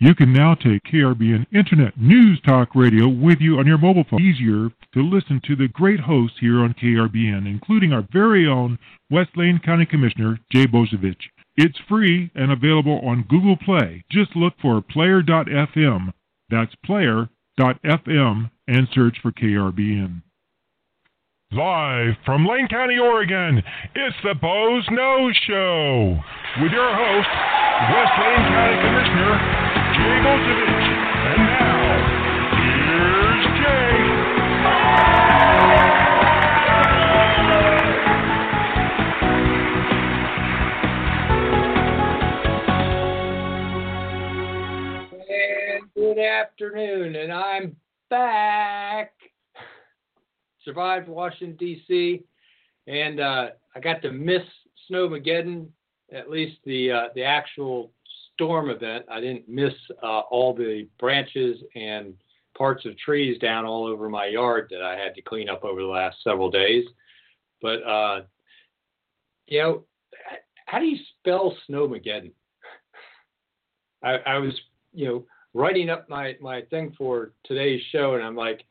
You 0.00 0.14
can 0.14 0.32
now 0.32 0.54
take 0.54 0.84
KRBN 0.84 1.46
Internet 1.52 2.00
News 2.00 2.40
Talk 2.46 2.76
Radio 2.76 3.08
with 3.08 3.38
you 3.40 3.58
on 3.58 3.66
your 3.66 3.78
mobile 3.78 4.04
phone. 4.08 4.20
Easier 4.20 4.70
to 4.94 5.02
listen 5.02 5.40
to 5.44 5.56
the 5.56 5.66
great 5.66 5.98
hosts 5.98 6.36
here 6.40 6.60
on 6.60 6.74
KRBN, 6.80 7.48
including 7.48 7.92
our 7.92 8.06
very 8.12 8.46
own 8.46 8.78
West 9.10 9.30
Lane 9.34 9.58
County 9.58 9.86
Commissioner, 9.86 10.38
Jay 10.52 10.66
Bozievich. 10.68 11.18
It's 11.56 11.80
free 11.88 12.30
and 12.36 12.52
available 12.52 13.00
on 13.04 13.26
Google 13.28 13.56
Play. 13.56 14.04
Just 14.08 14.36
look 14.36 14.54
for 14.62 14.80
player.fm. 14.80 16.12
That's 16.48 16.74
player.fm 16.84 18.50
and 18.68 18.88
search 18.94 19.16
for 19.20 19.32
KRBN. 19.32 20.22
Live 21.50 22.14
from 22.24 22.46
Lane 22.46 22.68
County, 22.68 22.98
Oregon, 22.98 23.62
it's 23.96 24.16
the 24.22 24.34
Boze 24.40 24.86
Noze 24.92 25.34
Show 25.48 26.20
with 26.62 26.70
your 26.70 26.94
host, 26.94 27.28
West 27.90 28.12
Lane 28.20 28.46
County 28.46 28.76
Commissioner 28.86 29.67
And 30.00 31.42
now, 31.44 31.98
here's 32.54 33.44
Jay. 33.58 33.98
And 45.28 45.92
good 45.94 46.18
afternoon, 46.18 47.16
and 47.16 47.32
I'm 47.32 47.74
back. 48.08 49.14
Survived 50.64 51.08
Washington, 51.08 51.56
D.C., 51.56 52.22
and 52.86 53.18
uh, 53.18 53.48
I 53.74 53.80
got 53.80 54.00
to 54.02 54.12
miss 54.12 54.42
Snowmageddon, 54.88 55.66
at 56.12 56.30
least 56.30 56.58
the 56.64 56.92
uh, 56.92 57.08
the 57.14 57.24
actual 57.24 57.90
storm 58.38 58.70
event. 58.70 59.04
I 59.10 59.20
didn't 59.20 59.48
miss 59.48 59.72
uh, 60.00 60.20
all 60.30 60.54
the 60.54 60.86
branches 61.00 61.58
and 61.74 62.14
parts 62.56 62.86
of 62.86 62.96
trees 62.96 63.36
down 63.40 63.64
all 63.64 63.84
over 63.84 64.08
my 64.08 64.26
yard 64.26 64.68
that 64.70 64.80
I 64.80 64.96
had 64.96 65.14
to 65.16 65.22
clean 65.22 65.48
up 65.48 65.64
over 65.64 65.80
the 65.80 65.86
last 65.86 66.18
several 66.22 66.48
days. 66.50 66.84
But 67.60 67.82
uh, 67.82 68.22
you 69.48 69.58
know, 69.60 69.84
how 70.66 70.78
do 70.78 70.86
you 70.86 70.98
spell 71.18 71.56
Snowmageddon? 71.68 72.30
I, 74.04 74.18
I 74.26 74.38
was, 74.38 74.54
you 74.94 75.08
know, 75.08 75.24
writing 75.52 75.90
up 75.90 76.08
my 76.08 76.36
my 76.40 76.62
thing 76.62 76.94
for 76.96 77.32
today's 77.44 77.82
show, 77.90 78.14
and 78.14 78.22
I'm 78.22 78.36
like, 78.36 78.64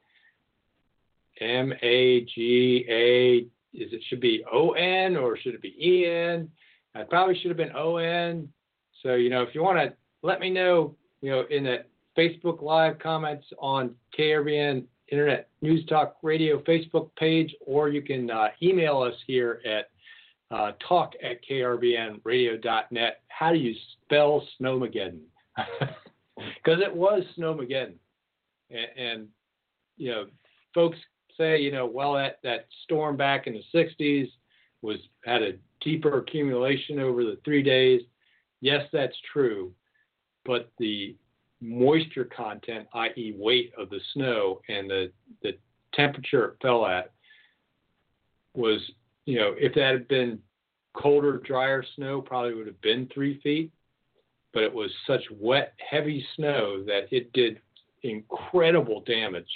M 1.42 1.74
A 1.82 2.22
G 2.34 2.86
A. 2.90 3.48
Is 3.74 3.92
it 3.92 4.02
should 4.08 4.22
be 4.22 4.44
O 4.52 4.72
N 4.72 5.18
or 5.18 5.38
should 5.38 5.54
it 5.54 5.62
be 5.62 5.76
E 5.78 6.08
N? 6.08 6.50
I 6.96 7.04
probably 7.04 7.38
should 7.38 7.50
have 7.50 7.58
been 7.58 7.76
O 7.76 7.98
N 7.98 8.48
so, 9.04 9.16
you 9.16 9.30
know, 9.30 9.42
if 9.42 9.54
you 9.54 9.62
want 9.62 9.78
to 9.78 9.94
let 10.24 10.40
me 10.40 10.50
know, 10.50 10.96
you 11.22 11.32
know, 11.32 11.46
in 11.50 11.64
the 11.64 11.86
Facebook 12.18 12.62
Live 12.62 13.00
comments 13.00 13.46
on 13.60 13.94
KRBN 14.18 14.84
Internet 15.10 15.50
News 15.62 15.86
Talk 15.86 16.18
Radio 16.22 16.60
Facebook 16.62 17.10
page, 17.16 17.56
or 17.66 17.90
you 17.90 18.02
can 18.02 18.30
uh, 18.30 18.50
email 18.62 19.02
us 19.02 19.14
here 19.26 19.62
at 19.66 19.90
uh, 20.56 20.72
talk 20.88 21.14
at 21.24 21.38
krbnradio.net. 21.50 23.22
How 23.28 23.52
do 23.52 23.58
you 23.58 23.76
spell 24.06 24.46
Snowmageddon? 24.60 25.22
Because 26.64 26.82
it 26.84 26.96
was 26.96 27.24
Snowmageddon. 27.36 27.96
And, 28.70 28.88
and, 28.96 29.28
you 29.98 30.12
know, 30.12 30.28
folks 30.76 30.98
say, 31.36 31.60
you 31.60 31.72
know, 31.72 31.88
well, 31.88 32.14
that, 32.14 32.38
that 32.44 32.68
storm 32.84 33.18
back 33.18 33.48
in 33.48 33.54
the 33.54 33.64
60s 33.74 34.30
was 34.84 34.98
had 35.26 35.42
a 35.42 35.54
deeper 35.82 36.20
accumulation 36.20 37.00
over 37.00 37.24
the 37.24 37.40
three 37.44 37.64
days 37.64 38.02
yes, 38.62 38.88
that's 38.92 39.16
true, 39.32 39.72
but 40.46 40.72
the 40.78 41.16
moisture 41.62 42.26
content, 42.26 42.88
i.e., 42.94 43.36
weight 43.38 43.72
of 43.78 43.90
the 43.90 44.00
snow 44.14 44.62
and 44.70 44.90
the, 44.90 45.12
the 45.42 45.58
temperature 45.94 46.46
it 46.46 46.58
fell 46.62 46.86
at, 46.86 47.12
was, 48.54 48.80
you 49.26 49.38
know, 49.38 49.54
if 49.58 49.74
that 49.76 49.92
had 49.94 50.08
been 50.08 50.40
colder, 50.94 51.38
drier 51.38 51.84
snow, 51.96 52.22
probably 52.22 52.54
would 52.54 52.68
have 52.68 52.82
been 52.82 53.10
three 53.14 53.40
feet. 53.42 53.72
But 54.54 54.64
it 54.64 54.74
was 54.74 54.90
such 55.06 55.22
wet, 55.32 55.74
heavy 55.78 56.26
snow 56.36 56.84
that 56.86 57.08
it 57.12 57.32
did 57.34 57.60
incredible 58.04 59.02
damage 59.02 59.52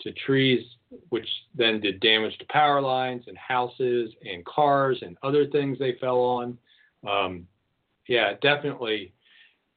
to 0.00 0.12
trees, 0.12 0.64
which 1.10 1.28
then 1.54 1.80
did 1.80 2.00
damage 2.00 2.36
to 2.38 2.46
power 2.46 2.80
lines 2.80 3.24
and 3.26 3.36
houses 3.36 4.12
and 4.28 4.44
cars 4.44 4.98
and 5.02 5.16
other 5.22 5.46
things 5.46 5.78
they 5.78 5.96
fell 6.00 6.18
on. 6.18 6.58
Um, 7.08 7.46
yeah, 8.08 8.30
it 8.30 8.40
definitely 8.40 9.12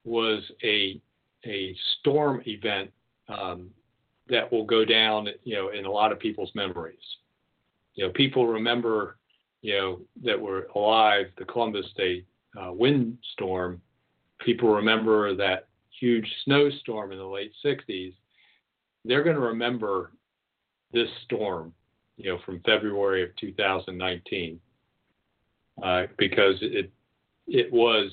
was 0.04 0.42
a 0.64 1.00
a 1.46 1.76
storm 2.00 2.42
event 2.48 2.92
um, 3.28 3.70
that 4.30 4.52
will 4.52 4.66
go 4.66 4.86
down, 4.86 5.28
you 5.44 5.56
know, 5.56 5.70
in 5.70 5.86
a 5.86 5.92
lot 5.92 6.12
of 6.12 6.20
people's 6.20 6.52
memories. 6.56 7.00
You 7.96 8.06
know, 8.06 8.14
people 8.14 8.48
remember, 8.48 9.18
you 9.62 9.74
know, 9.74 10.00
that 10.24 10.40
were 10.40 10.68
alive 10.76 11.28
the 11.38 11.46
Columbus 11.46 11.86
Day 11.98 12.24
uh, 12.60 12.72
windstorm. 12.72 13.82
People 14.40 14.70
remember 14.70 15.36
that 15.36 15.68
huge 16.00 16.28
snowstorm 16.46 17.12
in 17.12 17.18
the 17.18 17.26
late 17.26 17.52
'60s. 17.64 18.14
They're 19.04 19.24
going 19.24 19.36
to 19.36 19.42
remember 19.42 20.12
this 20.94 21.10
storm, 21.26 21.74
you 22.18 22.30
know, 22.30 22.40
from 22.46 22.62
February 22.66 23.24
of 23.24 23.36
2019, 23.38 24.60
uh, 25.84 26.04
because 26.18 26.56
it 26.62 26.92
it 27.52 27.72
was, 27.72 28.12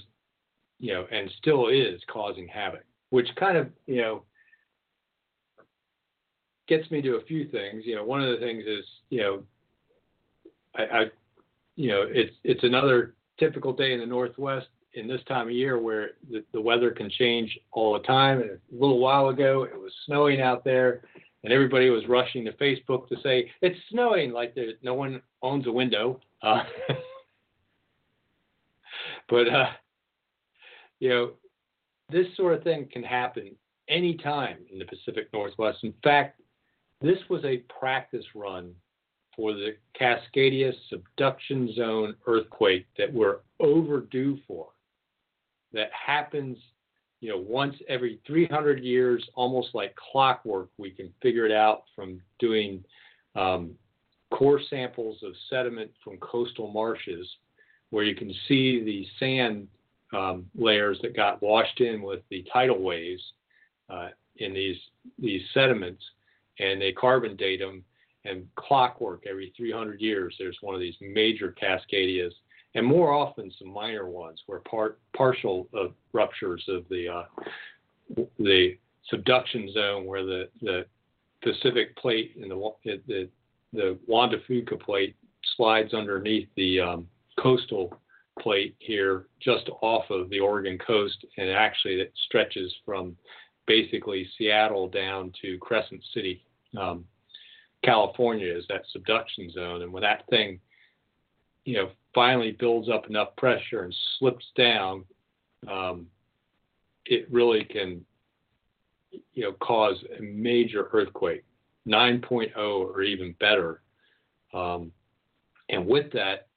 you 0.81 0.93
know, 0.93 1.07
and 1.13 1.31
still 1.39 1.69
is 1.69 2.01
causing 2.13 2.49
havoc, 2.49 2.85
which 3.11 3.29
kind 3.37 3.57
of, 3.57 3.69
you 3.87 4.03
know, 4.03 4.25
gets 6.67 6.91
me 6.91 7.01
to 7.03 7.17
a 7.17 7.25
few 7.25 7.49
things. 7.49 7.85
You 7.87 7.95
know, 7.95 8.05
one 8.05 8.21
of 8.21 8.31
the 8.31 8.45
things 8.45 8.65
is, 8.67 8.85
you 9.11 9.21
know, 9.21 9.43
I, 10.77 10.83
I 10.83 11.05
you 11.77 11.89
know, 11.89 12.05
it's 12.09 12.35
it's 12.43 12.65
another 12.65 13.15
typical 13.39 13.73
day 13.73 13.93
in 13.93 14.01
the 14.01 14.07
Northwest 14.07 14.67
in 14.95 15.07
this 15.07 15.21
time 15.29 15.47
of 15.47 15.53
year 15.53 15.81
where 15.81 16.11
the, 16.31 16.45
the 16.53 16.61
weather 16.61 16.91
can 16.91 17.09
change 17.09 17.57
all 17.71 17.93
the 17.93 18.01
time. 18.01 18.41
And 18.41 18.51
a 18.51 18.59
little 18.73 18.99
while 18.99 19.29
ago, 19.29 19.63
it 19.63 19.79
was 19.79 19.93
snowing 20.07 20.41
out 20.41 20.65
there, 20.65 21.03
and 21.45 21.53
everybody 21.53 21.91
was 21.91 22.09
rushing 22.09 22.45
to 22.47 22.53
Facebook 22.53 23.09
to 23.09 23.17
say 23.23 23.49
it's 23.63 23.79
snowing, 23.91 24.33
like 24.33 24.57
no 24.83 24.95
one 24.95 25.23
owns 25.43 25.69
a 25.69 25.73
window. 25.73 26.21
Uh, 26.43 26.65
But 29.29 29.49
uh, 29.49 29.71
you 31.01 31.09
know, 31.11 31.31
this 32.11 32.27
sort 32.37 32.55
of 32.55 32.63
thing 32.63 32.89
can 32.93 33.03
happen 33.03 33.55
anytime 33.89 34.59
in 34.73 34.79
the 34.79 34.85
Pacific 34.85 35.29
Northwest. 35.33 35.79
In 35.83 35.95
fact, 36.03 36.41
this 37.01 37.19
was 37.29 37.45
a 37.45 37.59
practice 37.79 38.25
run 38.35 38.75
for 39.37 39.53
the 39.53 39.77
Cascadia 39.99 40.73
subduction 40.91 41.73
zone 41.75 42.15
earthquake 42.27 42.87
that 42.97 43.13
we're 43.13 43.39
overdue 43.61 44.39
for. 44.49 44.69
That 45.73 45.91
happens, 45.93 46.57
you 47.21 47.31
know, 47.31 47.39
once 47.39 47.77
every 47.89 48.21
300 48.27 48.83
years, 48.83 49.25
almost 49.35 49.69
like 49.75 49.95
clockwork. 49.95 50.71
We 50.77 50.91
can 50.91 51.13
figure 51.23 51.47
it 51.47 51.53
out 51.53 51.85
from 51.95 52.21
doing 52.41 52.83
um, 53.37 53.73
core 54.33 54.61
samples 54.69 55.19
of 55.23 55.33
sediment 55.49 55.91
from 56.03 56.17
coastal 56.19 56.73
marshes 56.73 57.29
where 57.91 58.05
you 58.05 58.15
can 58.15 58.33
see 58.47 58.83
the 58.85 59.07
sand 59.19 59.67
um, 60.15 60.47
layers 60.57 60.99
that 61.03 61.17
got 61.17 61.43
washed 61.43 61.81
in 61.81 62.03
with 62.03 62.21
the 62.31 62.45
tidal 62.53 62.81
waves 62.81 63.23
uh, 63.91 64.09
in 64.37 64.55
these 64.55 64.77
these 65.19 65.43
sediments, 65.53 66.03
and 66.59 66.81
they 66.81 66.93
carbon 66.93 67.37
date 67.37 67.61
them. 67.61 67.85
And 68.25 68.47
clockwork 68.57 69.25
every 69.31 69.55
300 69.57 70.01
years, 70.01 70.35
there's 70.39 70.59
one 70.61 70.75
of 70.75 70.81
these 70.81 70.97
major 71.01 71.55
Cascadias, 71.61 72.33
and 72.75 72.85
more 72.85 73.13
often 73.13 73.51
some 73.59 73.73
minor 73.73 74.07
ones 74.07 74.43
where 74.47 74.59
part 74.61 74.99
partial 75.17 75.69
uh, 75.73 75.87
ruptures 76.13 76.63
of 76.69 76.85
the 76.91 77.09
uh, 77.09 78.23
the 78.39 78.77
subduction 79.09 79.73
zone 79.73 80.05
where 80.05 80.25
the 80.25 80.49
the 80.61 80.85
Pacific 81.43 81.97
plate 81.97 82.35
and 82.41 82.51
the 82.51 82.73
the 83.07 83.29
the 83.73 83.99
Juan 84.07 84.31
de 84.31 84.39
Fuca 84.41 84.79
plate 84.81 85.17
slides 85.57 85.95
underneath 85.95 86.49
the 86.57 86.81
um, 86.81 87.09
coastal 87.41 87.99
plate 88.41 88.77
here 88.79 89.27
just 89.41 89.69
off 89.83 90.05
of 90.11 90.31
the 90.31 90.41
Oregon 90.41 90.79
coast, 90.79 91.25
and 91.37 91.51
actually 91.51 92.01
it 92.01 92.13
stretches 92.27 92.73
from 92.85 93.17
basically 93.67 94.29
Seattle 94.37 94.89
down 94.89 95.33
to 95.43 95.59
Crescent 95.59 96.03
City, 96.15 96.43
um, 96.79 97.05
California, 97.85 98.53
is 98.55 98.65
that 98.69 98.83
subduction 98.93 99.51
zone. 99.51 99.83
And 99.83 99.93
when 99.93 100.03
that 100.03 100.25
thing, 100.31 100.61
you 101.65 101.75
know, 101.75 101.91
finally 102.15 102.53
builds 102.53 102.89
up 102.89 103.09
enough 103.09 103.37
pressure 103.37 103.83
and 103.83 103.95
slips 104.19 104.47
down, 104.57 105.05
um, 105.71 106.07
it 107.05 107.31
really 107.31 107.65
can, 107.65 108.05
you 109.35 109.45
know, 109.45 109.53
cause 109.53 109.97
a 110.19 110.23
major 110.23 110.89
earthquake, 110.93 111.45
9.0 111.87 112.57
or 112.57 113.03
even 113.03 113.35
better. 113.39 113.83
Um, 114.55 114.93
and 115.69 115.87
with 115.87 116.11
that, 116.13 116.48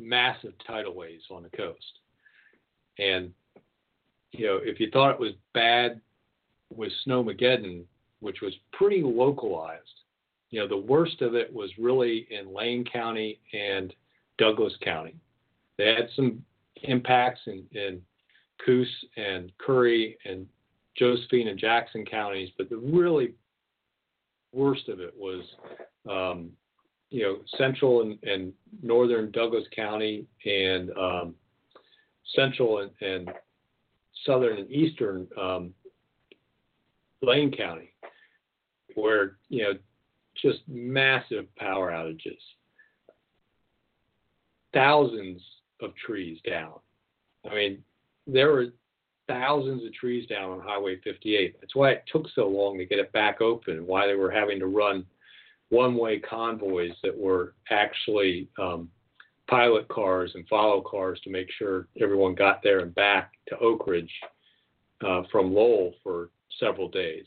massive 0.00 0.52
tidal 0.66 0.94
waves 0.94 1.24
on 1.30 1.42
the 1.42 1.56
coast. 1.56 1.98
And 2.98 3.32
you 4.32 4.46
know, 4.46 4.60
if 4.62 4.78
you 4.78 4.90
thought 4.90 5.12
it 5.12 5.20
was 5.20 5.32
bad 5.54 6.00
with 6.74 6.92
Snowmageddon, 7.06 7.84
which 8.20 8.40
was 8.42 8.54
pretty 8.72 9.02
localized, 9.02 9.82
you 10.50 10.60
know, 10.60 10.68
the 10.68 10.76
worst 10.76 11.22
of 11.22 11.34
it 11.34 11.52
was 11.52 11.70
really 11.78 12.26
in 12.30 12.54
Lane 12.54 12.84
County 12.84 13.40
and 13.52 13.94
Douglas 14.38 14.74
County. 14.82 15.14
They 15.78 15.94
had 15.94 16.08
some 16.14 16.44
impacts 16.82 17.40
in, 17.46 17.64
in 17.72 18.02
Coos 18.64 18.88
and 19.16 19.52
Curry 19.58 20.18
and 20.24 20.46
Josephine 20.96 21.48
and 21.48 21.58
Jackson 21.58 22.04
counties, 22.04 22.50
but 22.58 22.68
the 22.68 22.76
really 22.76 23.32
worst 24.52 24.88
of 24.88 25.00
it 25.00 25.14
was, 25.16 25.44
um, 26.08 26.50
you 27.10 27.22
know, 27.22 27.38
central 27.58 28.02
and, 28.02 28.18
and, 28.22 28.52
northern 28.82 29.30
Douglas 29.32 29.64
County 29.74 30.26
and 30.46 30.90
um, 30.96 31.34
central 32.34 32.78
and, 32.78 32.90
and, 33.00 33.30
southern 34.26 34.58
and 34.58 34.70
eastern 34.70 35.26
um, 35.40 35.74
Lane 37.22 37.50
County, 37.50 37.92
where 38.94 39.36
you 39.48 39.62
know 39.62 39.72
just 40.40 40.60
massive 40.68 41.46
power 41.56 41.90
outages, 41.90 42.38
thousands 44.72 45.40
of 45.80 45.94
trees 45.96 46.38
down. 46.46 46.74
I 47.50 47.54
mean, 47.54 47.84
there 48.26 48.52
were 48.52 48.66
thousands 49.26 49.84
of 49.84 49.92
trees 49.94 50.26
down 50.28 50.50
on 50.50 50.60
Highway 50.60 51.00
58. 51.02 51.56
That's 51.60 51.74
why 51.74 51.92
it 51.92 52.04
took 52.10 52.26
so 52.34 52.48
long 52.48 52.78
to 52.78 52.84
get 52.84 52.98
it 52.98 53.12
back 53.12 53.40
open, 53.40 53.86
why 53.86 54.06
they 54.06 54.14
were 54.14 54.30
having 54.30 54.58
to 54.58 54.66
run 54.66 55.06
one 55.70 55.96
way 55.96 56.18
convoys 56.18 56.92
that 57.02 57.16
were 57.16 57.54
actually 57.70 58.48
um, 58.60 58.88
pilot 59.48 59.88
cars 59.88 60.32
and 60.34 60.46
follow 60.48 60.80
cars 60.80 61.20
to 61.24 61.30
make 61.30 61.48
sure 61.58 61.88
everyone 62.00 62.34
got 62.34 62.62
there 62.62 62.80
and 62.80 62.94
back 62.94 63.32
to 63.48 63.56
Oakridge 63.56 64.10
uh, 65.04 65.22
from 65.32 65.54
Lowell 65.54 65.94
for 66.02 66.30
several 66.58 66.88
days. 66.88 67.26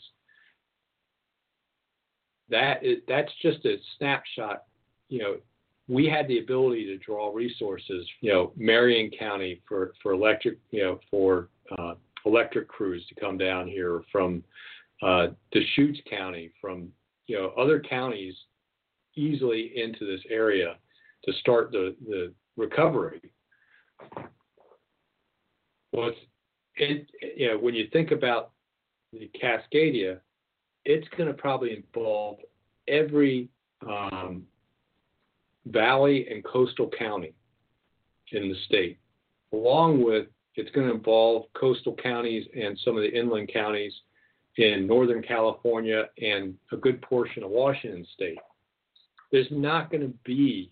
That 2.50 2.84
is, 2.84 2.98
that's 3.08 3.32
just 3.42 3.66
a 3.66 3.78
snapshot. 3.98 4.64
You 5.10 5.20
know, 5.20 5.36
we 5.88 6.06
had 6.06 6.28
the 6.28 6.40
ability 6.40 6.86
to 6.86 6.98
draw 6.98 7.34
resources. 7.34 8.08
You 8.22 8.32
know, 8.32 8.52
Marion 8.56 9.10
County 9.18 9.62
for 9.68 9.94
for 10.02 10.14
electric. 10.14 10.60
You 10.72 10.84
know, 10.84 11.00
for 11.10 11.50
uh, 11.78 11.96
electric 12.26 12.68
crews 12.68 13.06
to 13.10 13.16
come 13.16 13.38
down 13.38 13.68
here 13.68 14.02
from 14.12 14.44
uh, 15.02 15.28
Deschutes 15.52 16.00
County, 16.10 16.52
from 16.62 16.90
you 17.28 17.38
know 17.38 17.54
other 17.58 17.80
counties 17.80 18.36
easily 19.16 19.72
into 19.76 20.06
this 20.06 20.22
area 20.30 20.76
to 21.24 21.34
start 21.34 21.72
the, 21.72 21.96
the 22.08 22.34
recovery. 22.58 23.22
Well, 25.92 26.10
it's, 26.10 26.20
it, 26.76 27.08
you 27.38 27.50
know, 27.50 27.58
when 27.58 27.76
you 27.76 27.88
think 27.94 28.12
about 28.12 28.52
the 29.12 29.30
Cascadia, 29.42 30.20
it's 30.86 31.08
going 31.16 31.28
to 31.28 31.34
probably 31.34 31.76
involve 31.76 32.38
every 32.88 33.50
um, 33.88 34.44
valley 35.68 36.28
and 36.30 36.44
coastal 36.44 36.90
county 36.98 37.34
in 38.32 38.50
the 38.50 38.56
state, 38.66 38.98
along 39.54 40.04
with 40.04 40.28
it's 40.56 40.72
going 40.72 40.88
to 40.88 40.94
involve 40.94 41.46
coastal 41.54 41.96
counties 42.02 42.46
and 42.60 42.78
some 42.84 42.98
of 42.98 43.04
the 43.04 43.12
inland 43.12 43.50
counties 43.54 43.94
in 44.58 44.86
Northern 44.88 45.24
California 45.24 46.10
and 46.22 46.56
a 46.72 46.78
good 46.78 47.02
portion 47.02 47.44
of 47.44 47.50
Washington 47.50 48.06
state. 48.14 48.38
There's 49.32 49.48
not 49.50 49.90
going 49.90 50.02
to 50.02 50.14
be 50.24 50.72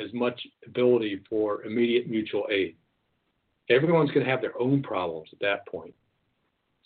as 0.00 0.12
much 0.12 0.40
ability 0.66 1.22
for 1.28 1.62
immediate 1.64 2.08
mutual 2.08 2.46
aid. 2.50 2.76
Everyone's 3.70 4.10
going 4.10 4.24
to 4.24 4.30
have 4.30 4.40
their 4.40 4.60
own 4.60 4.82
problems 4.82 5.28
at 5.32 5.40
that 5.40 5.66
point. 5.66 5.94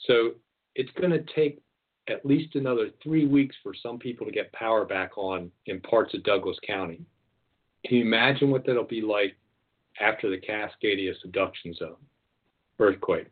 So 0.06 0.32
it's 0.74 0.90
going 0.98 1.10
to 1.10 1.24
take 1.34 1.60
at 2.08 2.24
least 2.24 2.54
another 2.54 2.90
three 3.02 3.26
weeks 3.26 3.56
for 3.62 3.72
some 3.74 3.98
people 3.98 4.26
to 4.26 4.32
get 4.32 4.52
power 4.52 4.84
back 4.84 5.16
on 5.16 5.50
in 5.66 5.80
parts 5.80 6.14
of 6.14 6.24
Douglas 6.24 6.56
County. 6.66 7.00
Can 7.86 7.98
you 7.98 8.04
imagine 8.04 8.50
what 8.50 8.66
that'll 8.66 8.84
be 8.84 9.00
like 9.00 9.36
after 10.00 10.30
the 10.30 10.40
Cascadia 10.40 11.12
subduction 11.20 11.74
zone 11.74 11.96
earthquake, 12.78 13.26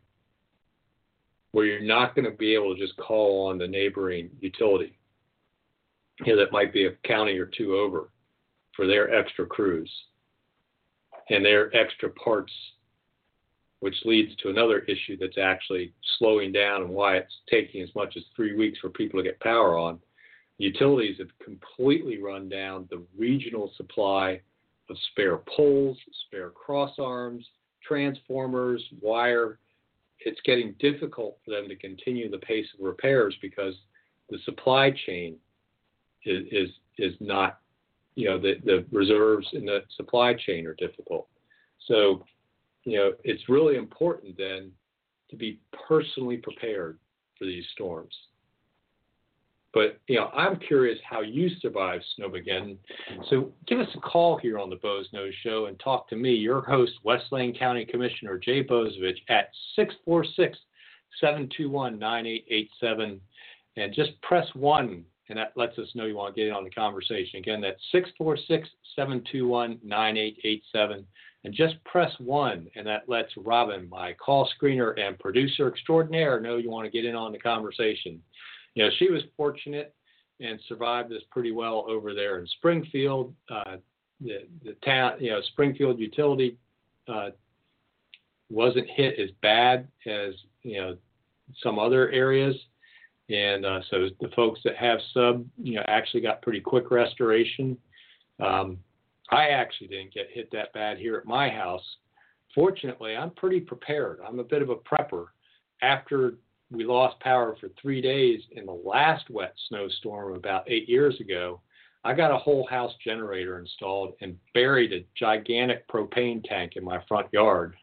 where 1.51 1.65
you're 1.65 1.81
not 1.81 2.15
going 2.15 2.25
to 2.25 2.37
be 2.37 2.53
able 2.53 2.75
to 2.75 2.81
just 2.81 2.97
call 2.97 3.47
on 3.47 3.57
the 3.57 3.67
neighboring 3.67 4.29
utility, 4.39 4.97
you 6.25 6.35
know, 6.35 6.43
that 6.43 6.51
might 6.51 6.73
be 6.73 6.85
a 6.85 6.91
county 7.05 7.37
or 7.37 7.45
two 7.45 7.75
over 7.75 8.09
for 8.75 8.85
their 8.85 9.13
extra 9.13 9.45
crews 9.45 9.91
and 11.29 11.43
their 11.43 11.75
extra 11.75 12.09
parts, 12.09 12.51
which 13.79 13.95
leads 14.05 14.35
to 14.37 14.49
another 14.49 14.79
issue 14.79 15.17
that's 15.17 15.37
actually 15.37 15.93
slowing 16.17 16.51
down 16.51 16.81
and 16.81 16.89
why 16.89 17.17
it's 17.17 17.33
taking 17.49 17.81
as 17.81 17.93
much 17.95 18.15
as 18.17 18.23
three 18.35 18.55
weeks 18.55 18.79
for 18.79 18.89
people 18.89 19.19
to 19.19 19.23
get 19.23 19.39
power 19.39 19.77
on. 19.77 19.99
Utilities 20.57 21.17
have 21.19 21.29
completely 21.43 22.21
run 22.21 22.49
down 22.49 22.87
the 22.89 23.01
regional 23.17 23.71
supply 23.77 24.41
of 24.89 24.97
spare 25.11 25.39
poles, 25.55 25.97
spare 26.25 26.49
cross 26.49 26.93
arms, 26.99 27.45
transformers, 27.81 28.83
wire. 29.01 29.59
It's 30.19 30.39
getting 30.43 30.75
difficult 30.79 31.39
for 31.43 31.51
them 31.51 31.67
to 31.69 31.75
continue 31.75 32.29
the 32.29 32.39
pace 32.39 32.67
of 32.77 32.85
repairs 32.85 33.35
because 33.41 33.75
the 34.29 34.39
supply 34.45 34.91
chain 35.05 35.37
is 36.25 36.45
is, 36.51 36.69
is 36.97 37.13
not, 37.19 37.59
you 38.15 38.27
know, 38.27 38.37
the, 38.37 38.55
the 38.65 38.85
reserves 38.91 39.47
in 39.53 39.65
the 39.65 39.83
supply 39.95 40.33
chain 40.33 40.67
are 40.67 40.75
difficult. 40.75 41.27
So, 41.87 42.25
you 42.83 42.97
know, 42.97 43.13
it's 43.23 43.49
really 43.49 43.75
important 43.75 44.37
then 44.37 44.71
to 45.29 45.35
be 45.35 45.59
personally 45.87 46.37
prepared 46.37 46.99
for 47.37 47.45
these 47.45 47.65
storms. 47.73 48.13
But 49.73 49.99
you 50.07 50.15
know, 50.15 50.29
I'm 50.33 50.57
curious 50.57 50.97
how 51.07 51.21
you 51.21 51.47
survived 51.61 52.03
Snowmageddon. 52.19 52.77
So 53.29 53.53
give 53.67 53.79
us 53.79 53.95
a 53.95 53.99
call 53.99 54.37
here 54.37 54.57
on 54.57 54.71
the 54.71 54.77
Boze 54.77 55.07
Noze 55.13 55.31
Show 55.43 55.67
and 55.67 55.79
talk 55.79 56.09
to 56.09 56.15
me, 56.15 56.33
your 56.33 56.61
host, 56.61 56.93
West 57.03 57.25
Lane 57.31 57.55
County 57.55 57.85
Commissioner 57.85 58.39
Jay 58.39 58.63
Bozievich, 58.63 59.19
at 59.29 59.51
646-721-9887. 61.23 63.19
And 63.77 63.93
just 63.93 64.19
press 64.23 64.47
one, 64.55 65.05
and 65.29 65.37
that 65.37 65.53
lets 65.55 65.77
us 65.77 65.93
know 65.93 66.05
you 66.05 66.15
want 66.15 66.35
to 66.35 66.41
get 66.41 66.47
in 66.47 66.53
on 66.53 66.63
the 66.63 66.71
conversation. 66.71 67.37
Again, 67.37 67.61
that's 67.61 67.79
646-721-9887. 68.97 71.05
And 71.45 71.53
just 71.53 71.81
press 71.85 72.11
one, 72.19 72.67
and 72.75 72.85
that 72.85 73.07
lets 73.07 73.31
Robin, 73.37 73.87
my 73.87 74.11
call 74.13 74.49
screener 74.59 74.99
and 74.99 75.17
producer 75.19 75.69
extraordinaire, 75.69 76.41
know 76.41 76.57
you 76.57 76.69
want 76.69 76.83
to 76.85 76.91
get 76.91 77.05
in 77.05 77.15
on 77.15 77.31
the 77.31 77.39
conversation 77.39 78.21
you 78.79 78.85
know, 78.85 78.91
she 78.97 79.11
was 79.11 79.21
fortunate 79.35 79.93
and 80.39 80.57
survived 80.69 81.11
this 81.11 81.23
pretty 81.31 81.51
well 81.51 81.83
over 81.89 82.13
there 82.13 82.39
in 82.39 82.47
Springfield. 82.47 83.35
Uh, 83.51 83.75
the 84.21 84.47
the 84.63 84.71
town, 84.85 85.15
you 85.19 85.31
know, 85.31 85.41
Springfield 85.51 85.99
utility 85.99 86.57
uh, 87.09 87.31
wasn't 88.49 88.89
hit 88.89 89.19
as 89.19 89.31
bad 89.41 89.85
as 90.05 90.33
you 90.61 90.79
know 90.79 90.95
some 91.61 91.77
other 91.77 92.09
areas, 92.11 92.55
and 93.27 93.65
uh, 93.65 93.81
so 93.91 94.07
the 94.21 94.29
folks 94.33 94.61
that 94.63 94.77
have 94.77 94.99
sub, 95.13 95.45
you 95.61 95.75
know, 95.75 95.83
actually 95.89 96.21
got 96.21 96.41
pretty 96.41 96.61
quick 96.61 96.89
restoration. 96.89 97.77
Um, 98.39 98.77
I 99.29 99.49
actually 99.49 99.87
didn't 99.87 100.13
get 100.13 100.29
hit 100.31 100.49
that 100.53 100.71
bad 100.71 100.97
here 100.97 101.17
at 101.17 101.25
my 101.25 101.49
house. 101.49 101.83
Fortunately, 102.55 103.17
I'm 103.17 103.31
pretty 103.31 103.59
prepared. 103.59 104.19
I'm 104.25 104.39
a 104.39 104.43
bit 104.43 104.61
of 104.61 104.69
a 104.69 104.77
prepper. 104.77 105.25
After 105.81 106.35
we 106.71 106.85
lost 106.85 107.19
power 107.19 107.55
for 107.59 107.69
three 107.81 108.01
days 108.01 108.41
in 108.51 108.65
the 108.65 108.71
last 108.71 109.29
wet 109.29 109.53
snowstorm 109.67 110.35
about 110.35 110.69
eight 110.69 110.87
years 110.87 111.19
ago, 111.19 111.61
I 112.03 112.13
got 112.13 112.31
a 112.31 112.37
whole 112.37 112.65
house 112.67 112.93
generator 113.03 113.59
installed 113.59 114.13
and 114.21 114.37
buried 114.53 114.93
a 114.93 115.05
gigantic 115.17 115.87
propane 115.87 116.43
tank 116.43 116.73
in 116.75 116.83
my 116.83 117.03
front 117.07 117.27
yard. 117.33 117.75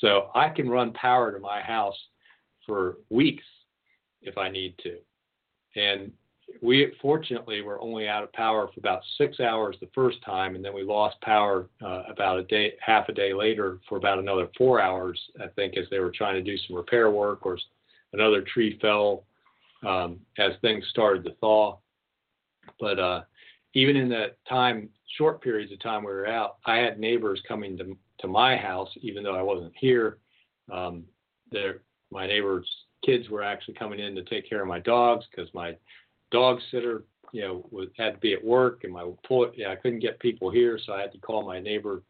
So 0.00 0.30
I 0.34 0.50
can 0.50 0.68
run 0.68 0.92
power 0.92 1.32
to 1.32 1.38
my 1.38 1.60
house 1.60 1.96
for 2.66 2.98
weeks 3.10 3.44
if 4.22 4.38
I 4.38 4.50
need 4.50 4.74
to. 4.82 4.98
And 5.76 6.12
we 6.62 6.92
fortunately 7.00 7.62
were 7.62 7.80
only 7.80 8.06
out 8.06 8.22
of 8.22 8.32
power 8.32 8.68
for 8.72 8.78
about 8.78 9.02
six 9.18 9.40
hours 9.40 9.76
the 9.80 9.88
first 9.94 10.22
time, 10.24 10.54
and 10.54 10.64
then 10.64 10.74
we 10.74 10.82
lost 10.82 11.20
power 11.22 11.68
uh, 11.82 12.02
about 12.08 12.38
a 12.38 12.44
day, 12.44 12.74
half 12.80 13.08
a 13.08 13.12
day 13.12 13.32
later 13.32 13.78
for 13.88 13.96
about 13.96 14.18
another 14.18 14.48
four 14.56 14.80
hours, 14.80 15.18
I 15.40 15.48
think, 15.48 15.76
as 15.76 15.86
they 15.90 15.98
were 15.98 16.12
trying 16.12 16.34
to 16.34 16.42
do 16.42 16.56
some 16.58 16.76
repair 16.76 17.10
work 17.10 17.46
or 17.46 17.58
another 18.14 18.42
tree 18.42 18.78
fell 18.80 19.24
um, 19.86 20.20
as 20.38 20.52
things 20.60 20.84
started 20.90 21.24
to 21.24 21.34
thaw. 21.40 21.78
But 22.80 22.98
uh, 22.98 23.22
even 23.74 23.96
in 23.96 24.08
that 24.10 24.38
time, 24.48 24.88
short 25.18 25.42
periods 25.42 25.72
of 25.72 25.80
time 25.80 26.02
we 26.02 26.12
were 26.12 26.26
out, 26.26 26.56
I 26.64 26.76
had 26.76 26.98
neighbors 26.98 27.42
coming 27.46 27.76
to 27.78 27.96
to 28.20 28.28
my 28.28 28.56
house, 28.56 28.88
even 29.02 29.24
though 29.24 29.34
I 29.34 29.42
wasn't 29.42 29.74
here. 29.76 30.18
Um, 30.72 31.04
there, 31.50 31.82
my 32.10 32.26
neighbors' 32.26 32.70
kids 33.04 33.28
were 33.28 33.42
actually 33.42 33.74
coming 33.74 33.98
in 33.98 34.14
to 34.14 34.22
take 34.24 34.48
care 34.48 34.62
of 34.62 34.68
my 34.68 34.78
dogs 34.78 35.26
because 35.30 35.52
my 35.52 35.76
dog 36.30 36.58
sitter, 36.70 37.04
you 37.32 37.42
know, 37.42 37.66
was, 37.70 37.88
had 37.98 38.14
to 38.14 38.20
be 38.20 38.32
at 38.32 38.42
work, 38.42 38.84
and 38.84 38.92
my 38.92 39.04
yeah, 39.56 39.70
I 39.70 39.76
couldn't 39.76 39.98
get 39.98 40.20
people 40.20 40.48
here, 40.48 40.78
so 40.84 40.92
I 40.92 41.00
had 41.00 41.12
to 41.12 41.18
call 41.18 41.44
my 41.44 41.60
neighbor 41.60 42.02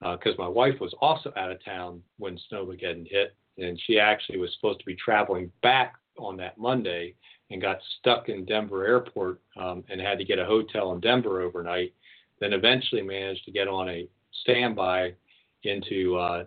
because 0.00 0.34
uh, 0.38 0.42
my 0.42 0.48
wife 0.48 0.74
was 0.80 0.92
also 1.00 1.32
out 1.36 1.52
of 1.52 1.64
town 1.64 2.02
when 2.18 2.38
Snowmageddon 2.52 3.06
hit 3.08 3.34
and 3.58 3.80
she 3.86 3.98
actually 3.98 4.38
was 4.38 4.52
supposed 4.54 4.80
to 4.80 4.86
be 4.86 4.96
traveling 4.96 5.50
back 5.62 5.94
on 6.18 6.36
that 6.36 6.58
Monday 6.58 7.14
and 7.50 7.60
got 7.60 7.78
stuck 7.98 8.28
in 8.28 8.44
Denver 8.44 8.86
airport 8.86 9.40
um, 9.56 9.84
and 9.88 10.00
had 10.00 10.18
to 10.18 10.24
get 10.24 10.38
a 10.38 10.44
hotel 10.44 10.92
in 10.92 11.00
Denver 11.00 11.42
overnight. 11.42 11.92
Then 12.40 12.52
eventually 12.52 13.02
managed 13.02 13.44
to 13.44 13.52
get 13.52 13.68
on 13.68 13.88
a 13.88 14.08
standby 14.42 15.14
into 15.62 16.16
uh, 16.16 16.44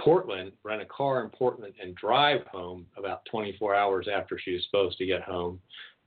Portland, 0.00 0.52
rent 0.62 0.82
a 0.82 0.86
car 0.86 1.24
in 1.24 1.30
Portland, 1.30 1.74
and 1.82 1.94
drive 1.96 2.46
home 2.46 2.86
about 2.96 3.24
24 3.30 3.74
hours 3.74 4.06
after 4.12 4.38
she 4.38 4.52
was 4.52 4.64
supposed 4.64 4.98
to 4.98 5.06
get 5.06 5.22
home. 5.22 5.60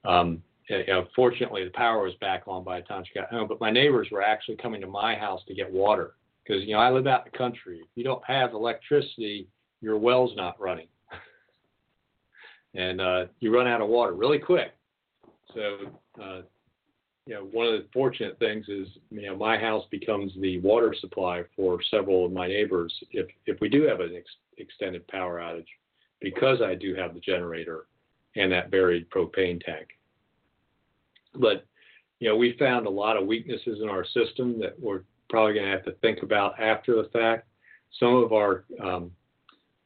Um, 0.06 0.42
you 0.70 0.86
know, 0.88 1.08
fortunately, 1.16 1.66
the 1.66 1.72
power 1.72 2.04
was 2.04 2.14
back 2.22 2.44
on 2.48 2.64
by 2.64 2.80
the 2.80 2.88
time 2.88 3.04
she 3.06 3.20
got 3.20 3.30
home. 3.30 3.48
But 3.48 3.60
my 3.60 3.72
neighbors 3.72 4.08
were 4.12 4.22
actually 4.22 4.56
coming 4.58 4.82
to 4.82 4.88
my 4.88 5.16
house 5.16 5.42
to 5.48 5.54
get 5.54 5.72
water 5.72 6.14
because 6.44 6.64
you 6.64 6.74
know 6.74 6.80
I 6.80 6.90
live 6.90 7.08
out 7.08 7.26
in 7.26 7.32
the 7.32 7.38
country. 7.38 7.80
If 7.82 7.90
you 7.96 8.04
don't 8.04 8.24
have 8.26 8.54
electricity, 8.54 9.48
your 9.82 9.98
well's 9.98 10.36
not 10.36 10.60
running, 10.60 10.88
and 12.76 13.02
uh, 13.02 13.26
you 13.40 13.54
run 13.54 13.68
out 13.68 13.82
of 13.82 13.90
water 13.90 14.14
really 14.14 14.40
quick. 14.40 14.74
So, 15.54 15.78
uh, 16.22 16.42
you 17.26 17.36
know, 17.36 17.44
one 17.52 17.68
of 17.68 17.74
the 17.74 17.88
fortunate 17.94 18.40
things 18.40 18.68
is 18.68 18.88
you 19.10 19.24
know 19.24 19.36
my 19.36 19.58
house 19.58 19.86
becomes 19.92 20.32
the 20.40 20.60
water 20.60 20.96
supply 21.00 21.44
for 21.56 21.80
several 21.90 22.26
of 22.26 22.32
my 22.32 22.48
neighbors 22.48 22.94
if 23.12 23.28
if 23.46 23.60
we 23.62 23.70
do 23.70 23.84
have 23.84 24.00
an 24.00 24.16
ex- 24.16 24.30
extended 24.58 25.08
power 25.08 25.40
outage 25.40 25.66
because 26.20 26.62
I 26.62 26.76
do 26.76 26.96
have 26.96 27.14
the 27.14 27.20
generator 27.20 27.88
and 28.36 28.52
that 28.52 28.72
buried 28.72 29.10
propane 29.10 29.64
tank. 29.64 29.88
But 31.36 31.66
you 32.20 32.30
know, 32.30 32.36
we 32.36 32.56
found 32.58 32.86
a 32.86 32.90
lot 32.90 33.18
of 33.18 33.26
weaknesses 33.26 33.80
in 33.82 33.90
our 33.90 34.06
system 34.06 34.60
that 34.60 34.80
we're 34.80 35.02
probably 35.30 35.54
going 35.56 35.66
to 35.66 35.72
have 35.72 35.86
to 35.86 35.94
think 35.94 36.22
about 36.24 36.60
after 36.60 36.96
the 36.96 37.10
fact. 37.10 37.48
Some 38.00 38.16
of 38.16 38.32
our 38.32 38.64
um, 38.82 39.12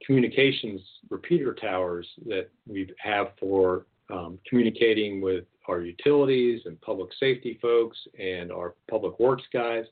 communications 0.06 0.82
repeater 1.10 1.54
towers 1.54 2.08
that 2.26 2.50
we 2.68 2.90
have 2.98 3.28
for 3.40 3.86
um, 4.12 4.38
communicating 4.48 5.22
with 5.22 5.46
our 5.68 5.82
utilities 5.82 6.62
and 6.66 6.80
public 6.82 7.10
safety 7.20 7.58
folks 7.62 7.98
and 8.20 8.52
our 8.52 8.76
public 8.90 9.20
works 9.20 9.44
guys, 9.52 9.86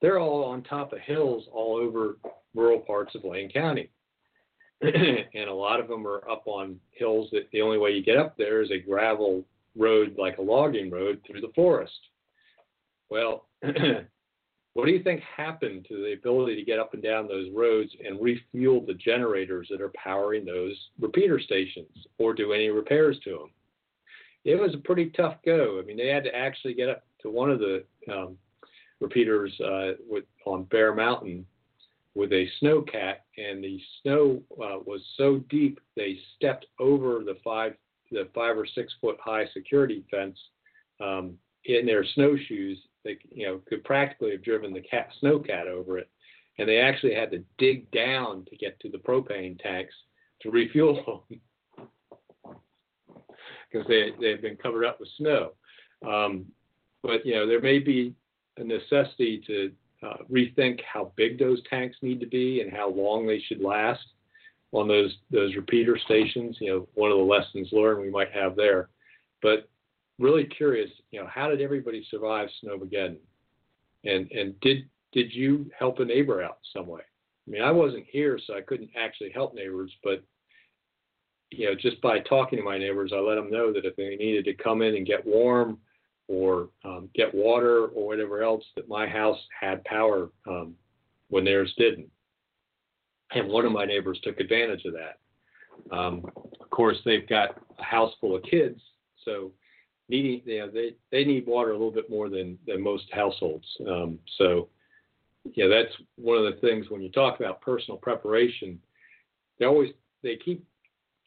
they're 0.00 0.18
all 0.18 0.44
on 0.44 0.62
top 0.62 0.92
of 0.92 0.98
hills 1.00 1.44
all 1.52 1.76
over 1.76 2.18
rural 2.54 2.80
parts 2.80 3.14
of 3.14 3.24
Lane 3.24 3.50
County. 3.50 3.90
and 4.82 5.48
a 5.48 5.54
lot 5.54 5.80
of 5.80 5.88
them 5.88 6.06
are 6.06 6.28
up 6.28 6.42
on 6.46 6.78
hills 6.90 7.28
that 7.32 7.48
the 7.52 7.62
only 7.62 7.78
way 7.78 7.90
you 7.90 8.02
get 8.02 8.16
up 8.16 8.36
there 8.36 8.60
is 8.60 8.70
a 8.70 8.78
gravel 8.78 9.44
road 9.76 10.14
like 10.18 10.38
a 10.38 10.42
logging 10.42 10.90
road 10.90 11.20
through 11.26 11.40
the 11.40 11.52
forest. 11.54 11.98
Well, 13.08 13.48
what 14.74 14.86
do 14.86 14.92
you 14.92 15.02
think 15.02 15.22
happened 15.36 15.86
to 15.88 16.02
the 16.02 16.12
ability 16.12 16.56
to 16.56 16.64
get 16.64 16.78
up 16.78 16.94
and 16.94 17.02
down 17.02 17.28
those 17.28 17.48
roads 17.54 17.90
and 18.04 18.20
refuel 18.20 18.84
the 18.84 18.94
generators 18.94 19.68
that 19.70 19.80
are 19.80 19.92
powering 19.94 20.44
those 20.44 20.76
repeater 21.00 21.40
stations 21.40 22.06
or 22.18 22.34
do 22.34 22.52
any 22.52 22.68
repairs 22.68 23.18
to 23.24 23.30
them? 23.30 23.50
It 24.44 24.60
was 24.60 24.74
a 24.74 24.78
pretty 24.78 25.10
tough 25.10 25.36
go. 25.44 25.80
I 25.80 25.86
mean, 25.86 25.96
they 25.96 26.08
had 26.08 26.24
to 26.24 26.34
actually 26.34 26.74
get 26.74 26.88
up 26.88 27.04
to 27.22 27.30
one 27.30 27.50
of 27.50 27.60
the 27.60 27.84
um, 28.12 28.36
repeaters 29.00 29.52
uh, 29.60 29.92
with, 30.08 30.24
on 30.44 30.64
Bear 30.64 30.94
Mountain 30.94 31.46
with 32.14 32.32
a 32.32 32.46
snowcat, 32.60 33.16
and 33.38 33.62
the 33.62 33.80
snow 34.02 34.42
uh, 34.52 34.78
was 34.84 35.00
so 35.16 35.38
deep 35.50 35.80
they 35.96 36.18
stepped 36.36 36.66
over 36.78 37.20
the 37.24 37.36
five 37.42 37.74
the 38.12 38.28
five 38.34 38.56
or 38.56 38.66
six 38.66 38.92
foot 39.00 39.16
high 39.18 39.46
security 39.52 40.04
fence 40.10 40.38
um, 41.00 41.36
in 41.64 41.86
their 41.86 42.04
snowshoes. 42.14 42.76
They 43.04 43.18
you 43.30 43.46
know 43.46 43.60
could 43.68 43.84
practically 43.84 44.32
have 44.32 44.42
driven 44.42 44.72
the 44.72 44.80
cat 44.80 45.10
snowcat 45.22 45.66
over 45.66 45.98
it, 45.98 46.08
and 46.58 46.68
they 46.68 46.78
actually 46.80 47.14
had 47.14 47.30
to 47.32 47.44
dig 47.58 47.90
down 47.90 48.44
to 48.46 48.56
get 48.56 48.78
to 48.80 48.90
the 48.90 48.98
propane 48.98 49.58
tanks 49.60 49.94
to 50.42 50.50
refuel 50.50 51.24
them 51.28 51.40
because 53.70 53.86
they 53.88 54.10
they've 54.20 54.42
been 54.42 54.56
covered 54.56 54.84
up 54.84 55.00
with 55.00 55.08
snow. 55.18 55.52
Um, 56.06 56.46
but 57.02 57.24
you 57.24 57.34
know 57.34 57.46
there 57.46 57.60
may 57.60 57.78
be 57.78 58.14
a 58.56 58.64
necessity 58.64 59.42
to 59.46 59.72
uh, 60.02 60.16
rethink 60.30 60.80
how 60.90 61.12
big 61.16 61.38
those 61.38 61.62
tanks 61.68 61.96
need 62.02 62.20
to 62.20 62.26
be 62.26 62.60
and 62.60 62.72
how 62.72 62.90
long 62.90 63.26
they 63.26 63.40
should 63.40 63.60
last 63.60 64.04
on 64.72 64.88
those 64.88 65.16
those 65.30 65.54
repeater 65.54 65.98
stations. 66.04 66.56
You 66.60 66.70
know, 66.70 66.88
one 66.94 67.10
of 67.10 67.18
the 67.18 67.24
lessons 67.24 67.68
learned 67.72 68.00
we 68.00 68.10
might 68.10 68.32
have 68.32 68.56
there. 68.56 68.88
But 69.42 69.68
really 70.18 70.44
curious, 70.44 70.90
you 71.10 71.20
know, 71.20 71.26
how 71.26 71.48
did 71.48 71.60
everybody 71.60 72.06
survive 72.10 72.48
Snowmageddon? 72.62 73.18
And 74.04 74.30
and 74.32 74.58
did 74.60 74.88
did 75.12 75.32
you 75.32 75.70
help 75.78 75.98
a 75.98 76.04
neighbor 76.04 76.42
out 76.42 76.58
some 76.72 76.86
way? 76.86 77.02
I 77.46 77.50
mean, 77.50 77.62
I 77.62 77.70
wasn't 77.70 78.04
here, 78.08 78.38
so 78.46 78.56
I 78.56 78.62
couldn't 78.62 78.90
actually 78.96 79.30
help 79.32 79.54
neighbors, 79.54 79.92
but 80.02 80.22
you 81.50 81.66
know, 81.66 81.74
just 81.74 82.00
by 82.00 82.18
talking 82.20 82.58
to 82.58 82.64
my 82.64 82.78
neighbors, 82.78 83.12
I 83.14 83.20
let 83.20 83.36
them 83.36 83.50
know 83.50 83.72
that 83.72 83.84
if 83.84 83.94
they 83.96 84.16
needed 84.16 84.44
to 84.46 84.54
come 84.54 84.82
in 84.82 84.96
and 84.96 85.06
get 85.06 85.24
warm 85.24 85.78
or 86.26 86.70
um, 86.84 87.08
get 87.14 87.34
water 87.34 87.86
or 87.86 88.06
whatever 88.06 88.42
else, 88.42 88.64
that 88.76 88.88
my 88.88 89.06
house 89.06 89.38
had 89.58 89.84
power 89.84 90.30
um, 90.48 90.74
when 91.28 91.44
theirs 91.44 91.72
didn't 91.78 92.10
and 93.34 93.48
one 93.48 93.64
of 93.64 93.72
my 93.72 93.84
neighbors 93.84 94.18
took 94.22 94.40
advantage 94.40 94.84
of 94.84 94.94
that. 94.94 95.94
Um, 95.94 96.24
of 96.60 96.70
course, 96.70 96.96
they've 97.04 97.28
got 97.28 97.60
a 97.78 97.82
house 97.82 98.12
full 98.20 98.36
of 98.36 98.42
kids, 98.44 98.80
so 99.24 99.52
needing 100.08 100.42
you 100.44 100.58
know, 100.58 100.70
they 100.70 100.94
they 101.10 101.24
need 101.24 101.46
water 101.46 101.70
a 101.70 101.74
little 101.74 101.90
bit 101.90 102.10
more 102.10 102.28
than 102.28 102.58
than 102.66 102.82
most 102.82 103.04
households. 103.12 103.66
Um, 103.88 104.18
so 104.38 104.68
yeah, 105.54 105.66
that's 105.68 105.94
one 106.16 106.38
of 106.38 106.44
the 106.44 106.60
things 106.60 106.86
when 106.88 107.02
you 107.02 107.10
talk 107.10 107.40
about 107.40 107.60
personal 107.60 107.98
preparation. 107.98 108.78
They 109.58 109.66
always 109.66 109.90
they 110.22 110.36
keep 110.36 110.64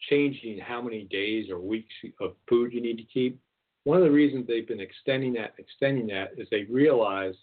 changing 0.10 0.60
how 0.60 0.82
many 0.82 1.04
days 1.04 1.50
or 1.50 1.60
weeks 1.60 1.94
of 2.20 2.34
food 2.48 2.74
you 2.74 2.82
need 2.82 2.98
to 2.98 3.04
keep. 3.04 3.40
One 3.84 3.98
of 3.98 4.04
the 4.04 4.12
reasons 4.12 4.46
they've 4.48 4.68
been 4.68 4.82
extending 4.82 5.34
that 5.34 5.54
extending 5.58 6.08
that 6.08 6.32
is 6.38 6.48
they 6.52 6.64
realize 6.64 7.36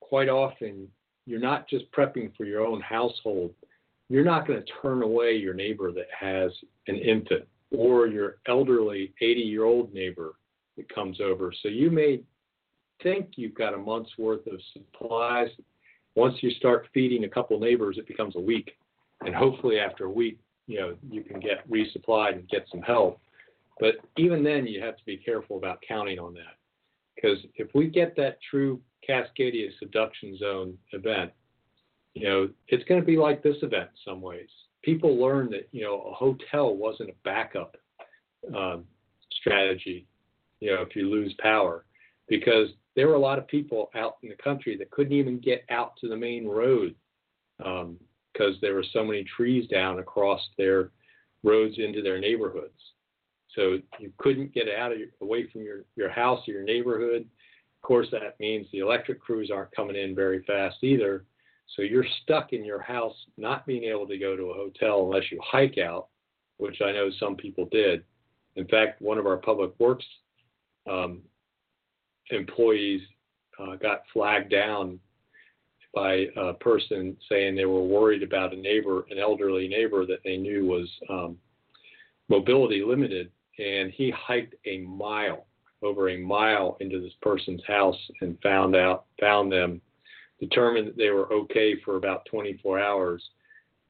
quite 0.00 0.28
often 0.28 0.88
you're 1.26 1.40
not 1.40 1.68
just 1.68 1.90
prepping 1.92 2.34
for 2.36 2.44
your 2.44 2.64
own 2.66 2.80
household 2.80 3.52
you're 4.08 4.24
not 4.24 4.46
going 4.46 4.60
to 4.60 4.72
turn 4.80 5.02
away 5.02 5.36
your 5.36 5.54
neighbor 5.54 5.92
that 5.92 6.06
has 6.18 6.50
an 6.86 6.96
infant 6.96 7.46
or 7.70 8.06
your 8.06 8.38
elderly 8.46 9.12
80 9.20 9.40
year 9.40 9.64
old 9.64 9.92
neighbor 9.92 10.34
that 10.78 10.92
comes 10.92 11.20
over. 11.20 11.52
So 11.62 11.68
you 11.68 11.90
may 11.90 12.22
think 13.02 13.32
you've 13.36 13.54
got 13.54 13.74
a 13.74 13.78
month's 13.78 14.16
worth 14.16 14.46
of 14.46 14.60
supplies. 14.72 15.48
Once 16.14 16.36
you 16.40 16.50
start 16.52 16.88
feeding 16.94 17.24
a 17.24 17.28
couple 17.28 17.60
neighbors, 17.60 17.98
it 17.98 18.08
becomes 18.08 18.34
a 18.36 18.40
week. 18.40 18.72
And 19.24 19.34
hopefully 19.34 19.78
after 19.78 20.06
a 20.06 20.10
week, 20.10 20.38
you 20.66 20.80
know, 20.80 20.96
you 21.10 21.22
can 21.22 21.40
get 21.40 21.68
resupplied 21.70 22.34
and 22.34 22.48
get 22.48 22.66
some 22.70 22.82
help. 22.82 23.20
But 23.80 23.96
even 24.16 24.42
then, 24.42 24.66
you 24.66 24.82
have 24.82 24.96
to 24.96 25.04
be 25.04 25.16
careful 25.16 25.56
about 25.56 25.82
counting 25.86 26.18
on 26.18 26.34
that. 26.34 26.56
Because 27.14 27.38
if 27.56 27.68
we 27.74 27.88
get 27.88 28.16
that 28.16 28.38
true 28.50 28.80
Cascadia 29.08 29.70
subduction 29.78 30.36
zone 30.38 30.78
event, 30.92 31.32
you 32.14 32.28
know, 32.28 32.48
it's 32.68 32.84
going 32.84 33.00
to 33.00 33.06
be 33.06 33.16
like 33.16 33.42
this 33.42 33.56
event 33.62 33.90
in 33.90 34.12
some 34.12 34.20
ways. 34.20 34.48
People 34.82 35.20
learn 35.20 35.50
that, 35.50 35.68
you 35.72 35.82
know, 35.82 36.00
a 36.02 36.12
hotel 36.12 36.74
wasn't 36.74 37.10
a 37.10 37.14
backup 37.24 37.76
um, 38.56 38.84
strategy, 39.40 40.06
you 40.60 40.74
know, 40.74 40.82
if 40.82 40.94
you 40.96 41.08
lose 41.08 41.34
power, 41.38 41.84
because 42.28 42.68
there 42.96 43.08
were 43.08 43.14
a 43.14 43.20
lot 43.20 43.38
of 43.38 43.46
people 43.46 43.90
out 43.94 44.16
in 44.22 44.28
the 44.28 44.34
country 44.36 44.76
that 44.76 44.90
couldn't 44.90 45.12
even 45.12 45.38
get 45.38 45.64
out 45.70 45.96
to 46.00 46.08
the 46.08 46.16
main 46.16 46.46
road 46.46 46.94
because 47.58 47.84
um, 48.54 48.58
there 48.60 48.74
were 48.74 48.84
so 48.92 49.04
many 49.04 49.24
trees 49.24 49.68
down 49.68 49.98
across 49.98 50.40
their 50.56 50.90
roads 51.44 51.76
into 51.78 52.02
their 52.02 52.18
neighborhoods. 52.18 52.78
So 53.54 53.78
you 53.98 54.12
couldn't 54.18 54.52
get 54.52 54.66
out 54.68 54.92
of 54.92 54.98
your, 54.98 55.08
away 55.20 55.48
from 55.50 55.62
your, 55.62 55.84
your 55.96 56.10
house 56.10 56.46
or 56.48 56.52
your 56.52 56.64
neighborhood. 56.64 57.22
Of 57.22 57.86
course, 57.86 58.08
that 58.12 58.38
means 58.40 58.66
the 58.72 58.80
electric 58.80 59.20
crews 59.20 59.50
aren't 59.52 59.74
coming 59.74 59.96
in 59.96 60.14
very 60.14 60.42
fast 60.44 60.76
either. 60.82 61.24
So 61.76 61.82
you're 61.82 62.06
stuck 62.22 62.52
in 62.52 62.64
your 62.64 62.80
house, 62.80 63.14
not 63.36 63.66
being 63.66 63.84
able 63.84 64.06
to 64.08 64.18
go 64.18 64.36
to 64.36 64.50
a 64.50 64.54
hotel 64.54 65.04
unless 65.04 65.30
you 65.30 65.40
hike 65.44 65.78
out, 65.78 66.08
which 66.56 66.80
I 66.84 66.92
know 66.92 67.10
some 67.20 67.36
people 67.36 67.68
did. 67.70 68.04
In 68.56 68.66
fact, 68.66 69.00
one 69.00 69.18
of 69.18 69.26
our 69.26 69.36
public 69.36 69.70
works 69.78 70.04
um, 70.88 71.22
employees 72.30 73.02
uh, 73.58 73.76
got 73.76 74.02
flagged 74.12 74.50
down 74.50 74.98
by 75.94 76.26
a 76.36 76.52
person 76.54 77.16
saying 77.28 77.56
they 77.56 77.64
were 77.64 77.82
worried 77.82 78.22
about 78.22 78.52
a 78.52 78.56
neighbor, 78.56 79.06
an 79.10 79.18
elderly 79.18 79.68
neighbor 79.68 80.06
that 80.06 80.20
they 80.24 80.36
knew 80.36 80.66
was 80.66 80.88
um, 81.08 81.36
mobility 82.28 82.82
limited, 82.84 83.30
and 83.58 83.90
he 83.92 84.10
hiked 84.10 84.54
a 84.66 84.78
mile, 84.78 85.46
over 85.82 86.10
a 86.10 86.18
mile 86.18 86.76
into 86.80 87.00
this 87.00 87.14
person's 87.22 87.62
house, 87.66 87.98
and 88.20 88.38
found 88.42 88.76
out, 88.76 89.06
found 89.18 89.50
them 89.50 89.80
determined 90.38 90.86
that 90.86 90.96
they 90.96 91.10
were 91.10 91.32
okay 91.32 91.74
for 91.84 91.96
about 91.96 92.26
24 92.30 92.78
hours. 92.78 93.22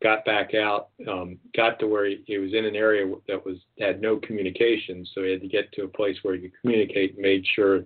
Got 0.01 0.25
back 0.25 0.55
out, 0.55 0.91
um, 1.09 1.39
got 1.57 1.81
to 1.81 1.89
where 1.89 2.07
he, 2.07 2.23
he, 2.25 2.39
was 2.39 2.55
in 2.55 2.65
an 2.65 2.77
area 2.77 3.13
that 3.27 3.45
was 3.45 3.57
had 3.81 4.01
no 4.01 4.17
communication, 4.19 5.05
so 5.13 5.25
he 5.25 5.33
had 5.33 5.41
to 5.41 5.49
get 5.49 5.73
to 5.73 5.83
a 5.83 5.89
place 5.89 6.17
where 6.23 6.37
he 6.37 6.43
could 6.43 6.61
communicate 6.61 7.15
and 7.15 7.23
made 7.23 7.45
sure 7.57 7.85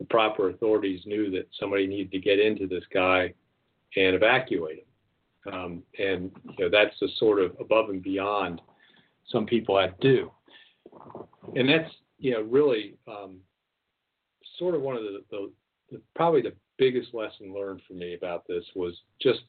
the 0.00 0.04
proper 0.10 0.50
authorities 0.50 1.02
knew 1.06 1.30
that 1.30 1.46
somebody 1.60 1.86
needed 1.86 2.10
to 2.10 2.18
get 2.18 2.40
into 2.40 2.66
this 2.66 2.82
guy 2.92 3.32
and 3.96 4.16
evacuate 4.16 4.78
him. 4.78 5.54
Um, 5.54 5.82
and 5.98 6.32
you 6.58 6.64
know 6.64 6.70
that's 6.70 6.98
the 7.00 7.08
sort 7.18 7.40
of 7.40 7.56
above 7.60 7.90
and 7.90 8.02
beyond 8.02 8.60
some 9.28 9.46
people 9.46 9.78
have 9.78 9.98
to 10.00 10.16
do. 10.16 10.30
And 11.54 11.68
that's 11.68 11.92
you 12.18 12.32
know 12.32 12.42
really 12.42 12.94
um, 13.06 13.38
sort 14.58 14.74
of 14.74 14.82
one 14.82 14.96
of 14.96 15.02
the, 15.02 15.22
the, 15.30 15.52
the 15.90 16.00
probably 16.14 16.42
the 16.42 16.54
biggest 16.78 17.14
lesson 17.14 17.54
learned 17.54 17.80
for 17.86 17.94
me 17.94 18.14
about 18.14 18.46
this 18.46 18.64
was 18.74 18.94
just 19.20 19.40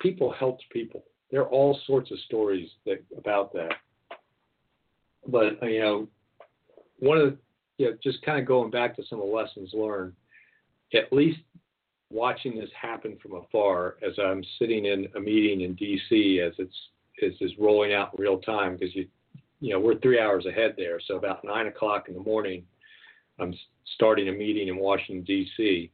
people 0.00 0.32
helped 0.32 0.64
people. 0.70 1.04
There 1.34 1.42
are 1.42 1.48
all 1.48 1.76
sorts 1.84 2.12
of 2.12 2.18
stories 2.20 2.70
that 2.86 3.02
about 3.18 3.52
that. 3.54 3.72
But 5.26 5.60
you 5.64 5.80
know, 5.80 6.08
one 7.00 7.18
of 7.18 7.24
the 7.32 7.38
you 7.76 7.90
know, 7.90 7.96
just 8.04 8.22
kind 8.22 8.38
of 8.38 8.46
going 8.46 8.70
back 8.70 8.94
to 8.94 9.02
some 9.10 9.20
of 9.20 9.26
the 9.26 9.34
lessons 9.34 9.70
learned, 9.72 10.12
at 10.94 11.12
least 11.12 11.40
watching 12.08 12.56
this 12.56 12.70
happen 12.80 13.18
from 13.20 13.34
afar 13.34 13.96
as 14.00 14.12
I'm 14.16 14.44
sitting 14.60 14.84
in 14.84 15.08
a 15.16 15.20
meeting 15.20 15.62
in 15.62 15.74
DC 15.74 16.38
as 16.38 16.54
it's 16.58 16.76
as 17.20 17.32
it's 17.40 17.58
rolling 17.58 17.92
out 17.92 18.12
in 18.16 18.22
real 18.22 18.38
time 18.38 18.76
because 18.76 18.94
you 18.94 19.08
you 19.58 19.70
know 19.70 19.80
we're 19.80 19.98
three 19.98 20.20
hours 20.20 20.46
ahead 20.46 20.74
there. 20.76 21.00
So 21.04 21.16
about 21.16 21.42
nine 21.42 21.66
o'clock 21.66 22.04
in 22.06 22.14
the 22.14 22.20
morning, 22.20 22.62
I'm 23.40 23.52
starting 23.96 24.28
a 24.28 24.32
meeting 24.32 24.68
in 24.68 24.76
Washington 24.76 25.24
D.C. 25.24 25.90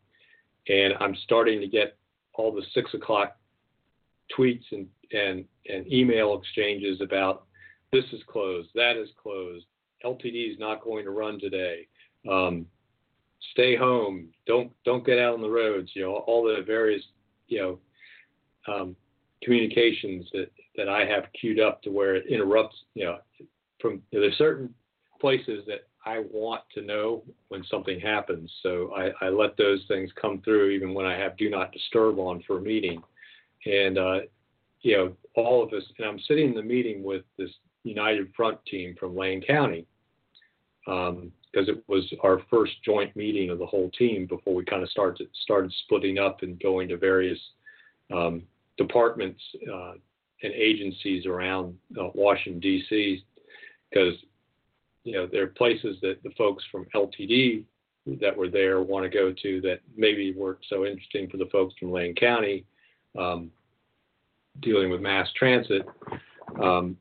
and 0.68 0.92
I'm 1.00 1.16
starting 1.24 1.60
to 1.60 1.66
get 1.66 1.96
all 2.34 2.52
the 2.52 2.62
six 2.74 2.92
o'clock 2.92 3.38
tweets 4.38 4.64
and 4.72 4.86
and 5.12 5.44
and 5.68 5.90
email 5.92 6.38
exchanges 6.38 7.00
about 7.00 7.44
this 7.92 8.04
is 8.12 8.22
closed, 8.26 8.68
that 8.74 8.96
is 8.96 9.08
closed, 9.20 9.66
LTD 10.04 10.52
is 10.52 10.58
not 10.58 10.82
going 10.82 11.04
to 11.04 11.10
run 11.10 11.40
today. 11.40 11.86
Um, 12.30 12.66
stay 13.52 13.76
home. 13.76 14.28
Don't 14.46 14.72
don't 14.84 15.04
get 15.04 15.18
out 15.18 15.34
on 15.34 15.42
the 15.42 15.50
roads. 15.50 15.90
You 15.94 16.02
know 16.02 16.16
all 16.26 16.44
the 16.44 16.62
various 16.64 17.02
you 17.48 17.58
know 18.68 18.72
um, 18.72 18.96
communications 19.42 20.26
that 20.32 20.50
that 20.76 20.88
I 20.88 21.04
have 21.04 21.24
queued 21.38 21.60
up 21.60 21.82
to 21.82 21.90
where 21.90 22.14
it 22.14 22.26
interrupts. 22.26 22.76
You 22.94 23.06
know 23.06 23.18
from 23.80 24.02
there's 24.12 24.36
certain 24.36 24.72
places 25.20 25.64
that 25.66 25.86
I 26.06 26.24
want 26.32 26.62
to 26.74 26.82
know 26.82 27.22
when 27.48 27.62
something 27.70 28.00
happens. 28.00 28.50
So 28.62 28.94
I, 28.96 29.26
I 29.26 29.28
let 29.28 29.56
those 29.56 29.80
things 29.86 30.10
come 30.20 30.40
through 30.42 30.70
even 30.70 30.94
when 30.94 31.06
I 31.06 31.16
have 31.18 31.36
do 31.36 31.50
not 31.50 31.72
disturb 31.72 32.18
on 32.18 32.42
for 32.46 32.58
a 32.58 32.62
meeting. 32.62 33.02
And 33.66 33.98
uh, 33.98 34.18
you 34.82 34.96
know 34.96 35.12
all 35.34 35.62
of 35.62 35.72
us. 35.72 35.82
And 35.98 36.06
I'm 36.06 36.20
sitting 36.20 36.48
in 36.48 36.54
the 36.54 36.62
meeting 36.62 37.02
with 37.02 37.22
this 37.38 37.50
United 37.84 38.32
Front 38.34 38.58
team 38.66 38.94
from 38.98 39.16
Lane 39.16 39.42
County 39.42 39.86
because 40.84 41.08
um, 41.10 41.32
it 41.54 41.82
was 41.88 42.12
our 42.22 42.40
first 42.50 42.72
joint 42.84 43.14
meeting 43.14 43.50
of 43.50 43.58
the 43.58 43.66
whole 43.66 43.90
team 43.90 44.26
before 44.26 44.54
we 44.54 44.64
kind 44.64 44.82
of 44.82 44.90
started 44.90 45.28
started 45.42 45.72
splitting 45.84 46.18
up 46.18 46.42
and 46.42 46.60
going 46.60 46.88
to 46.88 46.96
various 46.96 47.38
um, 48.14 48.42
departments 48.76 49.40
uh, 49.72 49.92
and 50.42 50.52
agencies 50.52 51.26
around 51.26 51.76
uh, 52.00 52.08
Washington 52.14 52.60
D.C. 52.60 53.24
because 53.90 54.14
you 55.04 55.12
know 55.12 55.26
there 55.30 55.44
are 55.44 55.48
places 55.48 55.96
that 56.02 56.22
the 56.22 56.30
folks 56.36 56.64
from 56.70 56.86
LTD 56.94 57.64
that 58.20 58.36
were 58.36 58.48
there 58.48 58.80
want 58.80 59.04
to 59.04 59.10
go 59.10 59.32
to 59.42 59.60
that 59.60 59.80
maybe 59.96 60.32
weren't 60.32 60.64
so 60.68 60.86
interesting 60.86 61.28
for 61.28 61.36
the 61.36 61.48
folks 61.52 61.74
from 61.78 61.92
Lane 61.92 62.14
County 62.14 62.64
um, 63.18 63.50
dealing 64.60 64.90
with 64.90 65.00
mass 65.00 65.28
transit. 65.36 65.82
Um, 66.62 66.96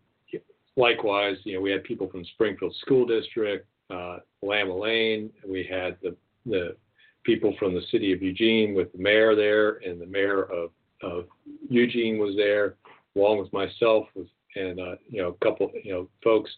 likewise, 0.75 1.37
you 1.43 1.55
know, 1.55 1.61
we 1.61 1.71
had 1.71 1.83
people 1.83 2.09
from 2.09 2.23
Springfield 2.25 2.75
School 2.81 3.05
District, 3.05 3.67
uh, 3.89 4.19
Lama 4.41 4.75
Lane. 4.75 5.29
We 5.47 5.67
had 5.69 5.97
the 6.01 6.15
the 6.45 6.75
people 7.23 7.53
from 7.59 7.73
the 7.73 7.81
city 7.91 8.13
of 8.13 8.21
Eugene 8.21 8.73
with 8.73 8.91
the 8.93 8.97
mayor 8.97 9.35
there, 9.35 9.77
and 9.77 10.01
the 10.01 10.05
mayor 10.05 10.43
of, 10.43 10.71
of 11.03 11.25
Eugene 11.69 12.17
was 12.17 12.35
there, 12.35 12.75
along 13.15 13.39
with 13.39 13.51
myself, 13.51 14.07
and 14.55 14.79
uh, 14.79 14.95
you 15.07 15.21
know 15.21 15.29
a 15.39 15.45
couple 15.45 15.71
you 15.83 15.93
know 15.93 16.09
folks. 16.23 16.49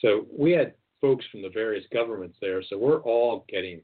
So 0.00 0.26
we 0.36 0.52
had 0.52 0.74
folks 1.00 1.24
from 1.30 1.42
the 1.42 1.48
various 1.48 1.84
governments 1.92 2.36
there. 2.40 2.62
So 2.62 2.78
we're 2.78 3.02
all 3.02 3.44
getting 3.48 3.80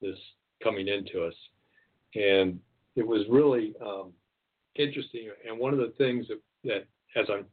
this 0.00 0.18
coming 0.62 0.88
into 0.88 1.24
us, 1.24 1.34
and 2.14 2.58
it 2.96 3.06
was 3.06 3.22
really 3.28 3.74
um, 3.84 4.12
interesting. 4.76 5.30
And 5.48 5.58
one 5.58 5.72
of 5.72 5.78
the 5.78 5.92
things 5.98 6.26
that, 6.28 6.40
that 6.64 6.86
as 7.20 7.26
I'm 7.30 7.46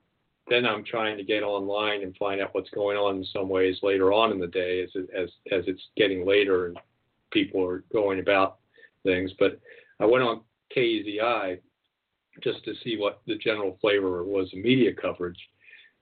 then 0.50 0.66
I'm 0.66 0.84
trying 0.84 1.16
to 1.18 1.24
get 1.24 1.44
online 1.44 2.02
and 2.02 2.18
find 2.18 2.42
out 2.42 2.56
what's 2.56 2.72
going 2.72 2.98
on 2.98 3.18
in 3.18 3.26
some 3.26 3.50
ways 3.50 3.78
later 3.84 4.12
on 4.12 4.32
in 4.32 4.40
the 4.40 4.48
day 4.48 4.82
as 4.82 4.90
as 5.16 5.30
as 5.52 5.64
it's 5.68 5.82
getting 5.96 6.26
later 6.26 6.68
and 6.68 6.78
people 7.32 7.64
are 7.64 7.84
going 7.94 8.20
about 8.20 8.58
things. 9.04 9.32
But 9.40 9.60
I 10.00 10.06
went 10.06 10.24
on 10.24 10.42
KEZI 10.76 11.60
just 12.44 12.64
to 12.66 12.74
see 12.84 12.98
what 12.98 13.22
the 13.28 13.36
general 13.36 13.78
flavor 13.82 14.24
was 14.24 14.52
of 14.54 14.60
media 14.60 14.92
coverage. 14.94 15.40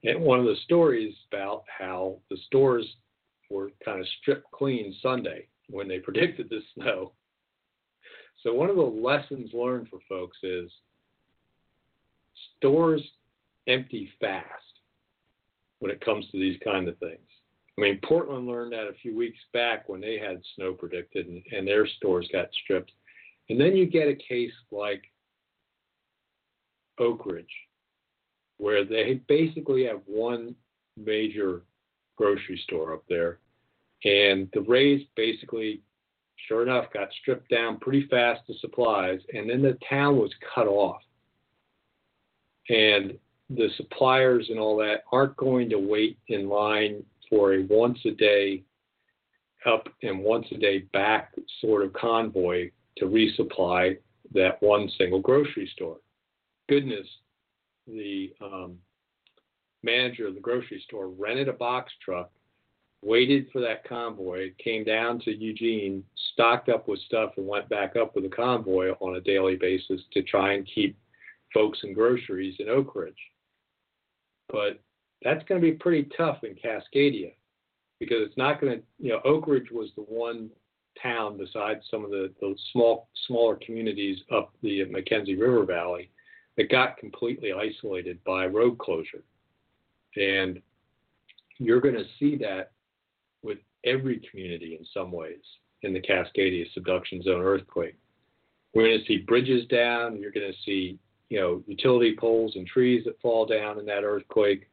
And 0.04 0.22
one 0.22 0.40
of 0.40 0.46
the 0.46 0.56
stories 0.64 1.16
about 1.32 1.64
how 1.68 2.20
the 2.30 2.38
stores 2.46 2.86
were 3.50 3.72
kind 3.84 4.00
of 4.00 4.08
stripped 4.22 4.50
clean 4.52 4.96
Sunday 5.02 5.48
when 5.70 5.88
they 5.88 6.00
predicted 6.08 6.50
the 6.50 6.62
snow. 6.74 7.14
So 8.44 8.54
one 8.54 8.70
of 8.70 8.76
the 8.76 8.82
lessons 8.82 9.50
learned 9.54 9.90
for 9.90 10.00
folks 10.08 10.38
is 10.44 10.72
stores 12.58 13.02
empty 13.68 14.10
fast 14.20 14.46
when 15.80 15.92
it 15.92 16.04
comes 16.04 16.26
to 16.32 16.40
these 16.40 16.60
kind 16.64 16.88
of 16.88 16.98
things. 16.98 17.20
I 17.78 17.82
mean, 17.82 18.00
Portland 18.04 18.48
learned 18.48 18.74
that 18.74 18.88
a 18.88 18.94
few 19.02 19.16
weeks 19.16 19.38
back 19.54 19.88
when 19.88 20.02
they 20.02 20.18
had 20.18 20.42
snow 20.56 20.74
predicted 20.74 21.28
and, 21.28 21.44
and 21.52 21.68
their 21.68 21.86
stores 21.86 22.28
got 22.34 22.48
stripped. 22.64 22.92
And 23.50 23.60
then 23.60 23.76
you 23.76 23.86
get 23.86 24.08
a 24.08 24.16
case 24.16 24.52
like 24.72 25.04
Oakridge, 27.00 27.46
where 28.58 28.84
they 28.84 29.22
basically 29.28 29.86
have 29.86 30.02
one 30.08 30.56
major 30.98 31.62
grocery 32.18 32.60
store 32.64 32.94
up 32.94 33.04
there. 33.08 33.40
And 34.04 34.50
the 34.54 34.62
Rays 34.62 35.06
basically, 35.16 35.82
sure 36.48 36.64
enough, 36.64 36.92
got 36.92 37.10
stripped 37.22 37.50
down 37.50 37.80
pretty 37.80 38.08
fast 38.08 38.42
to 38.48 38.58
supplies. 38.60 39.20
And 39.34 39.50
then 39.50 39.62
the 39.62 39.78
town 39.88 40.18
was 40.18 40.32
cut 40.54 40.68
off. 40.68 41.02
And 42.70 43.18
the 43.50 43.70
suppliers 43.78 44.48
and 44.50 44.60
all 44.60 44.78
that 44.78 45.04
aren't 45.12 45.38
going 45.38 45.70
to 45.70 45.78
wait 45.78 46.18
in 46.28 46.50
line 46.50 47.04
for 47.30 47.54
a 47.54 47.64
once 47.64 48.00
a 48.06 48.12
day 48.12 48.64
up 49.66 49.88
and 50.04 50.20
once 50.20 50.46
a 50.52 50.58
day 50.58 50.80
back 50.94 51.34
sort 51.62 51.84
of 51.84 51.94
convoy 51.94 52.70
to 52.98 53.06
resupply 53.06 53.98
that 54.34 54.62
one 54.62 54.90
single 54.98 55.20
grocery 55.20 55.70
store. 55.74 55.98
Goodness, 56.70 57.08
the 57.88 58.34
um, 58.42 58.78
manager 59.84 60.28
of 60.28 60.36
the 60.36 60.42
grocery 60.42 60.84
store 60.86 61.10
rented 61.10 61.48
a 61.48 61.54
box 61.54 61.92
truck, 62.04 62.32
waited 63.02 63.48
for 63.52 63.62
that 63.62 63.88
convoy, 63.88 64.52
came 64.62 64.84
down 64.84 65.20
to 65.20 65.32
Eugene, 65.32 66.04
stocked 66.34 66.70
up 66.70 66.88
with 66.88 67.00
stuff, 67.02 67.32
and 67.38 67.48
went 67.48 67.70
back 67.70 67.96
up 67.96 68.16
with 68.16 68.24
the 68.24 68.30
convoy 68.30 68.92
on 69.00 69.16
a 69.16 69.22
daily 69.22 69.56
basis 69.56 70.02
to 70.12 70.22
try 70.24 70.54
and 70.54 70.68
keep 70.74 70.98
folks 71.54 71.80
and 71.84 71.96
groceries 71.96 72.56
in 72.60 72.68
Oakridge 72.68 73.14
but 74.50 74.80
that's 75.24 75.44
going 75.48 75.60
to 75.62 75.68
be 75.68 75.74
pretty 75.74 76.10
tough 76.16 76.44
in 76.44 76.56
Cascadia 76.56 77.34
because 78.00 78.18
it's 78.22 78.38
not 78.38 78.62
going 78.62 78.78
to, 78.78 78.84
you 79.00 79.10
know, 79.10 79.20
Oakridge 79.26 79.72
was 79.72 79.90
the 79.96 80.04
one 80.04 80.50
town 81.02 81.38
besides 81.38 81.82
some 81.90 82.04
of 82.04 82.12
the, 82.12 82.32
the 82.40 82.56
small 82.72 83.10
smaller 83.28 83.58
communities 83.66 84.20
up 84.34 84.54
the 84.62 84.86
McKenzie 84.86 85.40
River 85.40 85.66
Valley 85.66 86.10
that 86.56 86.72
got 86.72 86.98
completely 86.98 87.52
isolated 87.52 88.24
by 88.24 88.46
road 88.46 88.78
closure. 88.78 89.24
And 90.16 90.62
you're 91.58 91.82
going 91.82 91.96
to 91.96 92.06
see 92.20 92.36
that 92.38 92.72
with 93.44 93.60
every 93.84 94.22
community 94.30 94.78
in 94.80 94.86
some 94.94 95.12
ways 95.12 95.44
in 95.84 95.94
the 95.94 96.02
Cascadia 96.02 96.66
subduction 96.74 97.22
zone 97.22 97.42
earthquake. 97.42 97.96
We're 98.74 98.88
going 98.88 99.00
to 99.00 99.06
see 99.06 99.18
bridges 99.20 99.68
down. 99.68 100.20
You're 100.20 100.32
going 100.32 100.52
to 100.52 100.58
see 100.66 101.00
you 101.30 101.40
know, 101.40 101.64
utility 101.68 102.16
poles 102.18 102.54
and 102.56 102.66
trees 102.66 103.04
that 103.06 103.20
fall 103.22 103.46
down 103.46 103.80
in 103.80 103.86
that 103.86 104.04
earthquake. 104.04 104.70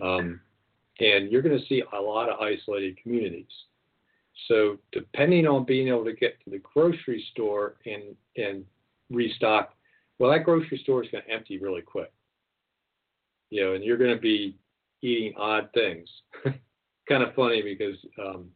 Um, 0.00 0.40
and 1.00 1.30
you're 1.30 1.42
going 1.42 1.58
to 1.58 1.66
see 1.66 1.82
a 1.92 2.00
lot 2.00 2.28
of 2.28 2.40
isolated 2.40 2.96
communities. 3.02 3.50
So 4.48 4.78
depending 4.92 5.46
on 5.46 5.64
being 5.64 5.88
able 5.88 6.04
to 6.04 6.14
get 6.14 6.42
to 6.44 6.50
the 6.50 6.58
grocery 6.58 7.24
store 7.32 7.76
and 7.86 8.16
and 8.36 8.64
restock, 9.10 9.74
well, 10.18 10.30
that 10.30 10.44
grocery 10.44 10.78
store 10.82 11.04
is 11.04 11.10
going 11.10 11.24
to 11.24 11.30
empty 11.30 11.58
really 11.58 11.82
quick. 11.82 12.12
You 13.50 13.64
know, 13.64 13.74
and 13.74 13.84
you're 13.84 13.98
going 13.98 14.14
to 14.14 14.20
be 14.20 14.56
eating 15.02 15.34
odd 15.36 15.68
things. 15.74 16.08
kind 17.08 17.22
of 17.22 17.34
funny 17.34 17.62
because 17.62 17.96
um, 18.18 18.48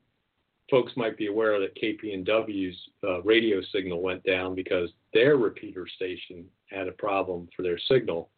folks 0.70 0.92
might 0.96 1.16
be 1.16 1.26
aware 1.26 1.60
that 1.60 1.76
KPNW's 1.76 2.76
uh, 3.04 3.22
radio 3.22 3.60
signal 3.72 4.00
went 4.00 4.24
down 4.24 4.54
because 4.54 4.90
their 5.16 5.38
repeater 5.38 5.86
station 5.96 6.44
had 6.68 6.88
a 6.88 6.92
problem 6.92 7.48
for 7.56 7.62
their 7.62 7.78
signal, 7.78 8.28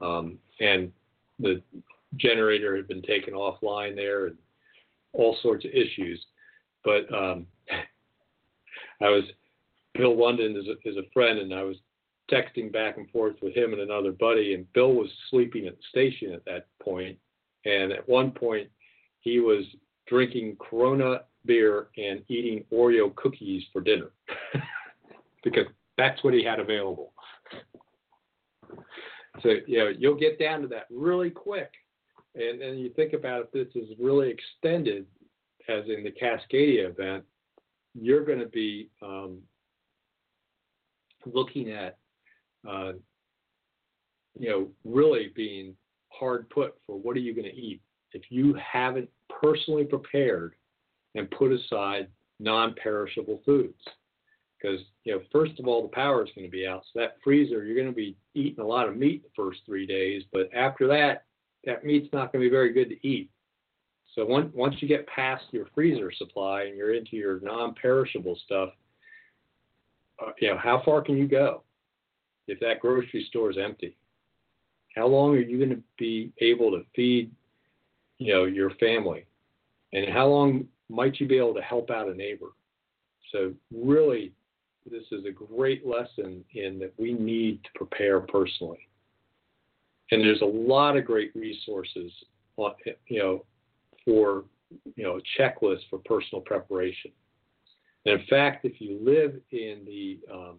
um, 0.00 0.38
and 0.60 0.92
the 1.40 1.60
generator 2.16 2.76
had 2.76 2.86
been 2.86 3.02
taken 3.02 3.34
offline 3.34 3.96
there, 3.96 4.26
and 4.26 4.36
all 5.12 5.36
sorts 5.42 5.64
of 5.64 5.72
issues. 5.72 6.24
But 6.84 7.12
um, 7.12 7.46
I 9.02 9.08
was 9.08 9.24
Bill 9.94 10.16
London 10.16 10.56
is 10.56 10.68
a, 10.68 10.88
is 10.88 10.96
a 10.96 11.10
friend, 11.12 11.40
and 11.40 11.52
I 11.52 11.64
was 11.64 11.76
texting 12.30 12.72
back 12.72 12.96
and 12.96 13.10
forth 13.10 13.34
with 13.42 13.56
him 13.56 13.72
and 13.72 13.82
another 13.82 14.12
buddy, 14.12 14.54
and 14.54 14.72
Bill 14.72 14.94
was 14.94 15.08
sleeping 15.30 15.66
at 15.66 15.76
the 15.76 15.82
station 15.90 16.32
at 16.32 16.44
that 16.44 16.68
point. 16.80 17.18
And 17.64 17.90
at 17.90 18.08
one 18.08 18.30
point, 18.30 18.68
he 19.18 19.40
was 19.40 19.64
drinking 20.06 20.58
Corona 20.60 21.22
beer 21.44 21.88
and 21.98 22.22
eating 22.28 22.64
Oreo 22.72 23.12
cookies 23.16 23.64
for 23.72 23.80
dinner 23.80 24.10
because 25.44 25.66
that's 26.00 26.22
what 26.24 26.34
he 26.34 26.42
had 26.42 26.58
available. 26.58 27.12
So 29.42 29.54
you 29.66 29.78
know 29.78 29.88
you'll 29.96 30.18
get 30.18 30.38
down 30.38 30.62
to 30.62 30.68
that 30.68 30.86
really 30.90 31.30
quick, 31.30 31.70
and 32.34 32.60
then 32.60 32.78
you 32.78 32.90
think 32.90 33.12
about 33.12 33.42
if 33.44 33.52
this 33.52 33.82
is 33.82 33.90
really 33.98 34.30
extended, 34.30 35.06
as 35.68 35.84
in 35.86 36.04
the 36.04 36.10
Cascadia 36.10 36.88
event, 36.88 37.24
you're 37.94 38.24
going 38.24 38.38
to 38.38 38.48
be 38.48 38.88
um, 39.02 39.38
looking 41.26 41.70
at 41.70 41.98
uh, 42.68 42.92
you 44.38 44.48
know 44.48 44.68
really 44.84 45.32
being 45.34 45.74
hard 46.08 46.48
put 46.50 46.74
for 46.86 46.98
what 46.98 47.16
are 47.16 47.20
you 47.20 47.34
going 47.34 47.48
to 47.48 47.56
eat 47.56 47.80
if 48.12 48.22
you 48.30 48.54
haven't 48.54 49.08
personally 49.40 49.84
prepared 49.84 50.54
and 51.14 51.30
put 51.30 51.52
aside 51.52 52.08
non-perishable 52.40 53.40
foods 53.44 53.80
because 54.60 54.80
you 55.04 55.12
know 55.12 55.20
first 55.32 55.58
of 55.58 55.66
all 55.66 55.82
the 55.82 55.88
power 55.88 56.24
is 56.24 56.30
going 56.34 56.46
to 56.46 56.50
be 56.50 56.66
out. 56.66 56.82
So 56.92 57.00
that 57.00 57.16
freezer 57.22 57.64
you're 57.64 57.74
going 57.74 57.86
to 57.86 57.92
be 57.92 58.16
eating 58.34 58.62
a 58.62 58.66
lot 58.66 58.88
of 58.88 58.96
meat 58.96 59.22
the 59.22 59.30
first 59.36 59.60
three 59.66 59.86
days 59.86 60.22
but 60.32 60.50
after 60.54 60.86
that 60.88 61.24
that 61.64 61.84
meat's 61.84 62.12
not 62.12 62.32
going 62.32 62.42
to 62.42 62.48
be 62.48 62.50
very 62.50 62.72
good 62.72 62.88
to 62.88 63.06
eat. 63.06 63.30
So 64.14 64.24
once 64.26 64.50
once 64.54 64.76
you 64.80 64.88
get 64.88 65.06
past 65.06 65.44
your 65.50 65.66
freezer 65.74 66.10
supply 66.12 66.64
and 66.64 66.76
you're 66.76 66.94
into 66.94 67.16
your 67.16 67.40
non-perishable 67.40 68.38
stuff 68.44 68.70
uh, 70.20 70.32
you 70.40 70.48
know 70.48 70.58
how 70.58 70.82
far 70.84 71.02
can 71.02 71.16
you 71.16 71.28
go 71.28 71.62
if 72.46 72.58
that 72.60 72.80
grocery 72.80 73.26
store 73.28 73.50
is 73.50 73.58
empty? 73.58 73.96
How 74.96 75.06
long 75.06 75.36
are 75.36 75.40
you 75.40 75.58
going 75.58 75.70
to 75.70 75.82
be 75.98 76.32
able 76.40 76.70
to 76.72 76.84
feed 76.94 77.30
you 78.18 78.34
know 78.34 78.44
your 78.44 78.70
family? 78.70 79.26
And 79.92 80.12
how 80.12 80.26
long 80.26 80.66
might 80.88 81.18
you 81.18 81.26
be 81.26 81.38
able 81.38 81.54
to 81.54 81.62
help 81.62 81.90
out 81.90 82.08
a 82.08 82.14
neighbor? 82.14 82.48
So 83.32 83.52
really 83.72 84.32
this 84.88 85.04
is 85.12 85.24
a 85.24 85.30
great 85.30 85.86
lesson 85.86 86.44
in 86.54 86.78
that 86.78 86.92
we 86.98 87.12
need 87.12 87.62
to 87.64 87.70
prepare 87.74 88.20
personally. 88.20 88.88
And 90.10 90.22
there's 90.22 90.42
a 90.42 90.44
lot 90.44 90.96
of 90.96 91.04
great 91.04 91.32
resources, 91.34 92.12
you 92.56 93.18
know, 93.18 93.44
for 94.04 94.44
you 94.96 95.04
know 95.04 95.18
a 95.18 95.40
checklist 95.40 95.80
for 95.88 95.98
personal 96.04 96.42
preparation. 96.42 97.10
And 98.06 98.20
in 98.20 98.26
fact, 98.26 98.64
if 98.64 98.80
you 98.80 98.98
live 99.02 99.34
in 99.52 99.84
the 99.84 100.18
um, 100.32 100.58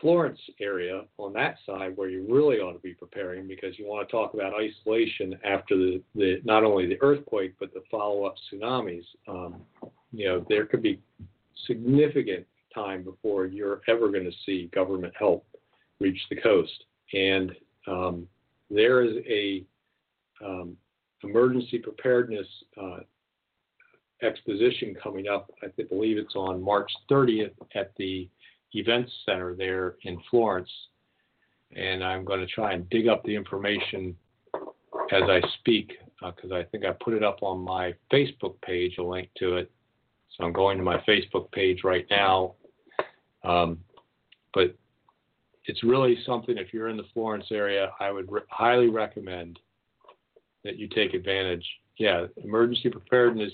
Florence 0.00 0.40
area 0.60 1.02
on 1.18 1.32
that 1.34 1.56
side 1.66 1.96
where 1.96 2.08
you 2.08 2.26
really 2.28 2.56
ought 2.56 2.72
to 2.72 2.78
be 2.78 2.94
preparing 2.94 3.46
because 3.46 3.78
you 3.78 3.86
want 3.86 4.08
to 4.08 4.10
talk 4.10 4.32
about 4.34 4.54
isolation 4.54 5.38
after 5.44 5.76
the, 5.76 6.02
the 6.14 6.40
not 6.44 6.64
only 6.64 6.86
the 6.86 7.00
earthquake 7.02 7.54
but 7.60 7.72
the 7.74 7.82
follow-up 7.90 8.34
tsunamis. 8.50 9.04
Um, 9.28 9.56
you 10.12 10.26
know, 10.26 10.44
there 10.48 10.66
could 10.66 10.82
be 10.82 11.00
significant 11.66 12.46
time 12.74 13.02
before 13.02 13.46
you're 13.46 13.80
ever 13.88 14.10
going 14.10 14.24
to 14.24 14.36
see 14.46 14.70
government 14.74 15.12
help 15.18 15.46
reach 15.98 16.20
the 16.30 16.36
coast. 16.36 16.84
And 17.12 17.52
um, 17.86 18.26
there 18.70 19.02
is 19.02 19.16
a 19.28 19.64
um, 20.44 20.76
emergency 21.22 21.78
preparedness 21.78 22.46
uh, 22.80 22.98
exposition 24.22 24.94
coming 25.02 25.28
up. 25.28 25.50
I 25.62 25.68
believe 25.82 26.18
it's 26.18 26.36
on 26.36 26.62
March 26.62 26.90
30th 27.10 27.52
at 27.74 27.92
the 27.96 28.28
Events 28.72 29.12
Center 29.26 29.54
there 29.54 29.96
in 30.02 30.20
Florence. 30.30 30.70
And 31.74 32.02
I'm 32.04 32.24
going 32.24 32.40
to 32.40 32.46
try 32.46 32.72
and 32.72 32.88
dig 32.90 33.08
up 33.08 33.24
the 33.24 33.34
information 33.34 34.16
as 35.12 35.22
I 35.22 35.40
speak 35.58 35.92
because 36.20 36.52
uh, 36.52 36.56
I 36.56 36.64
think 36.64 36.84
I 36.84 36.92
put 36.92 37.14
it 37.14 37.24
up 37.24 37.38
on 37.42 37.60
my 37.60 37.94
Facebook 38.12 38.60
page, 38.62 38.98
a 38.98 39.02
link 39.02 39.28
to 39.38 39.56
it. 39.56 39.70
So 40.40 40.46
I'm 40.46 40.52
going 40.52 40.78
to 40.78 40.84
my 40.84 40.98
Facebook 41.06 41.50
page 41.52 41.84
right 41.84 42.06
now. 42.10 42.54
Um, 43.44 43.78
but 44.54 44.74
it's 45.66 45.84
really 45.84 46.18
something, 46.26 46.56
if 46.56 46.72
you're 46.72 46.88
in 46.88 46.96
the 46.96 47.06
Florence 47.12 47.46
area, 47.50 47.90
I 48.00 48.10
would 48.10 48.30
re- 48.30 48.40
highly 48.48 48.88
recommend 48.88 49.58
that 50.64 50.76
you 50.76 50.88
take 50.88 51.14
advantage. 51.14 51.64
Yeah, 51.96 52.26
emergency 52.42 52.88
preparedness. 52.88 53.52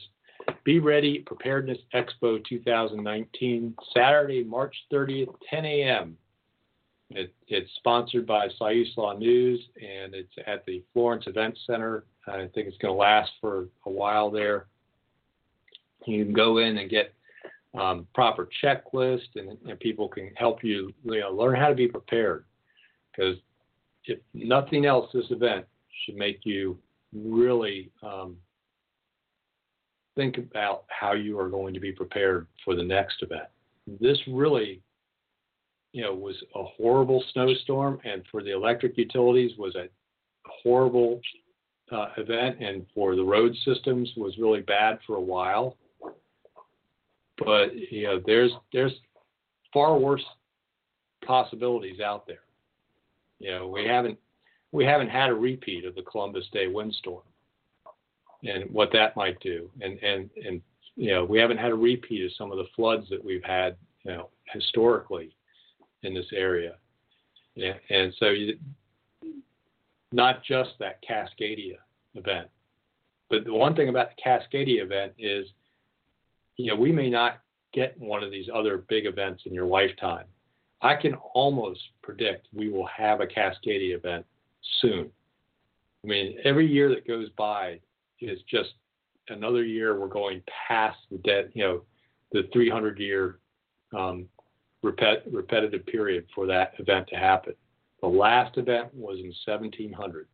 Be 0.65 0.79
ready, 0.79 1.21
Preparedness 1.21 1.79
Expo 1.93 2.45
2019, 2.45 3.75
Saturday, 3.93 4.45
March 4.45 4.77
30th, 4.93 5.35
10 5.51 5.65
a.m. 5.65 6.17
It, 7.11 7.35
it's 7.49 7.71
sponsored 7.77 8.27
by 8.27 8.49
Siuslaw 8.61 9.19
News 9.19 9.61
and 9.77 10.15
it's 10.15 10.33
at 10.47 10.65
the 10.67 10.83
Florence 10.93 11.25
Event 11.27 11.59
Center. 11.67 12.05
I 12.29 12.49
think 12.55 12.69
it's 12.69 12.79
going 12.79 12.95
to 12.95 12.99
last 12.99 13.31
for 13.41 13.69
a 13.87 13.91
while 13.91 14.31
there. 14.31 14.67
You 16.07 16.25
can 16.25 16.35
go 16.35 16.59
in 16.59 16.79
and 16.79 16.89
get 16.89 17.13
um, 17.79 18.07
proper 18.15 18.49
checklist, 18.63 19.35
and, 19.35 19.57
and, 19.69 19.79
people 19.81 20.09
can 20.09 20.31
help 20.37 20.65
you, 20.65 20.93
you 21.05 21.21
know, 21.21 21.31
learn 21.31 21.57
how 21.57 21.69
to 21.69 21.75
be 21.75 21.89
prepared. 21.89 22.45
Because 23.11 23.37
if 24.05 24.19
nothing 24.33 24.87
else, 24.87 25.11
this 25.13 25.31
event 25.31 25.67
should 26.05 26.17
make 26.17 26.41
you 26.45 26.79
really 27.13 27.91
um, 28.03 28.37
think 30.15 30.39
about 30.39 30.85
how 30.89 31.13
you 31.13 31.39
are 31.39 31.49
going 31.49 31.75
to 31.75 31.81
be 31.81 31.93
prepared 31.93 32.47
for 32.65 32.75
the 32.75 32.83
next 32.83 33.23
event. 33.23 33.49
This 34.01 34.19
really, 34.27 34.81
you 35.93 36.03
know, 36.03 36.15
was 36.15 36.37
a 36.55 36.65
horrible 36.65 37.23
snowstorm, 37.33 38.01
and 38.05 38.23
for 38.31 38.43
the 38.43 38.55
electric 38.55 38.97
utilities 38.97 39.53
was 39.59 39.75
a 39.75 39.89
horrible 40.47 41.21
uh, 41.93 42.09
event, 42.17 42.61
and 42.61 42.87
for 42.95 43.17
the 43.17 43.25
road 43.25 43.55
systems 43.65 44.11
was 44.17 44.39
really 44.39 44.63
bad 44.63 44.99
for 45.07 45.17
a 45.17 45.21
while 45.21 45.77
but 47.39 47.75
you 47.75 48.05
know 48.05 48.21
there's 48.25 48.53
there's 48.73 48.93
far 49.73 49.99
worse 49.99 50.25
possibilities 51.25 52.01
out 52.01 52.27
there. 52.27 52.45
You 53.39 53.51
know 53.53 53.69
we 53.69 53.85
haven't 53.87 54.19
we 54.73 54.85
haven't 54.85 55.09
had 55.09 55.31
a 55.31 55.35
repeat 55.35 55.85
of 55.85 55.95
the 55.95 56.03
Columbus 56.03 56.47
Day 56.53 56.67
windstorm 56.69 57.23
and 58.45 58.71
what 58.71 58.93
that 58.93 59.17
might 59.17 59.39
do, 59.41 59.71
and 59.81 59.99
and 60.03 60.31
and 60.45 60.63
you 60.97 61.13
know 61.13 61.25
we 61.25 61.39
haven't 61.39 61.59
had 61.59 61.71
a 61.71 61.75
repeat 61.75 62.25
of 62.25 62.33
some 62.37 62.53
of 62.53 62.59
the 62.59 62.67
floods 62.75 63.09
that 63.11 63.25
we've 63.25 63.45
had 63.45 63.77
you 64.05 64.13
know 64.13 64.29
historically 64.53 65.35
in 66.03 66.15
this 66.15 66.27
area, 66.33 66.77
yeah, 67.55 67.75
and 67.91 68.15
so 68.19 68.29
you, 68.29 68.59
not 70.13 70.43
just 70.45 70.71
that 70.79 71.01
Cascadia 71.03 71.77
event, 72.15 72.49
but 73.29 73.45
the 73.45 73.53
one 73.53 73.75
thing 73.75 73.89
about 73.89 74.11
the 74.15 74.23
Cascadia 74.23 74.83
event 74.83 75.13
is 75.19 75.47
you 76.57 76.73
know, 76.73 76.77
we 76.77 76.93
may 76.93 77.11
not 77.11 77.41
get 77.73 77.99
one 77.99 78.23
of 78.23 78.31
these 78.31 78.49
other 78.53 78.79
big 78.89 79.07
events 79.07 79.43
in 79.47 79.53
your 79.53 79.67
lifetime. 79.67 80.25
I 80.83 80.95
can 80.95 81.15
almost 81.35 81.81
predict 82.03 82.49
we 82.53 82.69
will 82.69 82.87
have 82.87 83.21
a 83.21 83.27
Cascadia 83.27 83.97
event 83.97 84.25
soon. 84.81 85.11
I 86.05 86.07
mean, 86.07 86.39
every 86.45 86.67
year 86.67 86.89
that 86.91 87.07
goes 87.07 87.29
by 87.37 87.81
is 88.21 88.39
just 88.49 88.71
another 89.29 89.65
year 89.65 89.99
we're 89.99 90.07
going 90.07 90.43
past 90.69 90.99
the 91.11 91.19
dead, 91.19 91.51
you 91.55 91.63
know, 91.65 91.83
the 92.33 92.49
300 92.53 92.99
year 92.99 93.39
um, 93.97 94.29
repet- 94.85 95.23
repetitive 95.31 95.85
period 95.87 96.27
for 96.35 96.47
that 96.47 96.75
event 96.79 97.09
to 97.09 97.17
happen. 97.17 97.55
The 98.01 98.09
last 98.09 98.57
event 98.59 98.95
was 98.95 99.19
in 99.19 99.33
1700. 99.45 100.29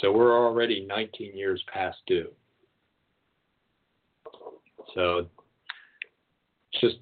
So 0.00 0.12
we're 0.12 0.36
already 0.36 0.86
19 0.86 1.36
years 1.36 1.62
past 1.72 1.98
due. 2.06 2.30
So 4.94 5.26
just 6.80 6.96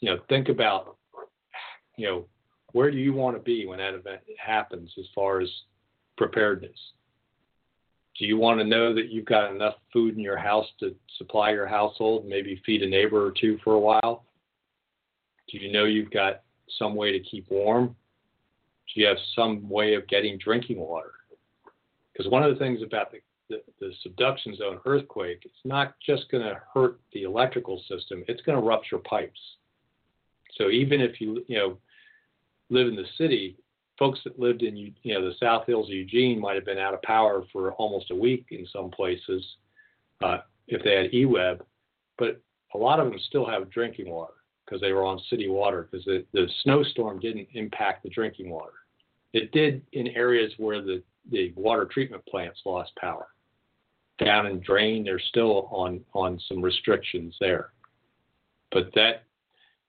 you 0.00 0.10
know 0.10 0.18
think 0.28 0.48
about 0.48 0.96
you 1.96 2.06
know 2.06 2.24
where 2.72 2.90
do 2.90 2.96
you 2.96 3.12
want 3.12 3.36
to 3.36 3.42
be 3.42 3.66
when 3.66 3.78
that 3.78 3.94
event 3.94 4.20
happens 4.38 4.90
as 4.98 5.06
far 5.14 5.40
as 5.40 5.48
preparedness. 6.16 6.78
Do 8.18 8.26
you 8.26 8.36
want 8.36 8.60
to 8.60 8.64
know 8.64 8.94
that 8.94 9.08
you've 9.08 9.24
got 9.24 9.50
enough 9.50 9.74
food 9.92 10.14
in 10.14 10.20
your 10.20 10.36
house 10.36 10.66
to 10.80 10.94
supply 11.18 11.50
your 11.50 11.66
household, 11.66 12.26
maybe 12.26 12.60
feed 12.64 12.82
a 12.82 12.88
neighbor 12.88 13.26
or 13.26 13.32
two 13.32 13.58
for 13.64 13.74
a 13.74 13.80
while? 13.80 14.24
Do 15.48 15.58
you 15.58 15.72
know 15.72 15.84
you've 15.84 16.10
got 16.10 16.42
some 16.78 16.94
way 16.94 17.12
to 17.12 17.20
keep 17.20 17.50
warm? 17.50 17.96
Do 18.94 19.00
you 19.00 19.06
have 19.06 19.16
some 19.34 19.68
way 19.68 19.94
of 19.94 20.06
getting 20.08 20.38
drinking 20.38 20.78
water? 20.78 21.12
Because 22.12 22.30
one 22.30 22.42
of 22.42 22.52
the 22.52 22.58
things 22.58 22.80
about 22.82 23.10
the 23.10 23.18
the, 23.48 23.62
the 23.80 23.92
subduction 24.02 24.56
zone 24.56 24.78
earthquake, 24.86 25.42
it's 25.44 25.54
not 25.64 25.94
just 26.04 26.30
going 26.30 26.44
to 26.44 26.60
hurt 26.72 27.00
the 27.12 27.22
electrical 27.24 27.82
system, 27.88 28.24
it's 28.28 28.42
going 28.42 28.58
to 28.58 28.66
rupture 28.66 28.98
pipes. 28.98 29.40
So 30.56 30.70
even 30.70 31.00
if 31.00 31.20
you, 31.20 31.44
you 31.48 31.58
know, 31.58 31.78
live 32.70 32.88
in 32.88 32.96
the 32.96 33.06
city, 33.18 33.56
folks 33.98 34.20
that 34.24 34.38
lived 34.38 34.62
in, 34.62 34.76
you 34.76 34.92
know, 35.04 35.22
the 35.24 35.34
South 35.38 35.66
Hills 35.66 35.88
of 35.88 35.94
Eugene 35.94 36.40
might 36.40 36.54
have 36.54 36.64
been 36.64 36.78
out 36.78 36.94
of 36.94 37.02
power 37.02 37.44
for 37.52 37.72
almost 37.72 38.10
a 38.10 38.14
week 38.14 38.46
in 38.50 38.66
some 38.72 38.90
places 38.90 39.44
uh, 40.22 40.38
if 40.68 40.82
they 40.82 40.94
had 40.94 41.10
EWEB, 41.12 41.60
but 42.18 42.40
a 42.74 42.78
lot 42.78 43.00
of 43.00 43.10
them 43.10 43.18
still 43.28 43.46
have 43.46 43.70
drinking 43.70 44.08
water. 44.08 44.34
because 44.64 44.80
they 44.80 44.92
were 44.92 45.04
on 45.04 45.20
city 45.28 45.48
water 45.48 45.88
because 45.90 46.04
the, 46.04 46.24
the 46.32 46.48
snowstorm 46.62 47.20
didn't 47.20 47.48
impact 47.54 48.02
the 48.02 48.08
drinking 48.08 48.50
water. 48.50 48.72
It 49.32 49.52
did 49.52 49.82
in 49.92 50.08
areas 50.08 50.52
where 50.56 50.80
the, 50.80 51.02
the 51.30 51.52
water 51.56 51.84
treatment 51.84 52.24
plants 52.26 52.60
lost 52.64 52.94
power. 52.96 53.28
Down 54.24 54.46
in 54.46 54.60
Drain, 54.60 55.04
they're 55.04 55.20
still 55.20 55.68
on, 55.70 56.00
on 56.14 56.40
some 56.48 56.62
restrictions 56.62 57.34
there. 57.40 57.70
But 58.70 58.90
that, 58.94 59.24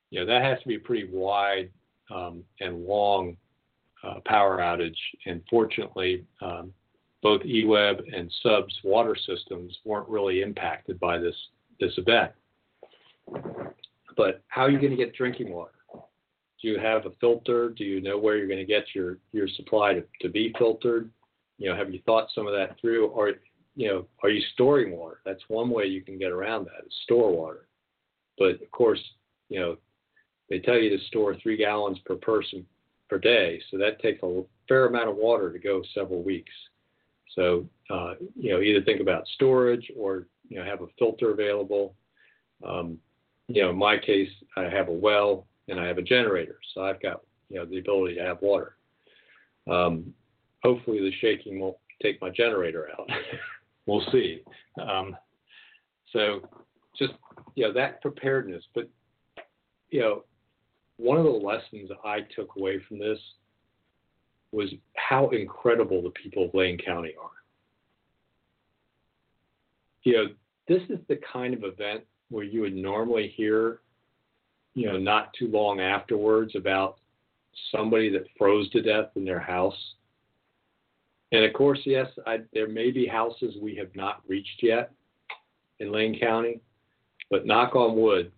you 0.09 0.19
know, 0.19 0.25
that 0.25 0.43
has 0.43 0.59
to 0.61 0.67
be 0.67 0.75
a 0.75 0.79
pretty 0.79 1.09
wide 1.11 1.69
um, 2.13 2.43
and 2.59 2.85
long 2.85 3.37
uh, 4.03 4.15
power 4.25 4.57
outage. 4.59 4.97
And 5.25 5.41
fortunately, 5.49 6.25
um, 6.41 6.73
both 7.21 7.41
EWEB 7.43 8.01
and 8.13 8.31
SUB's 8.43 8.77
water 8.83 9.15
systems 9.15 9.77
weren't 9.85 10.09
really 10.09 10.41
impacted 10.41 10.99
by 10.99 11.17
this 11.17 11.35
this 11.79 11.93
event. 11.97 12.31
But 14.15 14.43
how 14.49 14.63
are 14.63 14.69
you 14.69 14.79
going 14.79 14.91
to 14.91 14.97
get 14.97 15.15
drinking 15.15 15.51
water? 15.51 15.71
Do 16.61 16.67
you 16.67 16.77
have 16.79 17.05
a 17.05 17.11
filter? 17.19 17.69
Do 17.69 17.83
you 17.83 18.01
know 18.01 18.17
where 18.17 18.37
you're 18.37 18.47
going 18.47 18.59
to 18.59 18.65
get 18.65 18.85
your 18.93 19.17
your 19.31 19.47
supply 19.47 19.93
to, 19.93 20.03
to 20.21 20.29
be 20.29 20.53
filtered? 20.57 21.09
You 21.57 21.69
know, 21.69 21.75
have 21.75 21.93
you 21.93 22.01
thought 22.05 22.27
some 22.35 22.45
of 22.45 22.53
that 22.53 22.79
through? 22.79 23.07
Or 23.07 23.31
you 23.75 23.87
know, 23.87 24.05
are 24.21 24.29
you 24.29 24.41
storing 24.53 24.91
water? 24.91 25.19
That's 25.25 25.41
one 25.47 25.69
way 25.69 25.85
you 25.85 26.01
can 26.01 26.17
get 26.17 26.31
around 26.31 26.65
that 26.65 26.85
is 26.85 26.93
store 27.03 27.31
water. 27.31 27.67
But 28.37 28.61
of 28.61 28.71
course, 28.71 28.99
you 29.49 29.59
know, 29.59 29.77
they 30.49 30.59
tell 30.59 30.77
you 30.77 30.95
to 30.95 31.03
store 31.05 31.35
three 31.41 31.57
gallons 31.57 31.99
per 32.05 32.15
person 32.15 32.65
per 33.09 33.17
day, 33.17 33.61
so 33.69 33.77
that 33.77 34.01
takes 34.01 34.21
a 34.23 34.43
fair 34.67 34.85
amount 34.87 35.09
of 35.09 35.15
water 35.15 35.51
to 35.51 35.59
go 35.59 35.81
several 35.93 36.23
weeks. 36.23 36.51
So 37.35 37.67
uh, 37.89 38.13
you 38.35 38.51
know, 38.51 38.61
either 38.61 38.83
think 38.83 39.01
about 39.01 39.27
storage 39.35 39.91
or 39.97 40.27
you 40.49 40.59
know 40.59 40.65
have 40.65 40.81
a 40.81 40.87
filter 40.99 41.31
available. 41.31 41.95
Um, 42.65 42.97
you 43.47 43.61
know, 43.61 43.71
in 43.71 43.77
my 43.77 43.97
case, 43.97 44.29
I 44.55 44.63
have 44.63 44.87
a 44.87 44.93
well 44.93 45.47
and 45.67 45.79
I 45.79 45.87
have 45.87 45.97
a 45.97 46.03
generator, 46.03 46.59
so 46.73 46.81
I've 46.81 47.01
got 47.01 47.21
you 47.49 47.57
know 47.57 47.65
the 47.65 47.79
ability 47.79 48.15
to 48.15 48.23
have 48.23 48.41
water. 48.41 48.75
Um, 49.69 50.13
hopefully, 50.63 50.99
the 50.99 51.11
shaking 51.19 51.59
won't 51.59 51.77
take 52.01 52.21
my 52.21 52.29
generator 52.29 52.89
out. 52.99 53.09
we'll 53.85 54.05
see. 54.11 54.41
Um, 54.81 55.15
so 56.11 56.41
just 56.97 57.13
you 57.55 57.65
know 57.65 57.73
that 57.73 58.01
preparedness, 58.01 58.63
but 58.73 58.89
you 59.89 59.99
know 59.99 60.23
one 60.97 61.17
of 61.17 61.23
the 61.23 61.29
lessons 61.29 61.89
I 62.03 62.19
took 62.35 62.55
away 62.57 62.79
from 62.87 62.99
this 62.99 63.19
was 64.51 64.69
how 64.95 65.29
incredible 65.29 66.01
the 66.01 66.11
people 66.11 66.45
of 66.45 66.53
Lane 66.53 66.77
County 66.77 67.13
are. 67.21 67.29
You 70.03 70.13
know, 70.13 70.25
this 70.67 70.81
is 70.89 70.99
the 71.07 71.19
kind 71.31 71.53
of 71.53 71.63
event 71.63 72.03
where 72.29 72.43
you 72.43 72.61
would 72.61 72.75
normally 72.75 73.33
hear, 73.35 73.79
you 74.75 74.87
know, 74.87 74.97
not 74.97 75.33
too 75.37 75.47
long 75.47 75.79
afterwards 75.79 76.55
about 76.55 76.97
somebody 77.71 78.09
that 78.11 78.25
froze 78.37 78.69
to 78.71 78.81
death 78.81 79.09
in 79.15 79.25
their 79.25 79.39
house. 79.39 79.77
And 81.33 81.43
of 81.43 81.53
course, 81.53 81.79
yes, 81.85 82.07
I, 82.25 82.39
there 82.53 82.69
may 82.69 82.91
be 82.91 83.05
houses 83.05 83.55
we 83.61 83.75
have 83.75 83.93
not 83.95 84.21
reached 84.27 84.61
yet 84.61 84.91
in 85.79 85.91
Lane 85.91 86.17
County, 86.19 86.61
but 87.29 87.45
knock 87.45 87.75
on 87.75 87.97
wood, 87.97 88.31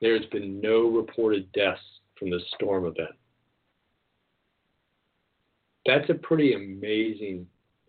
there's 0.00 0.26
been 0.26 0.60
no 0.60 0.88
reported 0.88 1.50
deaths 1.52 1.80
from 2.18 2.30
this 2.30 2.42
storm 2.56 2.86
event 2.86 3.14
that's 5.86 6.08
a 6.10 6.14
pretty 6.14 6.54
amazing 6.54 7.46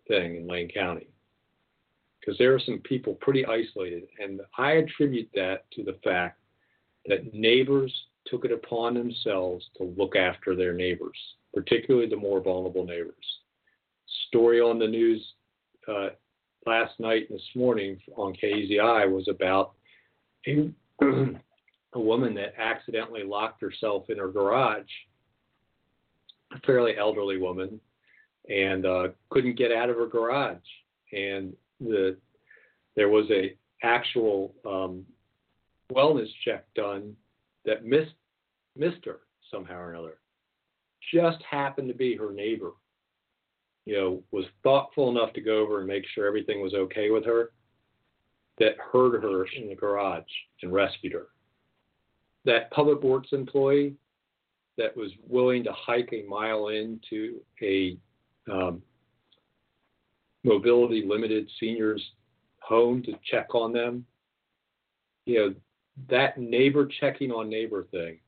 thing 0.08 0.36
in 0.36 0.46
Lane 0.46 0.68
County 0.68 1.08
because 2.20 2.36
there 2.38 2.54
are 2.54 2.60
some 2.60 2.80
people 2.80 3.14
pretty 3.14 3.44
isolated. 3.46 4.04
And 4.22 4.40
I 4.58 4.72
attribute 4.72 5.30
that 5.34 5.70
to 5.72 5.84
the 5.84 5.98
fact 6.04 6.38
that 7.06 7.32
neighbors 7.32 7.92
took 8.26 8.44
it 8.44 8.52
upon 8.52 8.94
themselves 8.94 9.64
to 9.76 9.94
look 9.96 10.16
after 10.16 10.56
their 10.56 10.72
neighbors, 10.72 11.16
particularly 11.54 12.08
the 12.08 12.16
more 12.16 12.40
vulnerable 12.40 12.84
neighbors. 12.84 13.14
Story 14.28 14.60
on 14.60 14.78
the 14.78 14.86
news 14.86 15.24
uh, 15.88 16.08
last 16.66 16.98
night 16.98 17.26
and 17.28 17.38
this 17.38 17.48
morning 17.54 17.98
on 18.16 18.34
KEZI 18.34 19.10
was 19.10 19.28
about 19.28 19.72
a, 20.46 20.70
a 21.02 22.00
woman 22.00 22.34
that 22.34 22.54
accidentally 22.58 23.24
locked 23.24 23.60
herself 23.60 24.10
in 24.10 24.18
her 24.18 24.28
garage 24.28 24.86
a 26.54 26.60
fairly 26.60 26.96
elderly 26.96 27.38
woman, 27.38 27.80
and 28.48 28.86
uh, 28.86 29.08
couldn't 29.30 29.58
get 29.58 29.72
out 29.72 29.90
of 29.90 29.96
her 29.96 30.06
garage. 30.06 30.56
And 31.12 31.54
the 31.80 32.16
there 32.94 33.08
was 33.08 33.26
a 33.30 33.56
actual 33.82 34.54
um, 34.64 35.04
wellness 35.92 36.28
check 36.44 36.64
done 36.74 37.14
that 37.64 37.84
missed 37.84 38.14
missed 38.76 39.04
her 39.04 39.20
somehow 39.50 39.78
or 39.78 39.92
another. 39.92 40.18
Just 41.12 41.42
happened 41.48 41.88
to 41.88 41.94
be 41.94 42.16
her 42.16 42.32
neighbor. 42.32 42.72
You 43.86 43.94
know, 43.96 44.22
was 44.32 44.44
thoughtful 44.62 45.10
enough 45.10 45.32
to 45.34 45.40
go 45.40 45.58
over 45.58 45.78
and 45.78 45.86
make 45.86 46.04
sure 46.12 46.26
everything 46.26 46.60
was 46.60 46.74
okay 46.74 47.10
with 47.10 47.24
her. 47.24 47.52
That 48.58 48.76
heard 48.92 49.22
her 49.22 49.46
in 49.56 49.68
the 49.68 49.74
garage 49.74 50.24
and 50.62 50.72
rescued 50.72 51.12
her. 51.12 51.28
That 52.44 52.70
public 52.70 53.02
works 53.02 53.28
employee 53.32 53.94
that 54.76 54.96
was 54.96 55.10
willing 55.26 55.64
to 55.64 55.72
hike 55.72 56.10
a 56.12 56.26
mile 56.28 56.68
into 56.68 57.40
a 57.62 57.96
um, 58.50 58.82
mobility 60.44 61.04
limited 61.06 61.48
seniors 61.60 62.02
home 62.60 63.02
to 63.04 63.12
check 63.30 63.54
on 63.54 63.72
them. 63.72 64.04
You 65.26 65.38
know, 65.38 65.54
that 66.10 66.38
neighbor 66.38 66.88
checking 67.00 67.30
on 67.30 67.48
neighbor 67.48 67.86
thing, 67.90 68.18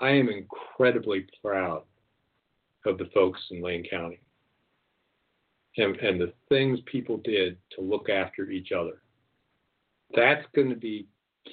I 0.00 0.10
am 0.10 0.28
incredibly 0.28 1.26
proud 1.42 1.82
of 2.84 2.98
the 2.98 3.10
folks 3.14 3.40
in 3.50 3.62
Lane 3.62 3.84
County 3.88 4.21
and, 5.76 5.96
and 5.96 6.20
the 6.20 6.32
things 6.48 6.78
people 6.86 7.18
did 7.24 7.56
to 7.76 7.80
look 7.82 8.08
after 8.08 8.50
each 8.50 8.72
other. 8.72 9.02
That's 10.14 10.44
going 10.54 10.68
to 10.70 10.76
be 10.76 11.06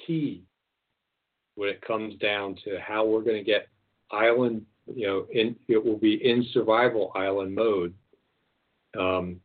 key 0.06 0.44
when 1.54 1.68
it 1.68 1.80
comes 1.82 2.14
down 2.16 2.56
to 2.64 2.78
how 2.80 3.06
we're 3.06 3.22
going 3.22 3.36
to 3.36 3.44
get 3.44 3.68
island, 4.10 4.64
you 4.94 5.06
know, 5.06 5.26
in, 5.32 5.56
it 5.68 5.82
will 5.82 5.96
be 5.96 6.14
in 6.14 6.44
survival 6.52 7.12
island 7.14 7.54
mode 7.54 7.94
um, 8.98 9.40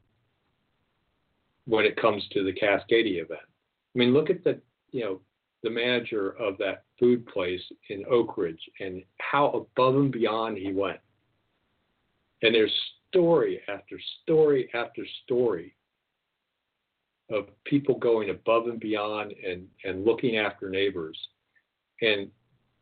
when 1.66 1.86
it 1.86 2.00
comes 2.00 2.24
to 2.32 2.44
the 2.44 2.54
Cascadia 2.54 3.24
event. 3.24 3.40
I 3.42 3.98
mean, 3.98 4.14
look 4.14 4.30
at 4.30 4.44
the, 4.44 4.60
you 4.92 5.04
know, 5.04 5.22
the 5.64 5.70
manager 5.70 6.32
of 6.40 6.58
that 6.60 6.84
food 7.00 7.26
place 7.28 7.62
in 7.90 8.04
Oakridge 8.06 8.60
and 8.80 9.04
how 9.20 9.48
above 9.76 9.96
and 9.96 10.12
beyond 10.12 10.58
he 10.58 10.72
went. 10.72 11.00
And 12.41 12.54
there's 12.54 12.74
story 13.10 13.62
after 13.67 13.98
story 14.24 14.69
after 14.74 15.04
story 15.24 15.76
of 17.32 17.48
people 17.63 17.98
going 17.98 18.30
above 18.30 18.67
and 18.67 18.80
beyond 18.80 19.34
and, 19.45 19.67
and 19.84 20.06
looking 20.06 20.38
after 20.38 20.69
neighbors. 20.69 21.17
And 22.02 22.30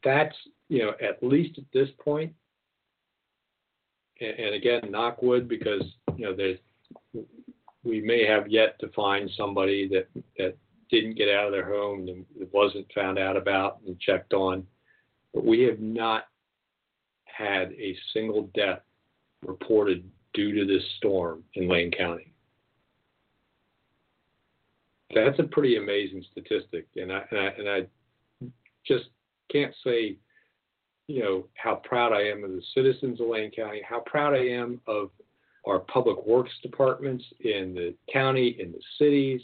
that's 0.04 0.36
you 0.70 0.80
know, 0.80 0.94
at 1.02 1.22
least 1.22 1.60
at 1.60 1.66
this 1.72 1.90
point, 2.04 2.34
and, 4.20 4.40
and 4.40 4.56
again, 4.56 4.82
knock 4.90 5.22
wood, 5.22 5.48
because 5.48 5.84
you 6.16 6.26
know, 6.26 6.36
there's 6.36 6.58
we 7.84 8.02
may 8.02 8.26
have 8.26 8.50
yet 8.50 8.80
to 8.80 8.88
find 8.90 9.30
somebody 9.38 9.88
that 9.90 10.08
that 10.38 10.58
didn't 10.90 11.16
get 11.16 11.30
out 11.30 11.46
of 11.46 11.52
their 11.52 11.72
home 11.72 12.08
and 12.08 12.26
wasn't 12.52 12.92
found 12.94 13.20
out 13.20 13.38
about 13.38 13.82
and 13.86 14.00
checked 14.00 14.34
on, 14.34 14.66
but 15.34 15.46
we 15.46 15.62
have 15.62 15.80
not 15.80 16.24
had 17.26 17.72
a 17.74 17.96
single 18.14 18.50
death 18.56 18.80
reported 19.46 20.10
due 20.34 20.54
to 20.54 20.66
this 20.66 20.84
storm 20.98 21.44
in 21.54 21.68
Lane 21.68 21.92
County. 21.92 22.34
That's 25.14 25.38
a 25.40 25.44
pretty 25.44 25.78
amazing 25.78 26.26
statistic, 26.32 26.88
and 26.96 27.12
I 27.12 27.24
and 27.30 27.40
I, 27.40 27.46
and 27.58 27.70
I 27.70 28.50
just 28.86 29.06
can't 29.52 29.74
say 29.84 30.18
you 31.08 31.22
know, 31.22 31.48
how 31.56 31.76
proud 31.84 32.14
I 32.14 32.22
am 32.22 32.44
of 32.44 32.52
the 32.52 32.62
citizens 32.74 33.20
of 33.20 33.28
Lane 33.28 33.52
County, 33.52 33.82
how 33.88 34.00
proud 34.02 34.34
I 34.34 34.46
am 34.48 34.80
of 34.88 35.10
our 35.68 35.80
public 35.80 36.26
works 36.26 36.52
departments 36.62 37.24
in 37.42 37.74
the 37.74 37.94
county, 38.12 38.56
in 38.60 38.72
the 38.72 38.82
cities, 38.98 39.42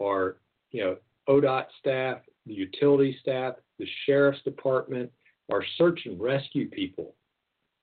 our, 0.00 0.36
you 0.70 0.84
know, 0.84 0.96
ODOT 1.28 1.66
staff, 1.78 2.18
the 2.46 2.54
utility 2.54 3.16
staff, 3.20 3.54
the 3.78 3.86
sheriff's 4.06 4.42
department, 4.42 5.10
our 5.50 5.64
search 5.78 6.00
and 6.04 6.20
rescue 6.20 6.68
people. 6.68 7.14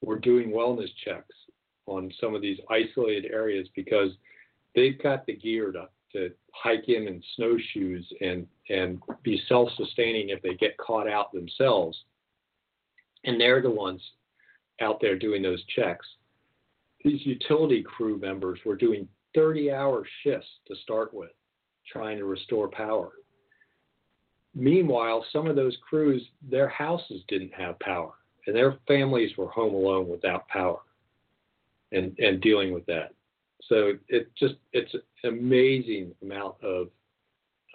We're 0.03 0.19
doing 0.19 0.51
wellness 0.51 0.89
checks 1.03 1.35
on 1.87 2.11
some 2.21 2.35
of 2.35 2.41
these 2.41 2.59
isolated 2.69 3.31
areas 3.31 3.67
because 3.75 4.11
they've 4.75 5.01
got 5.01 5.25
the 5.25 5.35
gear 5.35 5.71
to, 5.71 5.87
to 6.13 6.33
hike 6.53 6.87
in 6.87 7.07
in 7.07 7.23
snowshoes 7.35 8.05
and, 8.21 8.47
and 8.69 9.01
be 9.23 9.41
self 9.49 9.69
sustaining 9.77 10.29
if 10.29 10.41
they 10.41 10.53
get 10.55 10.77
caught 10.77 11.07
out 11.09 11.31
themselves 11.33 11.97
and 13.23 13.39
they're 13.39 13.61
the 13.61 13.69
ones 13.69 14.01
out 14.81 14.99
there 15.01 15.17
doing 15.17 15.41
those 15.41 15.63
checks. 15.75 16.05
These 17.03 17.25
utility 17.25 17.83
crew 17.83 18.17
members 18.19 18.59
were 18.65 18.75
doing 18.75 19.07
30 19.35 19.71
hour 19.71 20.03
shifts 20.23 20.47
to 20.67 20.75
start 20.83 21.13
with, 21.13 21.31
trying 21.91 22.17
to 22.17 22.25
restore 22.25 22.69
power. 22.69 23.11
meanwhile, 24.55 25.23
some 25.31 25.45
of 25.45 25.55
those 25.55 25.77
crews, 25.87 26.23
their 26.41 26.69
houses 26.69 27.21
didn't 27.27 27.53
have 27.53 27.79
power, 27.79 28.13
and 28.47 28.55
their 28.55 28.77
families 28.87 29.37
were 29.37 29.49
home 29.49 29.75
alone 29.75 30.07
without 30.07 30.47
power, 30.47 30.79
and 31.91 32.17
and 32.19 32.41
dealing 32.41 32.73
with 32.73 32.85
that. 32.85 33.13
So 33.63 33.93
it 34.07 34.29
just 34.37 34.55
it's 34.73 34.93
an 34.93 35.01
amazing 35.29 36.13
amount 36.21 36.55
of 36.63 36.87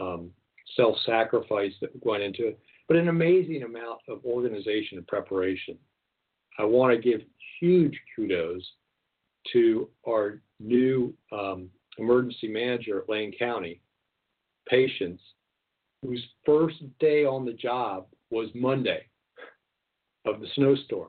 um, 0.00 0.30
self-sacrifice 0.76 1.72
that 1.80 1.90
went 2.04 2.22
into 2.22 2.46
it, 2.48 2.58
but 2.88 2.96
an 2.96 3.08
amazing 3.08 3.62
amount 3.62 4.00
of 4.08 4.24
organization 4.24 4.98
and 4.98 5.06
preparation. 5.06 5.76
I 6.58 6.64
want 6.64 6.94
to 6.94 7.00
give 7.00 7.20
huge 7.60 7.98
kudos 8.14 8.62
to 9.52 9.88
our 10.08 10.40
new 10.60 11.14
um, 11.30 11.68
emergency 11.98 12.48
manager 12.48 13.00
at 13.00 13.08
Lane 13.08 13.32
County, 13.38 13.80
Patience, 14.68 15.20
whose 16.02 16.24
first 16.44 16.76
day 16.98 17.24
on 17.24 17.44
the 17.44 17.52
job 17.52 18.06
was 18.30 18.48
Monday 18.54 19.04
of 20.24 20.40
the 20.40 20.46
snowstorm. 20.54 21.08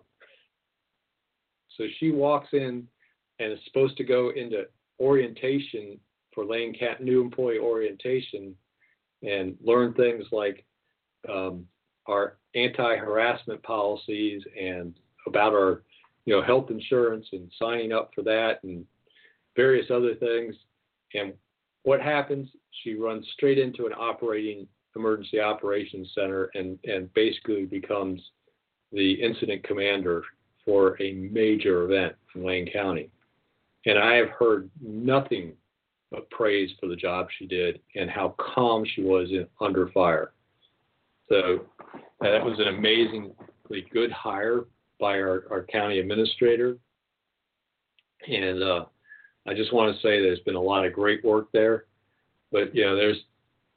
So 1.77 1.85
she 1.99 2.11
walks 2.11 2.49
in 2.53 2.87
and 3.39 3.51
is 3.51 3.59
supposed 3.65 3.97
to 3.97 4.03
go 4.03 4.31
into 4.35 4.63
orientation 4.99 5.99
for 6.33 6.45
Lane 6.45 6.73
Cat 6.73 7.01
new 7.03 7.21
employee 7.21 7.59
orientation 7.59 8.55
and 9.21 9.55
learn 9.63 9.93
things 9.93 10.25
like 10.31 10.65
um, 11.29 11.65
our 12.07 12.37
anti-harassment 12.55 13.61
policies 13.63 14.43
and 14.59 14.93
about 15.27 15.53
our 15.53 15.83
you 16.25 16.35
know 16.35 16.43
health 16.43 16.69
insurance 16.69 17.25
and 17.31 17.51
signing 17.59 17.91
up 17.91 18.11
for 18.13 18.21
that 18.23 18.59
and 18.63 18.85
various 19.55 19.89
other 19.89 20.15
things. 20.15 20.55
And 21.13 21.33
what 21.83 22.01
happens 22.01 22.49
she 22.83 22.95
runs 22.95 23.25
straight 23.33 23.59
into 23.59 23.85
an 23.85 23.93
operating 23.93 24.67
emergency 24.95 25.39
operations 25.39 26.11
center 26.13 26.49
and 26.53 26.77
and 26.83 27.13
basically 27.13 27.65
becomes 27.65 28.21
the 28.91 29.13
incident 29.13 29.63
commander 29.63 30.23
for 30.65 31.01
a 31.01 31.13
major 31.13 31.83
event 31.83 32.15
in 32.35 32.45
Lane 32.45 32.69
County 32.71 33.09
and 33.85 33.99
I 33.99 34.15
have 34.15 34.29
heard 34.29 34.69
nothing 34.81 35.53
but 36.11 36.29
praise 36.29 36.69
for 36.79 36.87
the 36.87 36.95
job 36.95 37.27
she 37.37 37.47
did 37.47 37.79
and 37.95 38.09
how 38.09 38.35
calm 38.39 38.85
she 38.95 39.01
was 39.01 39.29
in, 39.31 39.47
under 39.59 39.89
fire. 39.89 40.33
So 41.29 41.65
that 42.21 42.43
was 42.43 42.59
an 42.59 42.67
amazingly 42.67 43.33
good 43.91 44.11
hire 44.11 44.65
by 44.99 45.19
our, 45.19 45.45
our 45.49 45.63
county 45.63 45.99
administrator. 45.99 46.77
And 48.27 48.63
uh, 48.63 48.85
I 49.47 49.53
just 49.53 49.73
want 49.73 49.93
to 49.93 50.01
say 50.01 50.21
there's 50.21 50.39
been 50.41 50.55
a 50.55 50.61
lot 50.61 50.85
of 50.85 50.93
great 50.93 51.23
work 51.25 51.47
there. 51.51 51.85
But, 52.51 52.73
you 52.75 52.85
know, 52.85 52.95
there's, 52.95 53.17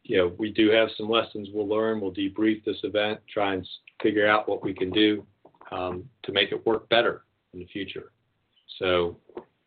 you 0.05 0.19
know, 0.19 0.33
we 0.39 0.53
do 0.53 0.71
have 0.71 0.89
some 0.97 1.09
lessons 1.09 1.49
we'll 1.53 1.67
learn. 1.67 2.01
We'll 2.01 2.13
debrief 2.13 2.63
this 2.65 2.77
event, 2.85 3.19
try 3.33 3.55
and 3.55 3.67
figure 4.03 4.29
out 4.29 4.49
what 4.49 4.63
we 4.63 4.75
can 4.75 4.91
do 4.91 5.27
um, 5.73 6.05
to 6.25 6.33
make 6.33 6.53
it 6.53 6.65
work 6.67 6.89
better 6.91 7.25
in 7.55 7.61
the 7.61 7.67
future. 7.67 8.13
So 8.79 9.17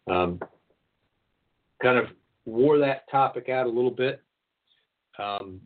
um, 0.08 0.40
kind 1.82 1.98
of 1.98 2.08
wore 2.46 2.78
that 2.80 3.10
topic 3.10 3.50
out 3.50 3.66
a 3.66 3.70
little 3.70 3.92
bit. 3.92 4.22
Um, 5.18 5.62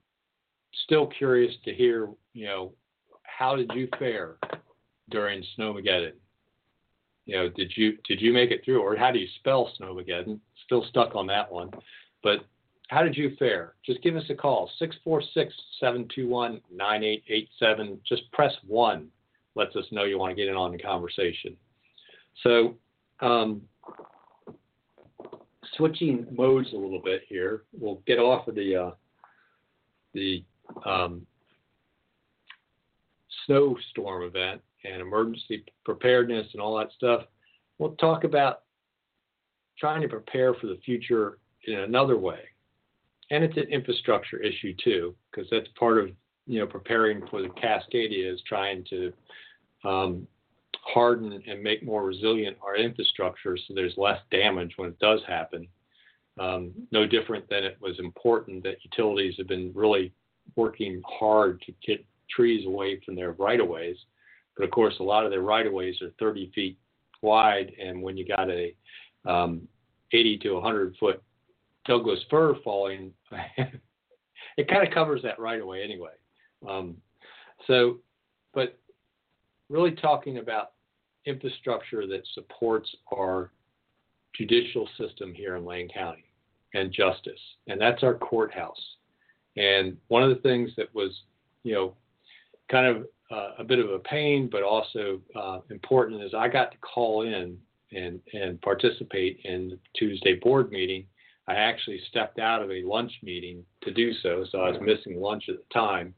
still 0.86 1.08
curious 1.08 1.54
to 1.66 1.74
hear, 1.74 2.10
you 2.34 2.46
know, 2.46 2.74
how 3.24 3.56
did 3.56 3.72
you 3.74 3.88
fare 4.00 4.38
during 5.10 5.44
Snowmageddon? 5.58 6.14
You 7.26 7.38
know, 7.38 7.50
did 7.50 7.74
you 7.76 7.98
did 8.08 8.22
you 8.22 8.32
make 8.34 8.52
it 8.52 8.64
through, 8.66 8.82
or 8.82 8.98
how 8.98 9.12
do 9.12 9.20
you 9.20 9.28
spell 9.40 9.72
Snowmageddon? 9.80 10.40
Still 10.66 10.86
stuck 10.90 11.16
on 11.16 11.26
that 11.28 11.50
one, 11.52 11.70
but 12.22 12.46
how 12.90 13.02
did 13.02 13.18
you 13.18 13.36
fare? 13.40 13.74
Just 13.86 14.04
give 14.04 14.16
us 14.16 14.26
a 14.30 14.36
call 14.36 14.70
646-721-9887. 15.82 17.98
Just 18.08 18.32
press 18.32 18.54
one. 18.68 19.08
Lets 19.56 19.76
us 19.76 19.86
know 19.92 20.04
you 20.04 20.20
want 20.20 20.30
to 20.32 20.36
get 20.36 20.48
in 20.48 20.56
on 20.56 20.72
the 20.72 20.78
conversation. 20.78 21.58
So 22.44 22.76
um, 23.20 23.64
switching 25.78 26.28
modes 26.32 26.72
a 26.74 26.78
little 26.78 27.02
bit 27.02 27.22
here. 27.28 27.64
We'll 27.74 28.02
get 28.06 28.20
off 28.20 28.48
of 28.48 28.56
the 28.56 28.76
uh, 28.76 28.92
the 30.14 30.44
um, 30.86 31.26
snowstorm 33.46 34.24
event 34.24 34.62
and 34.86 35.02
emergency 35.02 35.64
preparedness 35.86 36.48
and 36.54 36.62
all 36.62 36.78
that 36.78 36.92
stuff. 36.96 37.24
We'll 37.78 37.96
talk 37.96 38.24
about 38.24 38.62
trying 39.80 40.02
to 40.02 40.08
prepare 40.08 40.54
for 40.54 40.68
the 40.68 40.80
future 40.86 41.40
in 41.66 41.80
another 41.80 42.18
way. 42.18 42.40
And 43.32 43.44
it's 43.44 43.58
an 43.58 43.64
infrastructure 43.64 44.38
issue 44.38 44.74
too, 44.84 45.16
because 45.32 45.50
that's 45.50 45.68
part 45.80 45.98
of 45.98 46.10
you 46.46 46.60
know 46.60 46.68
preparing 46.68 47.26
for 47.28 47.42
the 47.42 47.50
Cascadia 47.50 48.32
is 48.32 48.42
trying 48.48 48.86
to 48.90 49.14
um, 49.84 50.28
harden 50.82 51.42
and 51.48 51.64
make 51.64 51.84
more 51.84 52.04
resilient 52.04 52.58
our 52.64 52.76
infrastructure 52.76 53.58
so 53.58 53.74
there's 53.74 53.94
less 53.98 54.20
damage 54.32 54.74
when 54.78 54.90
it 54.90 55.00
does 55.00 55.22
happen. 55.28 55.68
Um, 56.40 56.72
no 56.92 57.06
different 57.06 57.48
than 57.50 57.64
it 57.64 57.78
was 57.80 58.00
important 58.00 58.64
that 58.64 58.84
utilities 58.84 59.36
have 59.38 59.48
been 59.48 59.72
really 59.76 60.12
working 60.56 61.02
hard 61.06 61.62
to 61.62 61.74
get 61.86 62.04
trees 62.30 62.66
away 62.66 63.00
from 63.06 63.16
their 63.16 63.34
right 63.34 63.60
of 63.60 63.68
ways. 63.68 63.98
But 64.58 64.66
of 64.66 64.72
course, 64.72 64.96
a 65.00 65.04
lot 65.04 65.26
of 65.26 65.32
their 65.32 65.42
right 65.42 65.66
of 65.66 65.74
ways 65.74 66.02
are 66.02 66.12
30 66.20 66.52
feet 66.54 66.78
wide, 67.22 67.72
and 67.82 68.02
when 68.02 68.18
you 68.18 68.26
got 68.26 68.50
a 68.50 68.76
um, 69.26 69.68
80 70.12 70.38
to 70.40 70.54
100 70.54 70.96
foot 71.00 71.24
Douglas 71.86 72.20
fir 72.30 72.56
falling, 72.64 73.12
it 74.58 74.68
kind 74.68 74.88
of 74.88 74.94
covers 74.94 75.22
that 75.24 75.40
right 75.40 75.60
of 75.60 75.68
way 75.68 75.84
anyway. 75.84 76.12
Um, 76.68 76.98
so, 77.68 78.00
but 78.54 78.78
really 79.74 79.92
talking 79.92 80.38
about 80.38 80.72
infrastructure 81.26 82.06
that 82.08 82.22
supports 82.34 82.90
our 83.14 83.52
judicial 84.36 84.88
system 84.98 85.34
here 85.34 85.56
in 85.56 85.66
Lane 85.66 85.90
County 85.90 86.26
and 86.74 86.92
justice, 86.92 87.40
and 87.68 87.82
that's 87.82 88.04
our 88.04 88.14
courthouse. 88.14 88.82
And 89.58 89.98
one 90.08 90.24
of 90.24 90.30
the 90.30 90.42
things 90.42 90.72
that 90.78 90.94
was, 90.94 91.12
you 91.64 91.74
know, 91.74 91.96
kind 92.72 92.88
of 92.88 93.08
uh, 93.32 93.52
a 93.60 93.64
bit 93.64 93.80
of 93.80 93.90
a 93.90 94.00
pain, 94.00 94.48
but 94.52 94.64
also 94.64 95.20
uh, 95.36 95.60
important 95.70 96.22
is 96.24 96.34
I 96.34 96.48
got 96.48 96.72
to 96.72 96.78
call 96.78 97.24
in 97.24 97.58
and, 97.92 98.20
and 98.34 98.62
participate 98.62 99.40
in 99.44 99.70
the 99.70 99.80
Tuesday 99.98 100.36
board 100.36 100.72
meeting. 100.72 101.06
I 101.48 101.56
actually 101.56 102.02
stepped 102.10 102.40
out 102.40 102.62
of 102.62 102.72
a 102.72 102.84
lunch 102.84 103.12
meeting 103.22 103.64
to 103.84 103.92
do 103.92 104.14
so, 104.22 104.46
so 104.52 104.60
I 104.60 104.72
was 104.72 104.80
missing 104.82 105.20
lunch 105.20 105.46
at 105.50 105.58
the 105.58 105.74
time. 105.74 106.14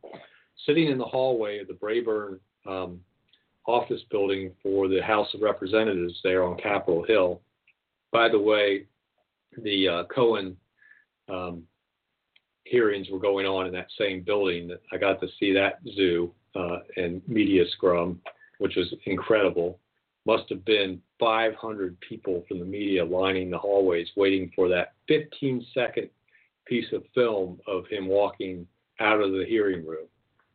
Sitting 0.65 0.87
in 0.87 0.97
the 0.97 1.05
hallway 1.05 1.59
of 1.59 1.67
the 1.67 1.77
Rayburn 1.81 2.39
um, 2.65 2.99
office 3.67 4.01
building 4.11 4.51
for 4.61 4.87
the 4.87 5.01
House 5.01 5.27
of 5.33 5.41
Representatives 5.41 6.19
there 6.23 6.43
on 6.43 6.57
Capitol 6.57 7.03
Hill. 7.07 7.41
By 8.11 8.29
the 8.29 8.39
way, 8.39 8.85
the 9.61 9.87
uh, 9.87 10.03
Cohen 10.05 10.55
um, 11.29 11.63
hearings 12.63 13.07
were 13.09 13.19
going 13.19 13.45
on 13.45 13.67
in 13.67 13.73
that 13.73 13.87
same 13.97 14.21
building. 14.21 14.67
That 14.67 14.81
I 14.91 14.97
got 14.97 15.19
to 15.21 15.27
see 15.39 15.53
that 15.53 15.79
zoo 15.95 16.31
uh, 16.55 16.79
and 16.97 17.21
media 17.27 17.63
scrum, 17.71 18.21
which 18.59 18.75
was 18.75 18.93
incredible. 19.05 19.79
Must 20.25 20.49
have 20.49 20.65
been 20.65 21.01
500 21.19 21.99
people 22.01 22.43
from 22.47 22.59
the 22.59 22.65
media 22.65 23.05
lining 23.05 23.51
the 23.51 23.57
hallways 23.57 24.07
waiting 24.15 24.51
for 24.55 24.67
that 24.69 24.93
15 25.07 25.65
second 25.73 26.09
piece 26.65 26.91
of 26.93 27.03
film 27.13 27.59
of 27.67 27.87
him 27.87 28.07
walking 28.07 28.67
out 28.99 29.21
of 29.21 29.31
the 29.31 29.45
hearing 29.47 29.85
room 29.85 30.07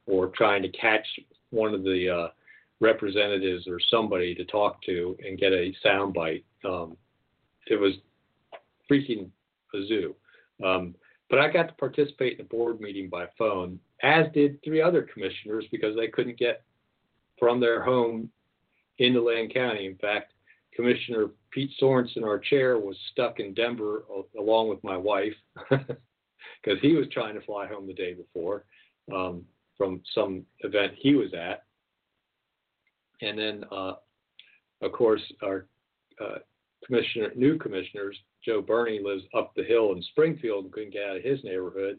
or 0.07 0.29
trying 0.37 0.63
to 0.63 0.69
catch 0.71 1.07
one 1.51 1.73
of 1.73 1.85
the 1.85 2.09
uh, 2.09 2.29
representatives 2.81 3.67
or 3.67 3.79
somebody 3.91 4.35
to 4.35 4.45
talk 4.47 4.83
to 4.83 5.17
and 5.25 5.39
get 5.39 5.53
a 5.53 5.75
sound 5.83 6.15
bite. 6.15 6.45
Um, 6.65 6.97
it 7.67 7.79
was 7.79 7.95
freaking 8.91 9.31
a 9.75 9.87
zoo. 9.87 10.15
Um, 10.65 10.95
but 11.29 11.39
I 11.39 11.51
got 11.51 11.69
to 11.69 11.75
participate 11.75 12.39
in 12.39 12.45
a 12.45 12.49
board 12.49 12.81
meeting 12.81 13.09
by 13.09 13.27
phone, 13.39 13.79
as 14.03 14.27
did 14.35 14.63
three 14.65 14.83
other 14.83 15.03
commissioners 15.03 15.65
because 15.71 15.95
they 15.95 16.09
couldn't 16.09 16.39
get 16.39 16.63
from 17.39 17.61
their 17.61 17.83
home 17.83 18.31
into 18.99 19.25
Lane 19.25 19.49
County. 19.49 19.87
In 19.87 19.97
fact, 19.97 20.33
Commissioner 20.75 21.29
Pete 21.51 21.71
Sorensen, 21.81 22.25
our 22.25 22.39
chair, 22.39 22.79
was 22.79 22.97
stuck 23.13 23.41
in 23.41 23.55
Denver 23.55 24.05
along 24.39 24.69
with 24.69 24.83
my 24.83 24.97
wife 24.97 25.35
because 25.71 26.79
he 26.81 26.95
was 26.95 27.07
trying 27.13 27.35
to 27.35 27.41
fly 27.43 27.67
home 27.67 27.87
the 27.87 27.95
day 27.95 28.15
before 28.15 28.65
um, 29.15 29.45
from 29.77 30.03
some 30.15 30.45
event 30.61 30.93
he 30.97 31.15
was 31.15 31.33
at. 31.35 31.65
And 33.23 33.39
then, 33.39 33.65
uh, 33.71 33.95
of 34.83 34.93
course, 34.93 35.23
our 35.43 35.67
uh, 36.21 36.39
commissioner, 36.85 37.33
new 37.37 37.59
commissioners, 37.59 38.17
Joe 38.45 38.63
Berney 38.63 39.01
lives 39.03 39.25
up 39.37 39.53
the 39.55 39.65
hill 39.65 39.93
in 39.93 40.03
Springfield 40.03 40.65
and 40.65 40.73
couldn't 40.73 40.93
get 40.93 41.09
out 41.09 41.17
of 41.17 41.23
his 41.23 41.43
neighborhood, 41.45 41.99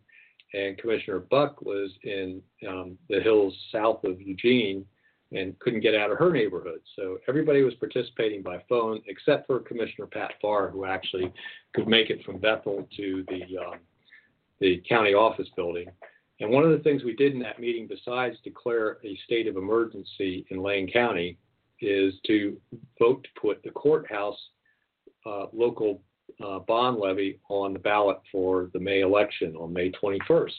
and 0.54 0.78
Commissioner 0.78 1.20
Buch 1.20 1.56
lives 1.62 1.94
in 2.04 2.42
um, 2.68 2.98
the 3.10 3.22
hills 3.22 3.56
south 3.72 4.04
of 4.04 4.20
Eugene 4.20 4.86
and 5.32 5.58
couldn't 5.60 5.80
get 5.80 5.96
out 5.96 6.12
of 6.12 6.18
her 6.18 6.32
neighborhood. 6.32 6.82
So 6.96 7.20
everybody 7.28 7.64
was 7.64 7.74
participating 7.76 8.42
by 8.42 8.62
phone 8.68 9.02
except 9.08 9.48
for 9.48 9.60
Commissioner 9.60 10.08
Pat 10.08 10.34
Farr, 10.42 10.70
who 10.70 10.86
actually 10.86 11.32
could 11.74 11.88
make 11.88 12.10
it 12.10 12.24
from 12.26 12.38
Bethel 12.38 12.88
to 12.98 13.24
the 13.30 13.58
um, 13.58 13.80
the 14.60 14.82
county 14.88 15.14
office 15.14 15.48
building. 15.56 15.88
And 16.42 16.50
one 16.50 16.64
of 16.64 16.72
the 16.72 16.80
things 16.80 17.04
we 17.04 17.16
did 17.16 17.34
in 17.34 17.40
that 17.42 17.60
meeting, 17.60 17.88
besides 17.88 18.36
declare 18.44 18.98
a 19.06 19.16
state 19.26 19.48
of 19.48 19.58
emergency 19.58 20.44
in 20.50 20.64
Lane 20.64 20.92
County, 20.92 21.38
is 21.80 22.16
to 22.26 22.60
vote 23.00 23.24
to 23.24 23.40
put 23.40 23.62
the 23.64 23.70
courthouse 23.70 24.38
uh, 25.26 25.46
local 25.54 26.02
uh, 26.44 26.58
bond 26.60 26.98
levy 26.98 27.40
on 27.50 27.74
the 27.74 27.80
ballot 27.80 28.18
for 28.32 28.72
the 28.74 28.80
May 28.80 29.02
election 29.02 29.56
on 29.56 29.72
May 29.72 29.92
21st. 29.92 30.52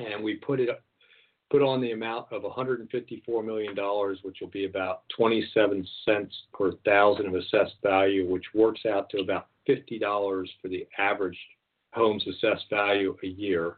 And 0.00 0.24
we 0.24 0.36
put 0.36 0.60
it 0.60 0.70
put 1.50 1.60
on 1.60 1.82
the 1.82 1.92
amount 1.92 2.32
of 2.32 2.44
154 2.44 3.42
million 3.42 3.74
dollars, 3.74 4.18
which 4.22 4.38
will 4.40 4.48
be 4.48 4.64
about 4.64 5.02
27 5.14 5.86
cents 6.06 6.34
per 6.54 6.72
thousand 6.86 7.26
of 7.26 7.34
assessed 7.34 7.74
value, 7.82 8.26
which 8.26 8.46
works 8.54 8.86
out 8.86 9.10
to 9.10 9.18
about 9.18 9.48
50 9.66 9.98
dollars 9.98 10.50
for 10.62 10.68
the 10.68 10.86
average 10.96 11.38
home's 11.92 12.26
assessed 12.26 12.64
value 12.70 13.14
a 13.22 13.26
year 13.26 13.76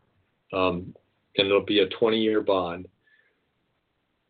um, 0.55 0.95
and 1.37 1.47
it'll 1.49 1.65
be 1.65 1.81
a 1.81 1.89
20-year 1.89 2.41
bond. 2.41 2.87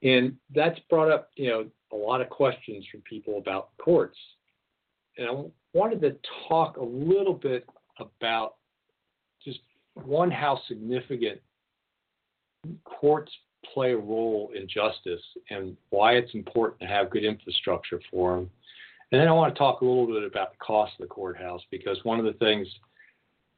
And 0.03 0.37
that's 0.55 0.79
brought 0.91 1.11
up, 1.11 1.31
you 1.37 1.49
know, 1.49 1.67
a 1.93 1.97
lot 1.97 2.21
of 2.21 2.29
questions 2.29 2.85
from 2.91 3.01
people 3.03 3.39
about 3.39 3.71
courts. 3.79 4.17
And 5.17 5.29
I 5.29 5.45
wanted 5.73 6.01
to 6.03 6.17
talk 6.49 6.77
a 6.77 6.85
little 6.85 7.35
bit 7.35 7.67
about 7.99 8.57
just 9.45 9.61
one, 9.95 10.31
how 10.31 10.61
significant 10.67 11.41
courts 12.85 13.33
play 13.73 13.93
a 13.93 13.97
role 13.97 14.51
in 14.55 14.69
justice 14.69 15.23
and 15.51 15.77
why 15.91 16.13
it's 16.13 16.35
important 16.35 16.81
to 16.81 16.87
have 16.87 17.11
good 17.11 17.25
infrastructure 17.25 18.01
for 18.11 18.37
them. 18.37 18.51
And 19.13 19.21
then 19.21 19.29
I 19.29 19.33
want 19.33 19.55
to 19.55 19.59
talk 19.59 19.81
a 19.81 19.85
little 19.85 20.07
bit 20.07 20.25
about 20.25 20.53
the 20.53 20.59
cost 20.59 20.93
of 20.99 21.07
the 21.07 21.15
courthouse 21.15 21.61
because 21.71 21.99
one 22.03 22.19
of 22.19 22.25
the 22.25 22.33
things– 22.35 22.67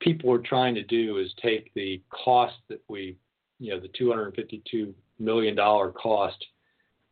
people 0.00 0.32
are 0.32 0.38
trying 0.38 0.74
to 0.74 0.82
do 0.82 1.18
is 1.18 1.32
take 1.42 1.72
the 1.74 2.02
cost 2.10 2.56
that 2.68 2.80
we, 2.88 3.16
you 3.58 3.70
know, 3.70 3.80
the 3.80 3.88
252 3.88 4.94
million 5.18 5.54
dollar 5.54 5.90
cost, 5.90 6.44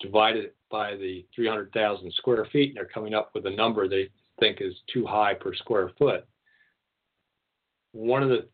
divided 0.01 0.51
by 0.71 0.97
the 0.97 1.25
300,000 1.35 2.13
square 2.15 2.47
feet, 2.53 2.71
and 2.71 2.77
they're 2.77 2.85
coming 2.87 3.15
up 3.15 3.31
with 3.35 3.47
a 3.47 3.51
number 3.51 3.89
they 3.89 4.11
think 4.41 4.61
is 4.61 4.75
too 4.93 5.07
high 5.07 5.35
per 5.35 5.55
square 5.55 5.91
foot. 5.99 6.27
One 7.93 8.23
of 8.23 8.29
the 8.29 8.49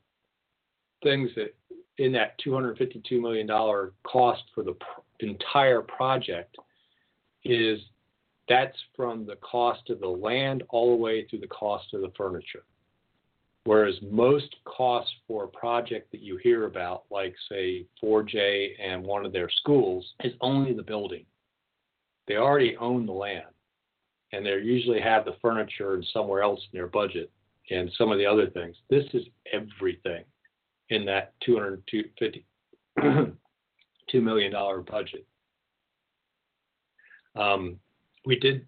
things 1.03 1.31
that 1.37 1.55
in 1.99 2.12
that 2.12 2.39
252 2.39 3.20
million 3.20 3.47
dollar 3.47 3.93
cost 4.05 4.43
for 4.55 4.62
the 4.62 4.72
pr- 4.72 5.01
entire 5.20 5.83
project 5.83 6.57
is 7.45 7.81
that's 8.49 8.76
from 8.97 9.26
the 9.26 9.37
cost 9.37 9.91
of 9.91 10.01
the 10.01 10.09
land 10.09 10.62
all 10.70 10.91
the 10.91 11.03
way 11.03 11.26
through 11.26 11.41
the 11.41 11.47
cost 11.49 11.93
of 11.95 12.01
the 12.01 12.12
furniture. 12.16 12.64
Whereas 13.65 13.95
most 14.03 14.57
costs 14.65 15.13
for 15.29 15.45
a 15.45 15.49
project 15.49 16.11
that 16.13 16.21
you 16.21 16.39
hear 16.43 16.65
about, 16.65 17.05
like 17.11 17.35
say 17.51 17.87
4J 18.03 18.71
and 18.83 19.05
one 19.05 19.27
of 19.27 19.33
their 19.33 19.51
schools, 19.51 20.15
is 20.25 20.33
only 20.41 20.73
the 20.73 20.83
building. 20.83 21.27
They 22.27 22.37
already 22.37 22.77
own 22.79 23.05
the 23.07 23.13
land, 23.13 23.45
and 24.33 24.47
they 24.47 24.51
usually 24.51 25.01
have 25.01 25.25
the 25.25 25.37
furniture 25.43 25.95
and 25.95 26.07
somewhere 26.13 26.43
else 26.43 26.61
in 26.73 26.79
their 26.79 26.87
budget 26.87 27.31
and 27.71 27.91
some 27.99 28.11
of 28.11 28.19
the 28.19 28.27
other 28.27 28.49
things. 28.49 28.77
This 28.89 29.05
is 29.13 29.25
everything 29.53 30.25
in 30.89 31.05
that 31.07 31.35
250 31.45 32.47
two 34.11 34.21
million 34.21 34.53
dollar 34.53 34.81
budget. 34.81 35.27
Um, 37.37 37.79
we 38.27 38.39
did 38.39 38.67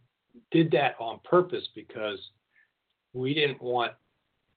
did 0.51 0.71
that 0.71 0.95
on 0.99 1.21
purpose 1.25 1.67
because 1.75 2.19
we 3.13 3.35
didn't 3.35 3.61
want 3.61 3.93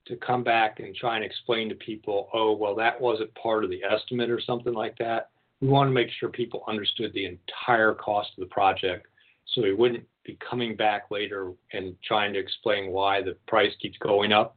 to 0.08 0.16
come 0.18 0.44
back 0.44 0.80
and 0.80 0.96
try 0.96 1.16
and 1.16 1.26
explain 1.26 1.70
to 1.70 1.76
people, 1.76 2.30
oh, 2.34 2.56
well, 2.56 2.76
that 2.76 3.00
wasn't 3.00 3.34
part 3.36 3.64
of 3.64 3.70
the 3.70 3.84
estimate 3.84 4.30
or 4.30 4.40
something 4.40 4.74
like 4.74 4.98
that. 5.00 5.30
We 5.62 5.68
want 5.68 5.88
to 5.88 5.94
make 5.94 6.10
sure 6.20 6.30
people 6.30 6.64
understood 6.68 7.12
the 7.14 7.26
entire 7.26 7.94
cost 7.94 8.30
of 8.38 8.42
the 8.42 8.54
project 8.54 9.08
so 9.54 9.62
we 9.62 9.74
wouldn't 9.74 10.04
be 10.24 10.38
coming 10.48 10.76
back 10.76 11.06
later 11.12 11.54
and 11.74 11.96
trying 12.04 12.34
to 12.34 12.40
explain 12.40 12.92
why 12.92 13.22
the 13.22 13.36
price 13.48 13.72
keeps 13.82 13.98
going 14.00 14.32
up. 14.32 14.56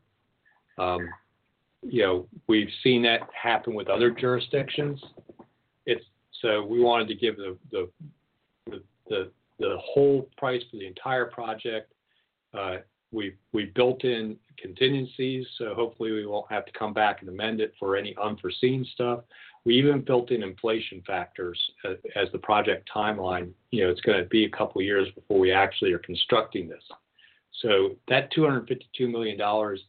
Um, 0.79 1.09
you 1.83 2.03
know, 2.03 2.27
we've 2.47 2.71
seen 2.83 3.03
that 3.03 3.21
happen 3.41 3.75
with 3.75 3.89
other 3.89 4.11
jurisdictions. 4.11 5.01
It's 5.87 6.05
so 6.43 6.65
we 6.65 6.81
wanted 6.81 7.09
to 7.09 7.15
give 7.15 7.37
the 7.37 7.57
the 7.71 7.89
the 8.67 8.83
the, 9.09 9.31
the 9.59 9.77
whole 9.81 10.29
price 10.37 10.63
for 10.71 10.77
the 10.77 10.87
entire 10.87 11.27
project. 11.27 11.93
Uh, 12.53 12.79
we 13.11 13.35
we 13.53 13.67
built 13.75 14.05
in 14.05 14.37
contingencies, 14.59 15.47
so 15.57 15.75
hopefully 15.75 16.13
we 16.13 16.27
won't 16.27 16.51
have 16.51 16.67
to 16.67 16.73
come 16.73 16.93
back 16.93 17.21
and 17.21 17.29
amend 17.29 17.61
it 17.61 17.73
for 17.79 17.97
any 17.97 18.15
unforeseen 18.23 18.85
stuff. 18.93 19.21
We 19.65 19.77
even 19.77 20.01
built 20.01 20.31
in 20.31 20.43
inflation 20.43 21.03
factors 21.07 21.59
as, 21.85 21.97
as 22.17 22.29
the 22.33 22.39
project 22.39 22.89
timeline. 22.95 23.51
You 23.71 23.85
know, 23.85 23.91
it's 23.91 24.01
going 24.01 24.19
to 24.19 24.29
be 24.29 24.45
a 24.45 24.51
couple 24.51 24.81
years 24.83 25.09
before 25.15 25.39
we 25.39 25.53
actually 25.53 25.93
are 25.93 25.99
constructing 25.99 26.69
this. 26.69 26.83
So 27.63 27.97
that 28.09 28.33
$252 28.33 29.11
million 29.11 29.37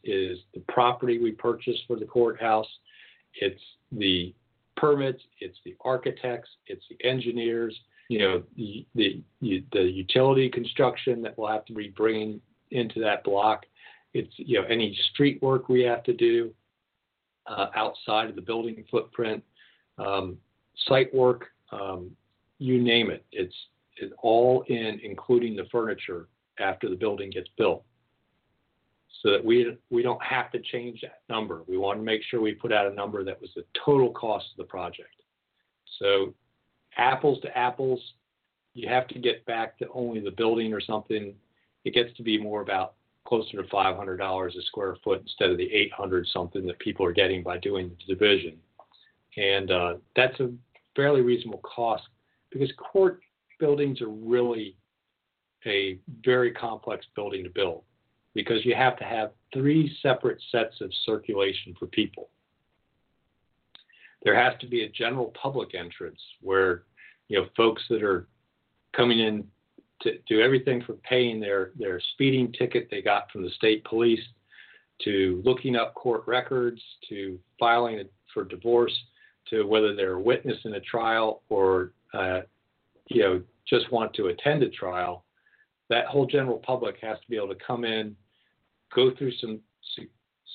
is 0.04 0.38
the 0.54 0.60
property 0.68 1.18
we 1.18 1.32
purchased 1.32 1.82
for 1.86 1.96
the 1.96 2.04
courthouse. 2.04 2.66
It's 3.34 3.60
the 3.92 4.34
permits, 4.76 5.22
it's 5.38 5.58
the 5.64 5.76
architects, 5.84 6.50
it's 6.66 6.82
the 6.90 7.02
engineers, 7.06 7.78
you 8.08 8.18
know, 8.18 8.42
the, 8.56 8.84
the, 8.96 9.22
the 9.40 9.82
utility 9.82 10.48
construction 10.48 11.22
that 11.22 11.38
we'll 11.38 11.48
have 11.48 11.64
to 11.66 11.72
be 11.72 11.88
bringing 11.88 12.40
into 12.70 13.00
that 13.00 13.24
block. 13.24 13.66
It's 14.12 14.32
you 14.36 14.60
know 14.60 14.66
any 14.68 14.96
street 15.12 15.40
work 15.42 15.68
we 15.68 15.82
have 15.82 16.02
to 16.04 16.12
do 16.12 16.52
uh, 17.46 17.66
outside 17.74 18.28
of 18.28 18.36
the 18.36 18.42
building 18.42 18.84
footprint, 18.90 19.42
um, 19.98 20.38
site 20.88 21.12
work, 21.14 21.46
um, 21.72 22.10
you 22.58 22.82
name 22.82 23.10
it. 23.10 23.24
It's 23.32 23.54
it's 23.96 24.12
all 24.22 24.64
in, 24.68 25.00
including 25.02 25.56
the 25.56 25.66
furniture 25.70 26.28
after 26.58 26.88
the 26.88 26.96
building 26.96 27.30
gets 27.30 27.48
built, 27.56 27.84
so 29.22 29.30
that 29.30 29.44
we 29.44 29.76
we 29.90 30.02
don't 30.02 30.22
have 30.22 30.50
to 30.52 30.60
change 30.60 31.00
that 31.02 31.22
number. 31.28 31.62
We 31.66 31.76
want 31.76 31.98
to 31.98 32.04
make 32.04 32.22
sure 32.22 32.40
we 32.40 32.52
put 32.52 32.72
out 32.72 32.90
a 32.90 32.94
number 32.94 33.24
that 33.24 33.40
was 33.40 33.50
the 33.54 33.64
total 33.84 34.10
cost 34.12 34.46
of 34.52 34.56
the 34.58 34.70
project. 34.70 35.14
So 35.98 36.34
apples 36.96 37.40
to 37.42 37.56
apples, 37.56 38.00
you 38.74 38.88
have 38.88 39.08
to 39.08 39.18
get 39.18 39.44
back 39.46 39.78
to 39.78 39.86
only 39.92 40.20
the 40.20 40.30
building 40.30 40.72
or 40.72 40.80
something 40.80 41.34
it 41.84 41.94
gets 41.94 42.14
to 42.16 42.22
be 42.22 42.38
more 42.38 42.62
about 42.62 42.94
closer 43.26 43.62
to 43.62 43.68
$500 43.68 44.48
a 44.48 44.62
square 44.62 44.96
foot 45.04 45.20
instead 45.20 45.50
of 45.50 45.56
the 45.56 45.72
800 45.72 46.26
something 46.32 46.66
that 46.66 46.78
people 46.78 47.04
are 47.06 47.12
getting 47.12 47.42
by 47.42 47.58
doing 47.58 47.90
the 47.90 48.14
division. 48.14 48.56
And 49.36 49.70
uh, 49.70 49.94
that's 50.16 50.38
a 50.40 50.50
fairly 50.96 51.20
reasonable 51.20 51.60
cost 51.60 52.02
because 52.50 52.72
court 52.76 53.20
buildings 53.58 54.00
are 54.00 54.08
really 54.08 54.76
a 55.66 55.98
very 56.24 56.50
complex 56.50 57.06
building 57.14 57.44
to 57.44 57.50
build 57.50 57.82
because 58.34 58.64
you 58.64 58.74
have 58.74 58.96
to 58.96 59.04
have 59.04 59.32
three 59.52 59.94
separate 60.02 60.40
sets 60.50 60.80
of 60.80 60.90
circulation 61.04 61.74
for 61.78 61.86
people. 61.86 62.30
There 64.22 64.34
has 64.34 64.58
to 64.60 64.66
be 64.66 64.84
a 64.84 64.88
general 64.88 65.32
public 65.40 65.74
entrance 65.74 66.20
where 66.40 66.84
you 67.28 67.38
know 67.38 67.46
folks 67.56 67.82
that 67.90 68.02
are 68.02 68.28
coming 68.94 69.20
in 69.20 69.44
to 70.02 70.18
do 70.28 70.40
everything 70.40 70.82
from 70.82 70.96
paying 70.96 71.40
their, 71.40 71.70
their 71.78 72.00
speeding 72.12 72.52
ticket 72.52 72.88
they 72.90 73.02
got 73.02 73.30
from 73.30 73.42
the 73.42 73.50
state 73.50 73.84
police 73.84 74.20
to 75.04 75.42
looking 75.44 75.76
up 75.76 75.94
court 75.94 76.22
records 76.26 76.80
to 77.08 77.38
filing 77.58 78.04
for 78.32 78.44
divorce 78.44 78.96
to 79.48 79.64
whether 79.64 79.94
they're 79.94 80.14
a 80.14 80.20
witness 80.20 80.58
in 80.64 80.74
a 80.74 80.80
trial 80.80 81.42
or 81.48 81.92
uh, 82.14 82.40
you 83.06 83.22
know 83.22 83.42
just 83.68 83.90
want 83.92 84.12
to 84.14 84.26
attend 84.26 84.62
a 84.62 84.68
trial 84.70 85.24
that 85.88 86.06
whole 86.06 86.26
general 86.26 86.58
public 86.58 86.96
has 87.00 87.18
to 87.18 87.28
be 87.28 87.36
able 87.36 87.48
to 87.48 87.64
come 87.66 87.84
in 87.84 88.14
go 88.94 89.10
through 89.16 89.32
some 89.40 89.60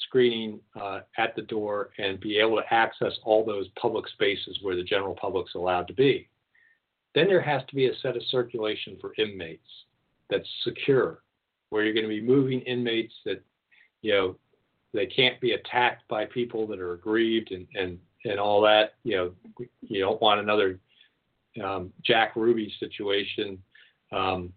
screening 0.08 0.60
uh, 0.80 1.00
at 1.18 1.36
the 1.36 1.42
door 1.44 1.90
and 1.98 2.20
be 2.20 2.38
able 2.38 2.58
to 2.58 2.74
access 2.74 3.14
all 3.24 3.46
those 3.46 3.68
public 3.80 4.08
spaces 4.10 4.58
where 4.62 4.76
the 4.76 4.84
general 4.84 5.16
public's 5.16 5.56
allowed 5.56 5.88
to 5.88 5.94
be 5.94 6.30
then 7.16 7.28
there 7.28 7.42
has 7.42 7.64
to 7.70 7.76
be 7.76 7.88
a 7.88 7.96
set 8.02 8.16
of 8.16 8.22
circulation 8.30 8.98
for 9.02 9.14
inmates 9.18 9.68
that's 10.30 10.48
secure, 10.64 11.24
where 11.70 11.84
you're 11.84 11.94
going 11.94 12.04
to 12.06 12.10
be 12.10 12.22
moving 12.22 12.60
inmates 12.62 13.14
that, 13.26 13.42
you 14.02 14.12
know, 14.12 14.36
they 14.94 15.06
can't 15.06 15.40
be 15.42 15.54
attacked 15.54 16.08
by 16.08 16.26
people 16.26 16.68
that 16.68 16.80
are 16.80 16.94
aggrieved 16.94 17.52
and, 17.52 17.68
and, 17.74 17.98
and 18.26 18.40
all 18.40 18.62
that. 18.62 18.94
You 19.04 19.16
know, 19.16 19.32
you 19.82 20.02
don't 20.02 20.22
want 20.22 20.40
another 20.40 20.80
um, 21.64 21.92
Jack 22.04 22.36
Ruby 22.36 22.74
situation. 22.80 23.62
Um, 24.12 24.54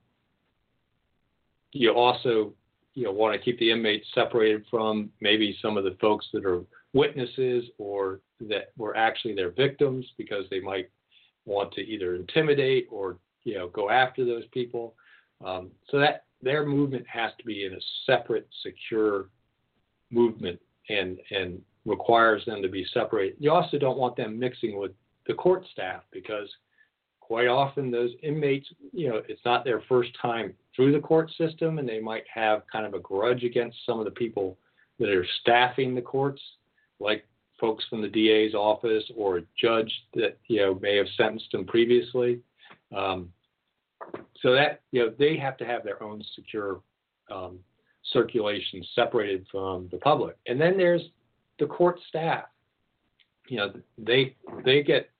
you 1.72 1.92
also, 1.92 2.52
you 2.94 3.04
know, 3.04 3.12
want 3.12 3.34
to 3.34 3.44
keep 3.44 3.58
the 3.58 3.70
inmates 3.70 4.06
separated 4.14 4.64
from 4.70 5.10
maybe 5.20 5.56
some 5.62 5.76
of 5.76 5.84
the 5.84 5.96
folks 6.00 6.26
that 6.32 6.44
are 6.44 6.62
witnesses 6.92 7.64
or 7.78 8.20
that 8.40 8.72
were 8.76 8.96
actually 8.96 9.34
their 9.34 9.50
victims 9.50 10.06
because 10.16 10.44
they 10.50 10.60
might 10.60 10.90
want 11.48 11.72
to 11.72 11.80
either 11.80 12.14
intimidate 12.14 12.86
or 12.90 13.16
you 13.44 13.54
know 13.54 13.68
go 13.68 13.90
after 13.90 14.24
those 14.24 14.46
people. 14.52 14.94
Um, 15.44 15.70
so 15.90 15.98
that 15.98 16.24
their 16.42 16.64
movement 16.66 17.06
has 17.08 17.32
to 17.38 17.44
be 17.44 17.64
in 17.64 17.72
a 17.72 17.80
separate, 18.06 18.48
secure 18.62 19.28
movement 20.10 20.60
and 20.88 21.18
and 21.30 21.60
requires 21.84 22.44
them 22.44 22.62
to 22.62 22.68
be 22.68 22.86
separate. 22.92 23.36
You 23.38 23.50
also 23.50 23.78
don't 23.78 23.98
want 23.98 24.16
them 24.16 24.38
mixing 24.38 24.78
with 24.78 24.92
the 25.26 25.34
court 25.34 25.64
staff 25.72 26.02
because 26.10 26.48
quite 27.20 27.46
often 27.46 27.90
those 27.90 28.10
inmates, 28.22 28.66
you 28.92 29.08
know, 29.08 29.22
it's 29.28 29.44
not 29.44 29.64
their 29.64 29.82
first 29.88 30.10
time 30.20 30.54
through 30.74 30.92
the 30.92 31.00
court 31.00 31.30
system 31.36 31.78
and 31.78 31.88
they 31.88 32.00
might 32.00 32.24
have 32.32 32.62
kind 32.70 32.86
of 32.86 32.94
a 32.94 33.00
grudge 33.00 33.44
against 33.44 33.76
some 33.84 33.98
of 33.98 34.04
the 34.04 34.10
people 34.10 34.56
that 34.98 35.10
are 35.10 35.26
staffing 35.40 35.94
the 35.94 36.02
courts, 36.02 36.40
like 37.00 37.26
folks 37.60 37.84
from 37.88 38.02
the 38.02 38.08
DA's 38.08 38.54
office 38.54 39.04
or 39.16 39.38
a 39.38 39.42
judge 39.60 39.92
that, 40.14 40.38
you 40.46 40.58
know, 40.58 40.78
may 40.80 40.96
have 40.96 41.06
sentenced 41.16 41.50
them 41.52 41.66
previously. 41.66 42.40
Um, 42.96 43.32
so 44.40 44.52
that, 44.52 44.82
you 44.92 45.04
know, 45.04 45.12
they 45.18 45.36
have 45.36 45.56
to 45.58 45.64
have 45.64 45.84
their 45.84 46.02
own 46.02 46.22
secure 46.34 46.80
um, 47.30 47.58
circulation 48.12 48.84
separated 48.94 49.46
from 49.50 49.88
the 49.90 49.98
public. 49.98 50.36
And 50.46 50.60
then 50.60 50.76
there's 50.76 51.02
the 51.58 51.66
court 51.66 51.98
staff. 52.08 52.44
You 53.48 53.56
know, 53.58 53.72
they 53.96 54.36
they 54.64 54.82
get 54.82 55.10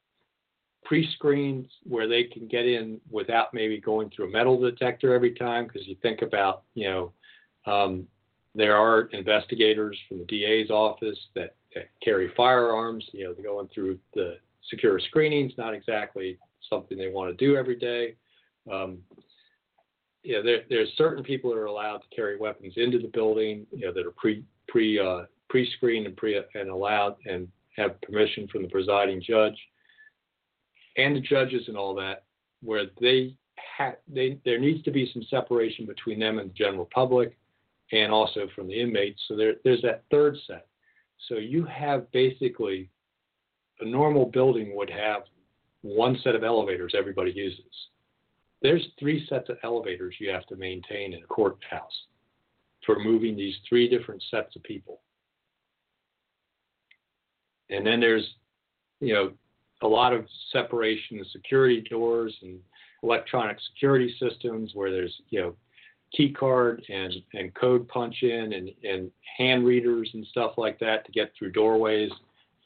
pre-screened 0.85 1.69
where 1.85 2.09
they 2.09 2.25
can 2.25 2.47
get 2.47 2.67
in 2.67 3.01
without 3.11 3.53
maybe 3.53 3.81
going 3.81 4.11
through 4.11 4.29
a 4.29 4.31
metal 4.31 4.59
detector 4.61 5.15
every 5.15 5.35
time 5.35 5.67
because 5.67 5.87
you 5.87 5.97
think 6.03 6.23
about 6.23 6.63
you 6.75 6.89
know 6.89 7.13
um, 7.67 8.07
there 8.55 8.77
are 8.77 9.03
investigators 9.13 9.99
from 10.09 10.19
the 10.19 10.25
DA's 10.25 10.71
office 10.71 11.19
that, 11.35 11.55
carry 12.03 12.33
firearms 12.37 13.05
you 13.13 13.25
know 13.25 13.35
going 13.43 13.69
through 13.75 13.99
the 14.15 14.37
secure 14.71 14.99
screenings 14.99 15.53
not 15.57 15.75
exactly 15.75 16.39
something 16.69 16.99
they 16.99 17.11
want 17.11 17.31
to 17.31 17.45
do 17.45 17.57
every 17.57 17.77
day 17.77 18.15
um, 18.73 18.99
you 20.23 20.35
know 20.35 20.43
there, 20.43 20.63
there's 20.69 20.89
certain 20.97 21.23
people 21.23 21.51
that 21.51 21.57
are 21.57 21.67
allowed 21.67 21.99
to 21.99 22.15
carry 22.15 22.37
weapons 22.37 22.75
into 22.77 22.99
the 22.99 23.09
building 23.09 23.67
you 23.73 23.87
know 23.87 23.93
that 23.93 24.07
are 24.07 24.13
pre 24.13 24.43
pre 24.69 24.99
uh, 24.99 25.25
pre-screened 25.49 26.07
and 26.07 26.17
pre 26.17 26.41
and 26.55 26.69
allowed 26.69 27.17
and 27.27 27.49
have 27.77 28.01
permission 28.03 28.47
from 28.49 28.63
the 28.63 28.69
presiding 28.69 29.23
judge 29.25 29.57
and 30.99 31.17
the 31.17 31.21
judges 31.21 31.69
and 31.69 31.77
all 31.77 31.95
that, 31.95 32.25
where 32.63 32.87
they 33.01 33.35
ha- 33.77 33.95
they 34.09 34.39
there 34.45 34.59
needs 34.59 34.83
to 34.85 34.91
be 34.91 35.11
some 35.13 35.23
separation 35.31 35.87
between 35.87 36.19
them 36.19 36.39
and 36.39 36.51
the 36.51 36.55
general 36.55 36.89
public, 36.93 37.39
and 37.93 38.13
also 38.13 38.49
from 38.55 38.67
the 38.67 38.79
inmates. 38.79 39.21
So 39.29 39.37
there, 39.37 39.55
there's 39.65 39.83
that 39.83 40.05
third 40.11 40.37
set. 40.47 40.67
So 41.27 41.37
you 41.37 41.65
have 41.65 42.11
basically 42.13 42.91
a 43.81 43.85
normal 43.85 44.27
building 44.27 44.75
would 44.77 44.91
have 44.91 45.23
one 45.83 46.19
set 46.23 46.35
of 46.35 46.45
elevators 46.45 46.95
everybody 46.97 47.33
uses. 47.33 47.65
There's 48.63 48.87
three 48.99 49.27
sets 49.29 49.49
of 49.49 49.59
elevators 49.63 50.17
you 50.19 50.31
have 50.31 50.47
to 50.47 50.57
maintain 50.57 51.13
in 51.13 51.23
a 51.23 51.27
courthouse 51.27 52.07
for 52.85 52.99
moving 52.99 53.37
these 53.37 53.55
three 53.69 53.89
different 53.89 54.23
sets 54.31 54.57
of 54.57 54.63
people. 54.63 55.01
And 57.71 57.87
then 57.87 58.01
there's, 58.01 58.27
you 59.01 59.15
know, 59.15 59.33
a 59.83 59.87
lot 59.87 60.13
of 60.13 60.27
separation 60.53 61.21
of 61.21 61.27
security 61.29 61.85
doors 61.89 62.35
and 62.43 62.59
electronic 63.03 63.59
security 63.73 64.15
systems 64.19 64.73
where 64.75 64.91
there's 64.91 65.15
you 65.31 65.41
know 65.41 65.55
key 66.17 66.33
card 66.33 66.83
and, 66.89 67.15
and 67.35 67.55
code 67.55 67.87
punch 67.89 68.23
in 68.23 68.53
and, 68.53 68.71
and 68.83 69.11
hand 69.37 69.65
readers 69.65 70.11
and 70.15 70.27
stuff 70.27 70.53
like 70.57 70.79
that 70.79 71.05
to 71.07 71.13
get 71.13 71.33
through 71.39 71.53
doorways 71.53 72.11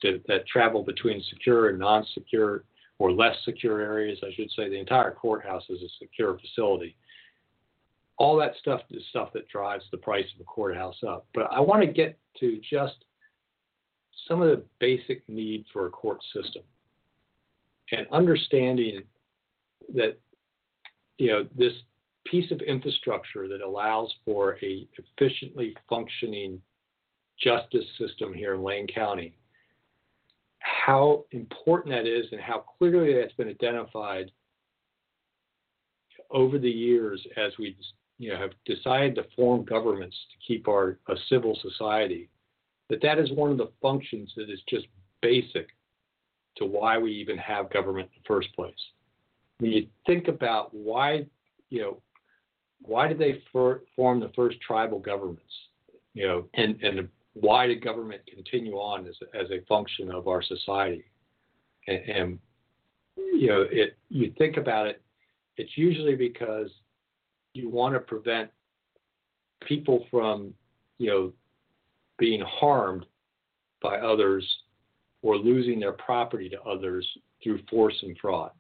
to, 0.03 0.21
that 0.29 0.47
travel 0.47 0.83
between 0.83 1.23
secure 1.31 1.69
and 1.69 1.79
non-secure 1.79 2.65
or 2.99 3.13
less 3.13 3.37
secure 3.45 3.81
areas. 3.81 4.19
I 4.23 4.33
should 4.35 4.51
say 4.57 4.69
the 4.69 4.79
entire 4.79 5.11
courthouse 5.11 5.65
is 5.69 5.83
a 5.83 5.89
secure 5.99 6.39
facility. 6.39 6.97
All 8.17 8.37
that 8.37 8.53
stuff 8.61 8.81
is 8.91 9.03
stuff 9.11 9.33
that 9.33 9.49
drives 9.49 9.85
the 9.91 9.99
price 9.99 10.27
of 10.35 10.41
a 10.41 10.45
courthouse 10.45 11.03
up. 11.07 11.27
But 11.35 11.49
I 11.51 11.61
want 11.61 11.83
to 11.83 11.89
get 11.89 12.19
to 12.41 12.61
just 12.71 13.05
some 14.29 14.41
of 14.41 14.49
the 14.49 14.63
basic 14.79 15.29
need 15.29 15.65
for 15.73 15.87
a 15.87 15.91
court 15.91 16.21
system 16.33 16.63
and 17.91 18.07
understanding 18.13 19.03
that 19.95 20.19
you 21.19 21.29
know 21.29 21.47
this 21.57 21.73
piece 22.25 22.51
of 22.51 22.61
infrastructure 22.61 23.49
that 23.49 23.61
allows 23.61 24.13
for 24.25 24.59
a 24.63 24.87
efficiently 24.97 25.77
functioning 25.89 26.61
justice 27.43 27.87
system 27.99 28.33
here 28.33 28.55
in 28.55 28.63
Lane 28.63 28.87
County, 28.87 29.37
how 30.59 31.25
important 31.33 31.95
that 31.95 32.07
is 32.07 32.27
and 32.33 32.41
how 32.41 32.65
clearly 32.79 33.15
that's 33.15 33.35
been 33.35 33.49
identified 33.49 34.31
over 36.31 36.59
the 36.59 36.71
years 36.71 37.25
as 37.37 37.53
we 37.59 37.77
you 38.19 38.31
know, 38.31 38.39
have 38.39 38.53
decided 38.65 39.15
to 39.17 39.25
form 39.35 39.65
governments 39.65 40.17
to 40.31 40.47
keep 40.47 40.69
our 40.69 40.99
a 41.09 41.15
civil 41.29 41.59
society, 41.61 42.29
that 42.89 43.03
that 43.03 43.19
is 43.19 43.31
one 43.33 43.51
of 43.51 43.59
the 43.59 43.71
functions 43.81 44.33
that 44.37 44.49
is 44.49 44.61
just 44.69 44.87
basic 45.21 45.69
to 46.57 46.65
why 46.65 46.99
we 46.99 47.13
even 47.13 47.37
have 47.39 47.73
government 47.73 48.09
in 48.15 48.23
the 48.23 48.27
first 48.27 48.55
place. 48.55 48.75
When 49.59 49.73
you 49.73 49.87
think 50.07 50.29
about 50.29 50.73
why, 50.75 51.27
you 51.71 51.81
know, 51.81 52.03
why 52.85 53.09
did 53.09 53.19
they 53.19 53.43
for, 53.53 53.83
form 53.95 54.21
the 54.21 54.31
first 54.35 54.61
tribal 54.61 54.99
governments, 54.99 55.53
you 56.15 56.27
know, 56.27 56.45
and, 56.55 56.81
and 56.83 57.09
why 57.35 57.67
did 57.67 57.83
government 57.83 58.23
continue 58.33 58.75
on 58.75 59.07
as 59.07 59.15
a, 59.23 59.37
as 59.37 59.51
a 59.51 59.65
function 59.67 60.11
of 60.11 60.29
our 60.29 60.43
society? 60.43 61.05
And, 61.87 61.99
and 62.09 62.39
you 63.17 63.49
know, 63.49 63.65
it 63.71 63.97
you 64.09 64.33
think 64.39 64.57
about 64.57 64.87
it, 64.87 65.03
it's 65.57 65.77
usually 65.77 66.15
because 66.15 66.71
you 67.55 67.69
want 67.69 67.95
to 67.95 68.01
prevent 68.01 68.51
people 69.67 70.07
from, 70.11 70.55
you 70.99 71.11
know, 71.11 71.33
being 72.19 72.43
harmed 72.47 73.07
by 73.83 73.97
others 73.99 74.47
or 75.23 75.37
losing 75.37 75.81
their 75.81 75.93
property 75.93 76.49
to 76.49 76.61
others 76.63 77.07
through 77.43 77.61
force 77.71 77.97
and 78.03 78.17
fraud. 78.19 78.51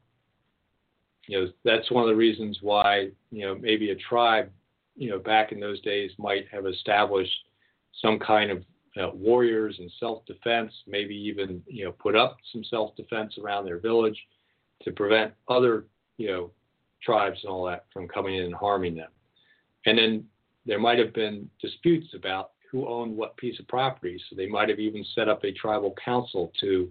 You 1.26 1.40
know, 1.40 1.52
that's 1.64 1.90
one 1.90 2.02
of 2.02 2.08
the 2.08 2.16
reasons 2.16 2.58
why, 2.62 3.10
you 3.30 3.46
know, 3.46 3.54
maybe 3.54 3.90
a 3.90 3.96
tribe, 3.96 4.50
you 4.96 5.08
know, 5.08 5.18
back 5.18 5.52
in 5.52 5.60
those 5.60 5.80
days 5.82 6.10
might 6.18 6.46
have 6.50 6.66
established 6.66 7.32
some 8.00 8.18
kind 8.18 8.50
of 8.50 8.64
warriors 9.14 9.76
and 9.78 9.90
self-defense, 10.00 10.72
maybe 10.86 11.14
even, 11.14 11.62
you 11.66 11.84
know, 11.84 11.92
put 11.92 12.16
up 12.16 12.36
some 12.52 12.64
self-defense 12.64 13.38
around 13.42 13.64
their 13.64 13.78
village 13.78 14.18
to 14.82 14.90
prevent 14.90 15.32
other, 15.48 15.84
you 16.18 16.26
know, 16.26 16.50
tribes 17.02 17.38
and 17.42 17.50
all 17.50 17.64
that 17.66 17.86
from 17.92 18.08
coming 18.08 18.36
in 18.36 18.44
and 18.44 18.54
harming 18.54 18.96
them. 18.96 19.10
And 19.86 19.98
then 19.98 20.24
there 20.66 20.78
might 20.78 20.98
have 20.98 21.12
been 21.12 21.48
disputes 21.60 22.08
about 22.14 22.50
who 22.70 22.86
owned 22.88 23.16
what 23.16 23.36
piece 23.36 23.58
of 23.60 23.68
property. 23.68 24.20
So 24.28 24.36
they 24.36 24.46
might 24.46 24.68
have 24.68 24.78
even 24.78 25.04
set 25.14 25.28
up 25.28 25.44
a 25.44 25.52
tribal 25.52 25.94
council 26.04 26.52
to 26.60 26.90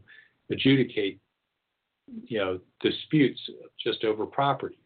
adjudicate, 0.50 1.20
you 2.26 2.40
know, 2.40 2.60
disputes 2.82 3.40
just 3.84 4.04
over 4.04 4.26
property. 4.26 4.78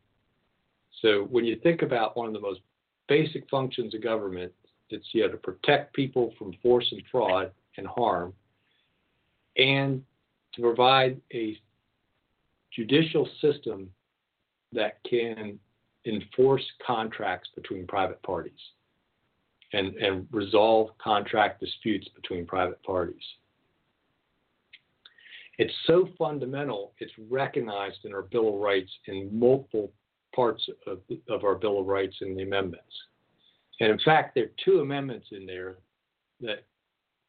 So 1.02 1.28
when 1.30 1.46
you 1.46 1.58
think 1.58 1.82
about 1.82 2.16
one 2.16 2.28
of 2.28 2.34
the 2.34 2.40
most 2.40 2.62
basic 3.08 3.50
functions 3.50 3.94
of 3.94 4.04
government, 4.04 4.52
it's 4.90 5.06
you 5.14 5.24
know 5.24 5.30
to 5.30 5.38
protect 5.38 5.94
people 5.94 6.34
from 6.38 6.54
force 6.62 6.88
and 6.92 7.02
fraud 7.12 7.52
and 7.78 7.88
harm, 7.88 8.34
and 9.58 10.04
to 10.54 10.62
provide 10.62 11.20
a 11.34 11.58
judicial 12.72 13.28
system 13.42 13.90
that 14.74 15.00
can 15.10 15.60
enforce 16.06 16.64
contracts 16.86 17.50
between 17.56 17.88
private 17.88 18.22
parties 18.24 18.60
and, 19.74 19.96
and 19.96 20.28
resolve 20.32 20.90
contract 21.00 21.60
disputes 21.60 22.08
between 22.16 22.46
private 22.46 22.82
parties. 22.84 23.24
It's 25.58 25.74
so 25.88 26.10
fundamental, 26.18 26.94
it's 27.00 27.14
recognized 27.30 28.00
in 28.04 28.14
our 28.14 28.24
Bill 28.24 28.50
of 28.50 28.56
Rights 28.56 28.92
in 29.08 29.30
multiple 29.38 29.92
parts 30.36 30.68
of, 30.88 31.00
of 31.30 31.44
our 31.44 31.56
Bill 31.56 31.80
of 31.80 31.88
Rights 31.88 32.16
in 32.22 32.36
the 32.36 32.44
amendments. 32.44 32.94
And 33.80 33.92
in 33.92 34.00
fact, 34.00 34.36
there 34.36 34.46
are 34.46 34.52
two 34.64 34.80
amendments 34.80 35.28
in 35.32 35.46
there 35.46 35.78
that 36.42 36.66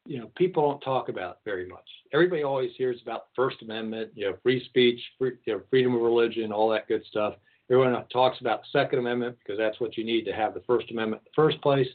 you 0.05 0.19
know 0.19 0.29
people 0.35 0.69
don't 0.69 0.81
talk 0.81 1.09
about 1.09 1.39
very 1.45 1.67
much. 1.67 1.87
Everybody 2.13 2.43
always 2.43 2.71
hears 2.77 3.01
about 3.01 3.27
the 3.27 3.35
First 3.35 3.61
Amendment, 3.61 4.11
you 4.15 4.29
know, 4.29 4.37
free 4.43 4.63
speech, 4.65 4.99
free, 5.17 5.33
you 5.45 5.53
know, 5.53 5.61
freedom 5.69 5.95
of 5.95 6.01
religion, 6.01 6.51
all 6.51 6.69
that 6.69 6.87
good 6.87 7.03
stuff. 7.09 7.35
Everyone 7.69 8.01
talks 8.07 8.39
about 8.39 8.61
the 8.61 8.79
Second 8.79 8.99
Amendment 8.99 9.37
because 9.39 9.57
that's 9.57 9.79
what 9.81 9.97
you 9.97 10.05
need 10.05 10.23
to 10.23 10.31
have 10.31 10.53
the 10.53 10.61
First 10.61 10.89
Amendment 10.91 11.21
in 11.25 11.31
the 11.35 11.41
first 11.41 11.61
place 11.61 11.87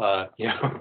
uh, 0.00 0.26
you 0.36 0.46
know, 0.46 0.80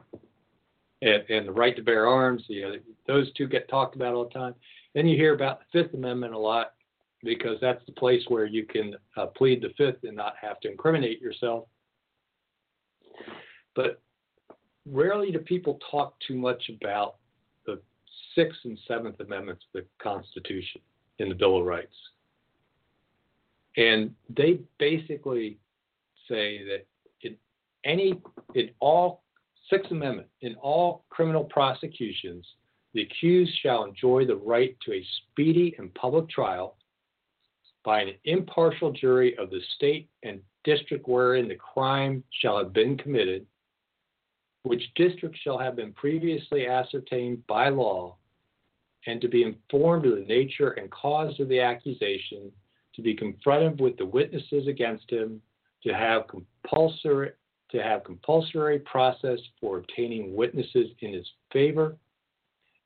and, 1.01 1.23
and, 1.29 1.47
the 1.47 1.51
right 1.51 1.75
to 1.75 1.81
bear 1.81 2.07
arms. 2.07 2.43
You 2.47 2.61
know, 2.61 2.75
those 3.07 3.31
two 3.33 3.47
get 3.47 3.67
talked 3.67 3.95
about 3.95 4.13
all 4.13 4.25
the 4.25 4.31
time. 4.31 4.55
Then 4.95 5.07
you 5.07 5.17
hear 5.17 5.35
about 5.35 5.59
the 5.59 5.83
Fifth 5.83 5.93
Amendment 5.93 6.33
a 6.33 6.37
lot 6.37 6.73
because 7.21 7.57
that's 7.59 7.85
the 7.85 7.91
place 7.91 8.23
where 8.29 8.45
you 8.45 8.65
can 8.65 8.95
uh, 9.17 9.27
plead 9.27 9.61
the 9.61 9.73
Fifth 9.77 10.03
and 10.03 10.15
not 10.15 10.35
have 10.41 10.59
to 10.61 10.71
incriminate 10.71 11.21
yourself. 11.21 11.67
But 13.75 14.01
rarely 14.85 15.31
do 15.31 15.39
people 15.39 15.79
talk 15.91 16.15
too 16.25 16.35
much 16.35 16.69
about 16.69 17.15
the 17.65 17.81
Sixth 18.35 18.59
and 18.63 18.79
Seventh 18.87 19.19
Amendments 19.19 19.65
of 19.73 19.81
the 19.81 19.87
Constitution 20.01 20.79
in 21.19 21.27
the 21.27 21.35
Bill 21.35 21.57
of 21.57 21.65
Rights. 21.65 21.95
And 23.75 24.15
they 24.29 24.59
basically 24.79 25.57
say 26.29 26.63
that 26.63 26.85
in 27.21 27.35
any 27.83 28.21
in 28.53 28.69
all 28.79 29.23
Sixth 29.69 29.91
Amendment. 29.91 30.27
In 30.41 30.55
all 30.55 31.03
criminal 31.09 31.43
prosecutions, 31.43 32.45
the 32.95 33.01
accused 33.01 33.51
shall 33.61 33.83
enjoy 33.83 34.25
the 34.25 34.37
right 34.37 34.75
to 34.85 34.93
a 34.93 35.05
speedy 35.17 35.75
and 35.77 35.93
public 35.95 36.29
trial 36.29 36.77
by 37.83 38.01
an 38.01 38.13
impartial 38.23 38.89
jury 38.91 39.37
of 39.37 39.49
the 39.49 39.59
state 39.75 40.09
and 40.23 40.39
district 40.63 41.05
wherein 41.07 41.49
the 41.49 41.55
crime 41.55 42.23
shall 42.41 42.57
have 42.57 42.71
been 42.71 42.97
committed, 42.97 43.45
which 44.63 44.81
district 44.95 45.37
shall 45.43 45.57
have 45.57 45.75
been 45.75 45.91
previously 45.91 46.67
ascertained 46.67 47.45
by 47.47 47.67
law, 47.67 48.15
and 49.07 49.19
to 49.19 49.27
be 49.27 49.43
informed 49.43 50.05
of 50.05 50.15
the 50.15 50.25
nature 50.25 50.69
and 50.71 50.89
cause 50.89 51.37
of 51.41 51.49
the 51.49 51.59
accusation, 51.59 52.49
to 52.95 53.01
be 53.01 53.13
confronted 53.13 53.79
with 53.79 53.97
the 53.97 54.05
witnesses 54.05 54.67
against 54.67 55.11
him, 55.11 55.41
to 55.83 55.93
have 55.93 56.23
compulsory 56.27 57.31
to 57.71 57.83
have 57.83 58.05
compulsory 58.05 58.79
process 58.79 59.39
for 59.59 59.79
obtaining 59.79 60.33
witnesses 60.33 60.91
in 61.01 61.13
his 61.13 61.27
favor, 61.51 61.97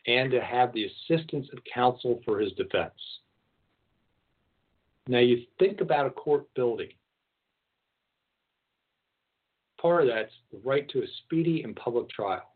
and 0.08 0.32
to 0.32 0.42
have 0.42 0.74
the 0.74 0.86
assistance 0.86 1.48
of 1.54 1.60
counsel 1.72 2.22
for 2.26 2.40
his 2.40 2.52
defense. 2.54 2.94
Now 5.08 5.20
you 5.20 5.44
think 5.58 5.82
about 5.82 6.06
a 6.06 6.12
court 6.12 6.46
building. 6.56 6.90
Part 9.82 10.04
of 10.04 10.10
that's 10.10 10.32
the 10.52 10.60
right 10.64 10.88
to 10.90 11.00
a 11.00 11.08
speedy 11.24 11.64
and 11.64 11.76
public 11.76 12.10
trial. 12.10 12.54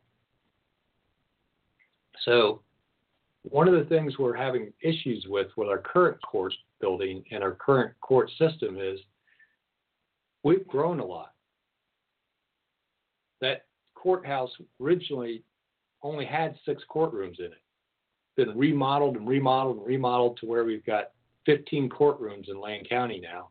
So 2.26 2.62
one 3.44 3.68
of 3.68 3.74
the 3.74 3.86
things 3.86 4.18
we're 4.18 4.36
having 4.36 4.72
issues 4.82 5.26
with 5.28 5.48
with 5.58 5.68
our 5.68 5.80
current 5.80 6.18
court 6.22 6.54
building 6.80 7.24
and 7.32 7.44
our 7.44 7.52
current 7.52 7.94
court 8.02 8.30
system 8.38 8.78
is 8.80 9.00
we've 10.44 10.68
grown 10.68 11.00
a 11.00 11.06
lot. 11.06 11.34
That 13.42 13.66
courthouse 13.96 14.52
originally 14.82 15.44
only 16.04 16.26
had 16.26 16.56
six 16.66 16.84
courtrooms 16.94 17.40
in 17.40 17.46
it. 17.46 17.62
Been 18.36 18.58
remodeled 18.58 19.16
and 19.16 19.28
remodeled 19.28 19.78
and 19.78 19.86
remodeled 19.86 20.38
to 20.38 20.46
where 20.46 20.66
we've 20.66 20.86
got 20.86 21.12
15 21.46 21.90
courtrooms 21.90 22.50
in 22.50 22.62
Lane 22.62 22.86
County 22.86 23.20
now. 23.20 23.50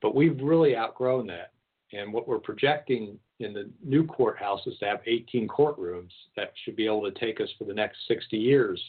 But 0.00 0.14
we've 0.14 0.40
really 0.40 0.76
outgrown 0.76 1.26
that. 1.28 1.52
And 1.92 2.12
what 2.12 2.28
we're 2.28 2.38
projecting 2.38 3.18
in 3.40 3.52
the 3.52 3.70
new 3.82 4.06
courthouse 4.06 4.60
is 4.66 4.78
to 4.78 4.86
have 4.86 5.00
18 5.06 5.48
courtrooms 5.48 6.10
that 6.36 6.52
should 6.64 6.76
be 6.76 6.86
able 6.86 7.02
to 7.02 7.18
take 7.18 7.40
us 7.40 7.48
for 7.58 7.64
the 7.64 7.74
next 7.74 7.98
60 8.08 8.36
years. 8.36 8.82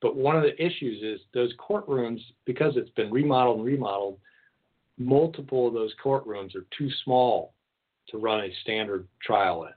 But 0.00 0.16
one 0.16 0.36
of 0.36 0.42
the 0.42 0.60
issues 0.60 1.02
is 1.02 1.20
those 1.32 1.52
courtrooms, 1.56 2.20
because 2.44 2.76
it's 2.76 2.90
been 2.90 3.10
remodeled 3.10 3.58
and 3.58 3.66
remodeled, 3.66 4.18
multiple 4.98 5.68
of 5.68 5.74
those 5.74 5.94
courtrooms 6.02 6.54
are 6.56 6.66
too 6.76 6.90
small 7.04 7.54
to 8.08 8.18
run 8.18 8.40
a 8.40 8.52
standard 8.62 9.06
trial 9.22 9.64
in. 9.64 9.72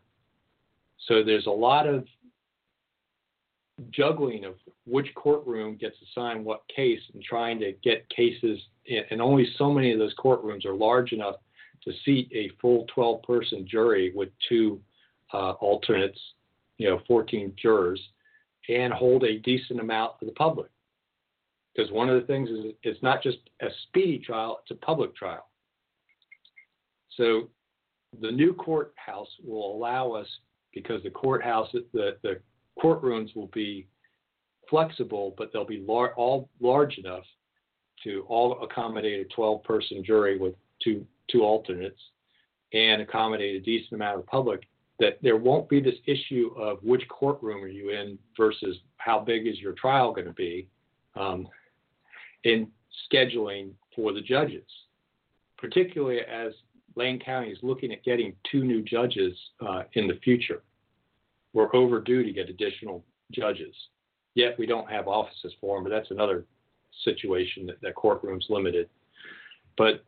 So 1.08 1.24
there's 1.24 1.46
a 1.46 1.52
lot 1.52 1.88
of 1.88 2.06
juggling 3.92 4.46
of 4.46 4.56
which 4.86 5.14
courtroom 5.16 5.76
gets 5.76 5.96
assigned 6.02 6.46
what 6.46 6.62
case 6.74 7.02
and 7.14 7.24
trying 7.24 7.60
to 7.60 7.74
get 7.84 8.08
cases, 8.10 8.60
and 9.10 9.22
only 9.22 9.48
so 9.58 9.72
many 9.72 9.92
of 9.92 10.00
those 10.00 10.16
courtrooms 10.16 10.66
are 10.66 10.76
large 10.76 11.12
enough 11.12 11.36
to 11.84 11.92
seat 12.04 12.30
a 12.34 12.50
full 12.62 12.86
12 12.94 13.22
person 13.24 13.68
jury 13.68 14.12
with 14.16 14.30
two 14.48 14.80
uh, 15.34 15.52
alternates, 15.54 16.20
you 16.78 16.90
know, 16.90 17.02
14 17.08 17.54
jurors, 17.62 18.02
and 18.70 18.94
hold 18.94 19.24
a 19.24 19.40
decent 19.40 19.80
amount 19.80 20.18
for 20.20 20.26
the 20.26 20.32
public. 20.32 20.70
Because 21.76 21.92
one 21.92 22.10
of 22.10 22.20
the 22.20 22.26
things 22.26 22.50
is 22.50 22.74
it's 22.84 23.04
not 23.04 23.22
just 23.22 23.38
a 23.62 23.68
speedy 23.84 24.20
trial, 24.20 24.60
it's 24.62 24.72
a 24.72 24.86
public 24.86 25.16
trial. 25.16 25.50
So 27.18 27.50
the 28.22 28.32
new 28.32 28.54
courthouse 28.54 29.28
will 29.44 29.76
allow 29.76 30.12
us, 30.12 30.28
because 30.74 31.04
the 31.04 31.10
courthouse, 31.10 31.70
the, 31.94 32.18
the 32.24 32.40
courtrooms 32.82 33.36
will 33.36 33.50
be 33.54 33.88
flexible, 34.70 35.34
but 35.38 35.52
they'll 35.52 35.66
be 35.66 35.84
lar- 35.88 36.14
all 36.16 36.50
large 36.60 36.98
enough 36.98 37.24
to 38.04 38.26
all 38.28 38.64
accommodate 38.64 39.26
a 39.26 39.34
12 39.34 39.64
person 39.64 40.04
jury 40.04 40.38
with 40.38 40.56
two, 40.84 41.06
two 41.32 41.44
alternates 41.44 42.00
and 42.74 43.02
accommodate 43.02 43.56
a 43.56 43.60
decent 43.60 43.94
amount 43.94 44.20
of 44.20 44.26
public 44.28 44.68
that 45.00 45.18
there 45.22 45.38
won't 45.38 45.68
be 45.70 45.80
this 45.80 45.96
issue 46.06 46.52
of 46.58 46.80
which 46.82 47.08
courtroom 47.10 47.64
are 47.64 47.68
you 47.68 47.90
in 47.90 48.18
versus 48.38 48.78
how 48.98 49.20
big 49.20 49.48
is 49.48 49.60
your 49.60 49.74
trial 49.74 50.14
going 50.14 50.28
to 50.28 50.34
be 50.34 50.68
um, 51.16 51.48
in 52.44 52.68
scheduling 53.12 53.72
for 53.96 54.14
the 54.14 54.22
judges, 54.22 54.66
particularly 55.58 56.20
as 56.20 56.54
Lane 56.96 57.20
County 57.20 57.50
is 57.50 57.58
looking 57.62 57.92
at 57.92 58.04
getting 58.04 58.34
two 58.50 58.64
new 58.64 58.82
judges 58.82 59.38
uh, 59.66 59.84
in 59.94 60.08
the 60.08 60.20
future. 60.24 60.64
We're 61.56 61.76
overdue 61.76 62.24
to 62.24 62.32
get 62.32 62.50
additional 62.50 63.04
judges. 63.32 63.74
Yet 64.36 64.60
we 64.60 64.68
don't 64.68 64.90
have 64.92 65.08
offices 65.08 65.54
for 65.60 65.76
them, 65.78 65.84
but 65.84 65.90
that's 65.90 66.12
another 66.12 66.46
situation 67.04 67.66
that, 67.66 67.82
that 67.82 67.96
courtroom's 67.96 68.46
limited. 68.50 68.90
But 69.78 70.04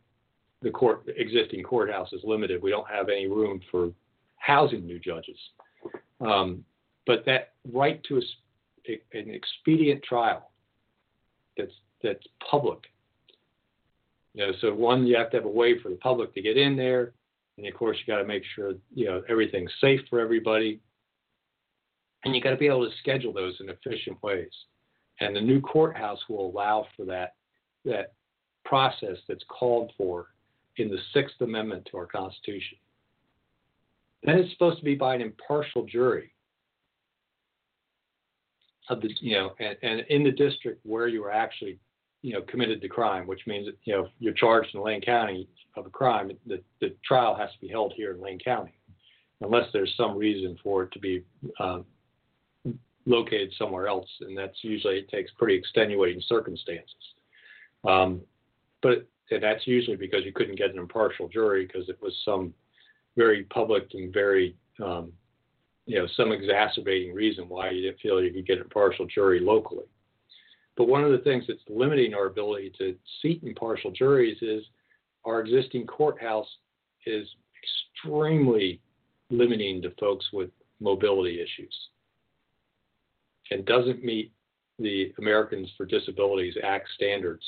the 0.62 0.70
court 0.70 1.08
existing 1.16 1.64
courthouse 1.64 2.14
is 2.14 2.22
limited. 2.24 2.62
We 2.62 2.70
don't 2.70 2.88
have 2.88 3.10
any 3.10 3.28
room 3.28 3.62
for 3.72 3.92
housing 4.36 4.86
new 4.86 5.00
judges. 5.00 5.38
Um, 6.22 6.64
but 7.08 7.26
that 7.26 7.54
right 7.74 8.04
to 8.04 8.22
a, 8.90 9.18
an 9.18 9.32
expedient 9.32 10.04
trial 10.04 10.52
that's 11.58 11.74
that's 12.04 12.24
public 12.52 12.80
you 14.38 14.46
know, 14.46 14.54
so 14.62 14.72
one, 14.72 15.08
you 15.08 15.18
have 15.18 15.32
to 15.32 15.38
have 15.38 15.46
a 15.46 15.50
way 15.50 15.80
for 15.80 15.90
the 15.90 15.96
public 15.96 16.32
to 16.36 16.44
get 16.44 16.58
in 16.58 16.78
there, 16.78 17.14
and 17.58 17.66
of 17.66 17.74
course, 17.74 17.98
you 17.98 18.14
got 18.14 18.22
to 18.22 18.28
make 18.28 18.44
sure 18.56 18.74
you 18.94 19.06
know 19.06 19.24
everything's 19.28 19.72
safe 19.82 20.00
for 20.12 20.20
everybody, 20.20 20.80
and 22.24 22.36
you 22.36 22.42
got 22.42 22.52
to 22.52 22.58
be 22.58 22.68
able 22.68 22.90
to 22.90 22.96
schedule 22.98 23.34
those 23.34 23.56
in 23.60 23.70
efficient 23.70 24.22
ways. 24.24 24.52
And 25.20 25.36
the 25.36 25.42
new 25.42 25.62
courthouse 25.62 26.20
will 26.30 26.50
allow 26.50 26.86
for 26.96 27.06
that 27.06 27.36
that 27.86 28.14
process 28.66 29.18
that's 29.28 29.44
called 29.48 29.92
for 29.98 30.28
in 30.78 30.90
the 30.90 30.98
Sixth 31.14 31.40
Amendment 31.42 31.88
to 31.90 31.98
our 31.98 32.06
Constitution. 32.06 32.78
Then 34.24 34.40
it's 34.40 34.52
supposed 34.52 34.80
to 34.80 34.86
be 34.86 34.96
by 34.96 35.16
an 35.16 35.22
impartial 35.22 35.86
jury 35.86 36.34
of 38.90 39.02
the 39.02 39.10
you 39.20 39.36
know 39.36 39.54
and, 39.60 39.78
and 39.82 40.00
in 40.10 40.24
the 40.24 40.32
district 40.32 40.86
where 40.86 41.08
you 41.08 41.24
are 41.24 41.32
actually 41.32 41.80
you 42.22 42.34
know, 42.34 42.42
committed 42.42 42.82
the 42.82 42.90
crime, 42.90 43.28
which 43.28 43.42
means 43.48 43.68
that, 43.68 43.76
you 43.84 43.94
know 43.94 44.10
you're 44.20 44.34
charged 44.34 44.74
in 44.74 44.82
Lane 44.82 45.02
County 45.02 45.48
of 45.76 45.86
a 45.86 45.90
crime, 45.90 46.32
the, 46.46 46.62
the 46.82 46.96
trial 47.06 47.36
has 47.36 47.50
to 47.52 47.60
be 47.60 47.68
held 47.68 47.94
here 47.96 48.14
in 48.14 48.22
Lane 48.22 48.40
County, 48.40 48.74
unless 49.42 49.68
there's 49.72 49.94
some 49.96 50.18
reason 50.18 50.58
for 50.64 50.84
it 50.84 50.92
to 50.92 51.00
be 51.00 51.24
um, 51.60 51.86
located 53.08 53.54
somewhere 53.58 53.88
else, 53.88 54.10
and 54.22 54.38
that's 54.38 54.58
usually 54.64 55.00
it 55.00 55.10
takes 55.10 55.32
pretty 55.38 55.56
extenuating 55.56 56.22
circumstances. 56.28 56.94
Um, 57.88 58.22
but 58.82 59.08
that's 59.32 59.66
usually 59.66 59.96
because 59.96 60.26
you 60.26 60.34
couldn't 60.34 60.58
get 60.58 60.72
an 60.72 60.78
impartial 60.78 61.28
jury 61.28 61.66
because 61.66 61.90
it 61.90 61.98
was 62.02 62.14
some 62.24 62.54
very 63.16 63.46
public 63.46 63.88
and 63.94 64.14
very 64.14 64.56
um, 64.84 65.12
you 65.86 65.98
know 65.98 66.08
some 66.16 66.32
exacerbating 66.32 67.14
reason 67.14 67.48
why 67.48 67.70
you 67.70 67.84
didn't 67.84 68.00
feel 68.00 68.22
you 68.22 68.34
could 68.34 68.46
get 68.46 68.58
an 68.58 68.64
impartial 68.64 69.08
jury 69.08 69.40
locally. 69.40 69.86
But 70.76 70.88
one 70.88 71.04
of 71.04 71.12
the 71.12 71.18
things 71.20 71.46
that's 71.48 71.60
limiting 71.70 72.14
our 72.14 72.28
ability 72.28 72.74
to 72.78 72.96
seat 73.22 73.42
impartial 73.44 73.90
juries 73.90 74.38
is 74.42 74.64
our 75.26 75.40
existing 75.40 75.88
courthouse 75.88 76.48
is 77.06 77.28
extremely 78.04 78.82
limiting 79.30 79.82
to 79.82 79.92
folks 80.00 80.26
with 80.32 80.52
mobility 80.80 81.42
issues 81.42 81.74
and 83.52 83.66
doesn't 83.66 84.04
meet 84.04 84.32
the 84.80 85.14
Americans 85.18 85.70
for 85.76 85.86
Disabilities 85.86 86.56
Act 86.64 86.88
standards, 86.96 87.44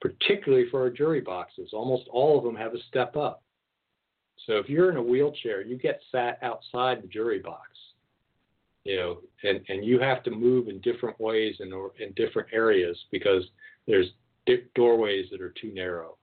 particularly 0.00 0.68
for 0.70 0.80
our 0.80 0.90
jury 0.90 1.20
boxes. 1.20 1.70
Almost 1.72 2.08
all 2.10 2.38
of 2.38 2.44
them 2.44 2.56
have 2.56 2.74
a 2.74 2.82
step 2.88 3.16
up. 3.16 3.42
So 4.46 4.54
if 4.54 4.68
you're 4.68 4.90
in 4.90 4.96
a 4.96 5.02
wheelchair, 5.02 5.62
you 5.62 5.78
get 5.78 6.00
sat 6.12 6.38
outside 6.42 7.02
the 7.02 7.08
jury 7.08 7.38
box 7.38 7.68
you 8.86 8.96
know, 8.96 9.18
and, 9.42 9.60
and 9.68 9.84
you 9.84 9.98
have 9.98 10.22
to 10.22 10.30
move 10.30 10.68
in 10.68 10.80
different 10.80 11.18
ways 11.20 11.56
and 11.58 11.72
in, 11.72 11.90
in 11.98 12.12
different 12.12 12.48
areas 12.52 12.96
because 13.10 13.42
there's 13.88 14.06
doorways 14.76 15.26
that 15.32 15.40
are 15.40 15.52
too 15.60 15.74
narrow, 15.74 16.16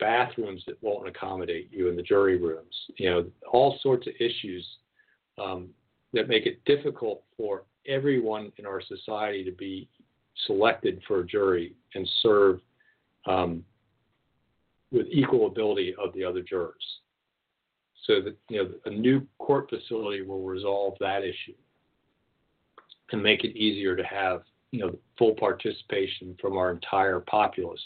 bathrooms 0.00 0.62
that 0.66 0.82
won't 0.82 1.06
accommodate 1.06 1.68
you 1.70 1.90
in 1.90 1.96
the 1.96 2.02
jury 2.02 2.38
rooms, 2.38 2.74
you 2.96 3.10
know, 3.10 3.26
all 3.52 3.78
sorts 3.82 4.06
of 4.06 4.14
issues 4.18 4.66
um, 5.36 5.68
that 6.14 6.26
make 6.26 6.46
it 6.46 6.64
difficult 6.64 7.22
for 7.36 7.64
everyone 7.88 8.52
in 8.58 8.66
our 8.66 8.80
society 8.80 9.44
to 9.44 9.52
be 9.52 9.88
selected 10.46 11.02
for 11.06 11.20
a 11.20 11.26
jury 11.26 11.74
and 11.94 12.08
serve 12.22 12.60
um, 13.26 13.64
with 14.92 15.06
equal 15.10 15.46
ability 15.46 15.94
of 16.02 16.12
the 16.14 16.24
other 16.24 16.42
jurors. 16.42 16.74
So 18.06 18.20
that 18.20 18.36
you 18.48 18.62
know 18.62 18.70
a 18.84 18.90
new 18.90 19.26
court 19.38 19.68
facility 19.68 20.22
will 20.22 20.44
resolve 20.44 20.94
that 21.00 21.22
issue 21.24 21.56
and 23.10 23.22
make 23.22 23.42
it 23.44 23.56
easier 23.56 23.96
to 23.96 24.04
have 24.04 24.42
you 24.70 24.80
know 24.80 24.96
full 25.18 25.34
participation 25.34 26.36
from 26.40 26.56
our 26.56 26.70
entire 26.70 27.20
populace 27.20 27.80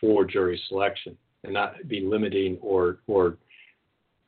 for 0.00 0.24
jury 0.24 0.60
selection 0.68 1.16
and 1.44 1.52
not 1.52 1.86
be 1.86 2.00
limiting 2.00 2.58
or 2.60 2.98
or 3.06 3.36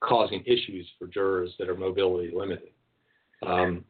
causing 0.00 0.42
issues 0.46 0.86
for 0.98 1.06
jurors 1.08 1.50
that 1.58 1.68
are 1.68 1.74
mobility 1.76 2.32
limited. 2.34 2.70
Um, 3.44 3.84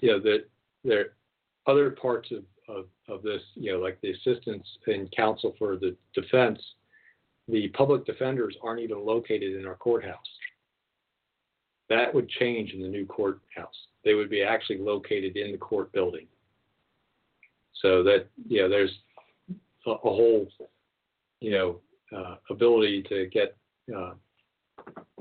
you 0.00 0.10
know, 0.10 0.20
that 0.20 0.44
there 0.84 1.00
are 1.00 1.72
other 1.72 1.90
parts 1.90 2.30
of, 2.30 2.44
of, 2.68 2.86
of 3.08 3.22
this, 3.22 3.42
you 3.54 3.72
know, 3.72 3.78
like 3.78 4.00
the 4.00 4.12
assistance 4.12 4.66
and 4.86 5.10
counsel 5.12 5.54
for 5.58 5.76
the 5.76 5.96
defense, 6.14 6.60
the 7.48 7.68
public 7.68 8.06
defenders 8.06 8.56
aren't 8.62 8.80
even 8.80 9.04
located 9.04 9.56
in 9.56 9.66
our 9.66 9.74
courthouse. 9.76 10.18
That 11.88 12.14
would 12.14 12.28
change 12.28 12.72
in 12.72 12.82
the 12.82 12.88
new 12.88 13.06
courthouse. 13.06 13.74
They 14.04 14.14
would 14.14 14.30
be 14.30 14.42
actually 14.42 14.78
located 14.78 15.36
in 15.36 15.52
the 15.52 15.58
court 15.58 15.92
building. 15.92 16.26
So 17.82 18.02
that, 18.04 18.26
you 18.46 18.62
know, 18.62 18.68
there's 18.68 18.92
a, 19.86 19.90
a 19.90 19.96
whole, 19.96 20.46
you 21.40 21.50
know, 21.50 21.80
uh, 22.16 22.36
ability 22.48 23.02
to 23.08 23.26
get 23.26 23.56
uh, 23.96 24.12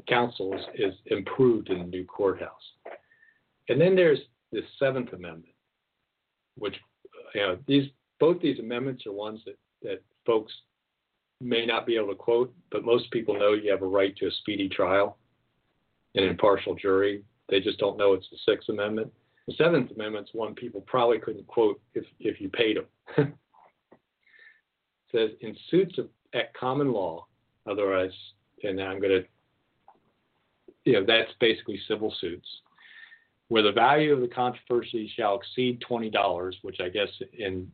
counsel 0.08 0.54
is, 0.54 0.62
is 0.76 0.94
improved 1.08 1.70
in 1.70 1.80
the 1.80 1.86
new 1.86 2.06
courthouse. 2.06 2.52
And 3.70 3.80
then 3.80 3.96
there's 3.96 4.20
the 4.52 4.62
Seventh 4.78 5.14
Amendment, 5.14 5.54
which 6.58 6.76
you 7.36 7.42
know 7.42 7.58
these 7.68 7.90
both 8.20 8.42
these 8.42 8.60
amendments 8.60 9.06
are 9.06 9.14
ones 9.14 9.42
that 9.46 9.58
that 9.82 10.02
folks 10.26 10.54
may 11.42 11.66
not 11.66 11.86
be 11.86 11.96
able 11.96 12.10
to 12.10 12.16
quote, 12.16 12.54
but 12.72 12.84
most 12.84 13.10
people 13.12 13.38
know 13.38 13.54
you 13.54 13.72
have 13.72 13.82
a 13.82 13.88
right 13.88 14.16
to 14.18 14.28
a 14.28 14.32
speedy 14.32 14.68
trial, 14.68 15.18
an 16.16 16.24
impartial 16.24 16.76
jury. 16.76 17.24
They 17.48 17.62
just 17.62 17.80
don't 17.80 17.98
know 17.98 18.14
it's 18.14 18.28
the 18.30 18.38
Sixth 18.46 18.70
Amendment. 18.70 19.12
The 19.48 19.54
Seventh 19.54 19.92
Amendment's 19.92 20.34
one 20.34 20.54
people 20.54 20.82
probably 20.82 21.20
couldn't 21.20 21.48
quote 21.48 21.80
if 21.94 22.06
if 22.20 22.42
you 22.42 22.50
paid 22.50 22.78
them. 22.78 23.34
says 25.12 25.32
in 25.42 25.56
suits 25.70 25.98
of, 25.98 26.08
at 26.36 26.54
common 26.54 26.92
law, 26.92 27.26
otherwise, 27.68 28.12
and 28.64 28.78
now 28.78 28.88
I'm 28.92 29.00
going 29.00 29.24
to, 29.24 29.28
you 30.86 30.94
know, 30.94 31.06
that's 31.06 31.32
basically 31.40 31.80
civil 31.88 32.14
suits 32.20 32.48
where 33.50 33.64
the 33.64 33.72
value 33.72 34.14
of 34.14 34.22
the 34.22 34.28
controversy 34.28 35.12
shall 35.16 35.36
exceed 35.36 35.82
twenty 35.82 36.10
dollars, 36.10 36.58
which 36.62 36.80
I 36.80 36.90
guess 36.90 37.10
in 37.38 37.70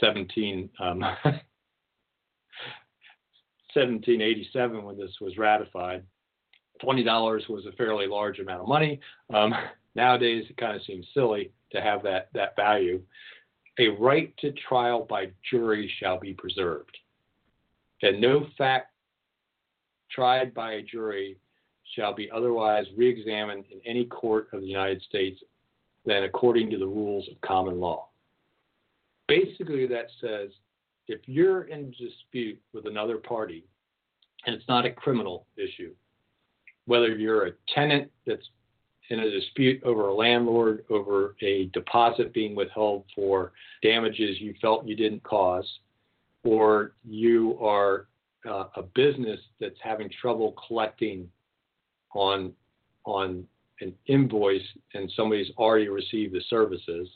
17, 0.00 0.68
um, 0.80 1.00
1787 3.74 4.82
when 4.84 4.98
this 4.98 5.12
was 5.20 5.38
ratified, 5.38 6.04
twenty 6.80 7.02
dollars 7.02 7.44
was 7.48 7.66
a 7.66 7.72
fairly 7.72 8.06
large 8.06 8.38
amount 8.38 8.60
of 8.60 8.68
money. 8.68 9.00
Um, 9.32 9.54
nowadays, 9.94 10.44
it 10.50 10.56
kind 10.56 10.76
of 10.76 10.82
seems 10.84 11.06
silly 11.14 11.52
to 11.70 11.80
have 11.80 12.02
that 12.02 12.28
that 12.34 12.54
value. 12.56 13.00
A 13.78 13.88
right 13.88 14.36
to 14.38 14.52
trial 14.52 15.06
by 15.08 15.30
jury 15.50 15.90
shall 15.98 16.18
be 16.18 16.34
preserved, 16.34 16.98
and 18.02 18.20
no 18.20 18.46
fact 18.58 18.88
tried 20.10 20.52
by 20.52 20.72
a 20.72 20.82
jury 20.82 21.38
shall 21.94 22.14
be 22.14 22.30
otherwise 22.30 22.86
reexamined 22.96 23.64
in 23.70 23.80
any 23.84 24.04
court 24.06 24.48
of 24.52 24.60
the 24.60 24.66
United 24.66 25.02
States 25.02 25.40
than 26.04 26.24
according 26.24 26.70
to 26.70 26.78
the 26.78 26.86
rules 26.86 27.28
of 27.28 27.40
common 27.42 27.78
law. 27.78 28.08
Basically, 29.28 29.86
that 29.86 30.06
says 30.20 30.50
if 31.08 31.20
you're 31.26 31.64
in 31.64 31.90
dispute 31.92 32.60
with 32.72 32.86
another 32.86 33.18
party, 33.18 33.64
and 34.46 34.54
it's 34.54 34.68
not 34.68 34.86
a 34.86 34.90
criminal 34.90 35.46
issue, 35.56 35.92
whether 36.86 37.16
you're 37.16 37.46
a 37.46 37.52
tenant 37.74 38.10
that's 38.26 38.48
in 39.10 39.20
a 39.20 39.30
dispute 39.30 39.82
over 39.84 40.08
a 40.08 40.14
landlord 40.14 40.84
over 40.90 41.36
a 41.42 41.66
deposit 41.66 42.32
being 42.32 42.54
withheld 42.54 43.04
for 43.14 43.52
damages 43.82 44.40
you 44.40 44.54
felt 44.60 44.86
you 44.86 44.96
didn't 44.96 45.22
cause, 45.22 45.68
or 46.44 46.92
you 47.04 47.58
are 47.60 48.06
uh, 48.48 48.64
a 48.76 48.82
business 48.94 49.38
that's 49.60 49.76
having 49.82 50.10
trouble 50.20 50.54
collecting 50.66 51.28
on 52.14 52.52
on 53.04 53.44
an 53.80 53.94
invoice 54.06 54.62
and 54.94 55.10
somebody's 55.16 55.50
already 55.58 55.88
received 55.88 56.32
the 56.32 56.42
services, 56.48 57.08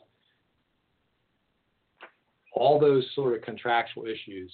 all 2.52 2.80
those 2.80 3.06
sort 3.14 3.36
of 3.36 3.42
contractual 3.42 4.06
issues, 4.06 4.52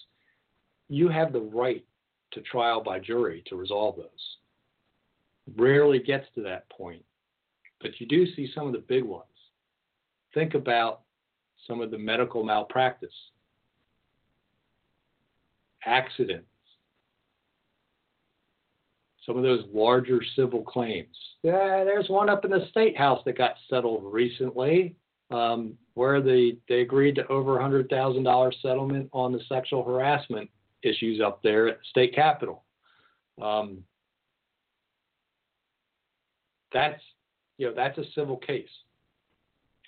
you 0.88 1.08
have 1.08 1.32
the 1.32 1.40
right 1.40 1.84
to 2.32 2.40
trial 2.42 2.82
by 2.82 2.98
jury 2.98 3.42
to 3.46 3.56
resolve 3.56 3.96
those. 3.96 4.36
Rarely 5.56 5.98
gets 5.98 6.26
to 6.34 6.42
that 6.42 6.68
point, 6.68 7.04
but 7.80 7.92
you 7.98 8.06
do 8.06 8.26
see 8.34 8.50
some 8.54 8.66
of 8.66 8.72
the 8.72 8.78
big 8.80 9.04
ones. 9.04 9.24
Think 10.34 10.54
about 10.54 11.00
some 11.66 11.80
of 11.80 11.90
the 11.90 11.98
medical 11.98 12.44
malpractice, 12.44 13.14
accident, 15.84 16.44
some 19.26 19.36
of 19.36 19.42
those 19.42 19.64
larger 19.72 20.20
civil 20.36 20.62
claims. 20.62 21.16
Yeah, 21.42 21.84
there's 21.84 22.08
one 22.08 22.28
up 22.28 22.44
in 22.44 22.50
the 22.50 22.66
state 22.70 22.96
house 22.96 23.22
that 23.24 23.38
got 23.38 23.54
settled 23.70 24.02
recently, 24.04 24.96
um, 25.30 25.74
where 25.94 26.20
the 26.20 26.58
they 26.68 26.80
agreed 26.80 27.16
to 27.16 27.26
over 27.28 27.58
a 27.58 27.62
hundred 27.62 27.88
thousand 27.88 28.24
dollar 28.24 28.52
settlement 28.62 29.08
on 29.12 29.32
the 29.32 29.40
sexual 29.48 29.84
harassment 29.84 30.50
issues 30.82 31.20
up 31.20 31.42
there 31.42 31.68
at 31.68 31.78
the 31.78 31.84
state 31.90 32.14
capitol. 32.14 32.64
Um, 33.40 33.84
that's 36.72 37.00
you 37.58 37.68
know 37.68 37.74
that's 37.74 37.98
a 37.98 38.04
civil 38.14 38.36
case, 38.36 38.68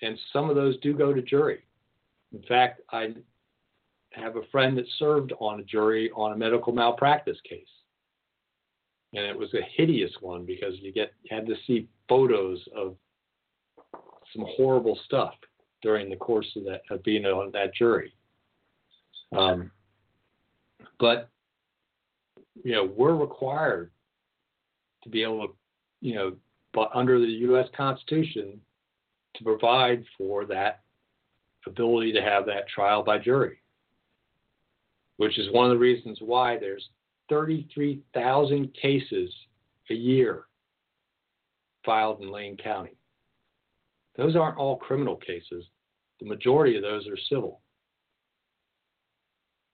and 0.03 0.19
some 0.33 0.51
of 0.51 0.57
those 0.57 0.79
do 0.81 0.95
go 0.95 1.13
to 1.13 1.23
jury. 1.23 1.65
In 2.33 2.43
fact, 2.43 2.81
I 2.91 3.15
have 4.13 4.37
a 4.37 4.43
friend 4.53 4.77
that 4.79 4.87
served 4.99 5.33
on 5.41 5.61
a 5.61 5.65
jury 5.65 6.11
on 6.15 6.33
a 6.33 6.37
medical 6.37 6.73
malpractice 6.73 7.39
case 7.49 7.67
and 9.15 9.25
it 9.25 9.39
was 9.39 9.53
a 9.55 9.63
hideous 9.77 10.11
one 10.21 10.45
because 10.45 10.75
you 10.81 10.93
get 10.93 11.13
had 11.31 11.47
to 11.47 11.55
see 11.67 11.89
photos 12.09 12.61
of 12.77 12.97
some 14.35 14.45
horrible 14.57 14.99
stuff 15.05 15.35
during 15.83 16.11
the 16.11 16.17
course 16.17 16.51
of 16.57 16.65
that 16.65 16.83
of 16.91 17.03
being 17.05 17.25
on 17.25 17.51
that 17.53 17.75
jury. 17.75 18.13
Um, 19.37 19.71
but 20.99 21.29
you 22.63 22.73
know 22.73 22.85
we're 22.85 23.15
required 23.15 23.91
to 25.05 25.09
be 25.09 25.23
able 25.23 25.49
to 25.49 25.55
you 26.01 26.15
know 26.15 26.33
but 26.73 26.91
under 26.93 27.21
the 27.21 27.33
U.S. 27.49 27.69
Constitution 27.77 28.61
to 29.37 29.45
provide 29.45 30.05
for 30.19 30.45
that 30.47 30.81
ability 31.67 32.13
to 32.13 32.21
have 32.21 32.47
that 32.47 32.69
trial 32.69 33.03
by 33.03 33.19
jury, 33.19 33.59
which 35.17 35.39
is 35.39 35.53
one 35.53 35.67
of 35.67 35.71
the 35.71 35.79
reasons 35.79 36.19
why 36.21 36.59
there's 36.59 36.89
33,000 37.29 38.75
cases 38.75 39.33
a 39.91 39.95
year 39.95 40.45
filed 41.85 42.21
in 42.21 42.31
Lane 42.31 42.57
County. 42.57 42.97
Those 44.17 44.37
aren't 44.37 44.59
all 44.59 44.77
criminal 44.77 45.17
cases. 45.17 45.65
The 46.21 46.27
majority 46.27 46.77
of 46.77 46.83
those 46.83 47.07
are 47.07 47.17
civil. 47.29 47.61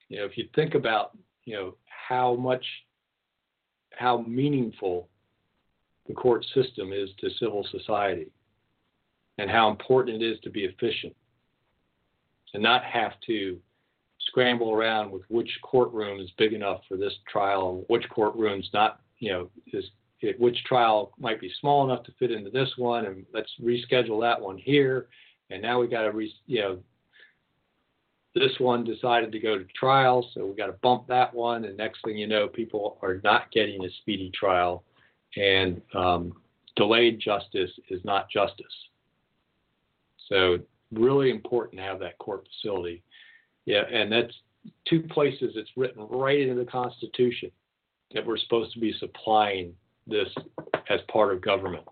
You 0.09 0.19
know, 0.19 0.25
if 0.25 0.37
you 0.37 0.49
think 0.55 0.75
about, 0.75 1.17
you 1.45 1.55
know, 1.55 1.77
how 1.87 2.35
much, 2.35 2.65
how 3.93 4.25
meaningful 4.27 5.09
the 6.09 6.15
court 6.15 6.45
system 6.55 6.93
is 6.93 7.11
to 7.21 7.31
civil 7.39 7.67
society 7.71 8.33
and 9.39 9.51
how 9.51 9.71
important 9.71 10.23
it 10.23 10.27
is 10.27 10.41
to 10.41 10.51
be 10.51 10.65
efficient 10.65 11.15
and 12.55 12.63
not 12.63 12.83
have 12.83 13.13
to 13.27 13.59
scramble 14.31 14.73
around 14.73 15.11
with 15.11 15.23
which 15.29 15.51
courtroom 15.63 16.21
is 16.21 16.31
big 16.39 16.53
enough 16.53 16.81
for 16.89 16.97
this 16.97 17.13
trial, 17.31 17.85
which 17.89 18.09
courtroom's 18.09 18.69
not, 18.73 19.01
you 19.19 19.31
know, 19.33 19.51
is 19.73 19.85
which 20.39 20.65
trial 20.65 21.13
might 21.19 21.41
be 21.41 21.51
small 21.61 21.85
enough 21.85 22.05
to 22.05 22.13
fit 22.19 22.31
into 22.31 22.51
this 22.51 22.71
one, 22.77 23.07
and 23.07 23.25
let's 23.33 23.51
reschedule 23.63 24.21
that 24.21 24.41
one 24.41 24.59
here. 24.59 25.09
And 25.51 25.63
now 25.63 25.81
we 25.81 25.89
got 25.89 26.03
to, 26.03 26.11
re, 26.11 26.33
you 26.47 26.61
know, 26.61 26.79
this 28.35 28.53
one 28.59 28.85
decided 28.85 29.33
to 29.33 29.41
go 29.41 29.59
to 29.59 29.65
trial, 29.79 30.29
so 30.33 30.47
we 30.47 30.55
got 30.55 30.67
to 30.67 30.75
bump 30.83 31.09
that 31.09 31.35
one. 31.35 31.65
And 31.65 31.77
next 31.77 32.05
thing 32.05 32.17
you 32.17 32.27
know, 32.27 32.47
people 32.47 32.99
are 33.03 33.21
not 33.25 33.51
getting 33.51 33.85
a 33.85 33.91
speedy 34.03 34.31
trial, 34.33 34.85
and 35.37 35.81
um, 35.95 36.35
delayed 36.77 37.19
justice 37.19 37.71
is 37.89 38.05
not 38.05 38.31
justice. 38.31 38.67
So 40.29 40.59
really 40.93 41.31
important 41.31 41.79
to 41.79 41.83
have 41.83 41.99
that 42.01 42.19
court 42.19 42.47
facility. 42.49 43.03
Yeah, 43.67 43.83
and 43.91 44.11
that's 44.11 44.35
two 44.89 45.03
places 45.03 45.53
it's 45.55 45.71
written 45.77 46.07
right 46.11 46.41
into 46.41 46.55
the 46.55 46.71
Constitution 46.71 47.51
that 48.15 48.27
we're 48.27 48.39
supposed 48.39 48.73
to 48.75 48.81
be 48.81 48.93
supplying 48.99 49.75
this 50.07 50.29
as 50.89 51.01
part 51.13 51.33
of 51.33 51.41
government. 51.41 51.85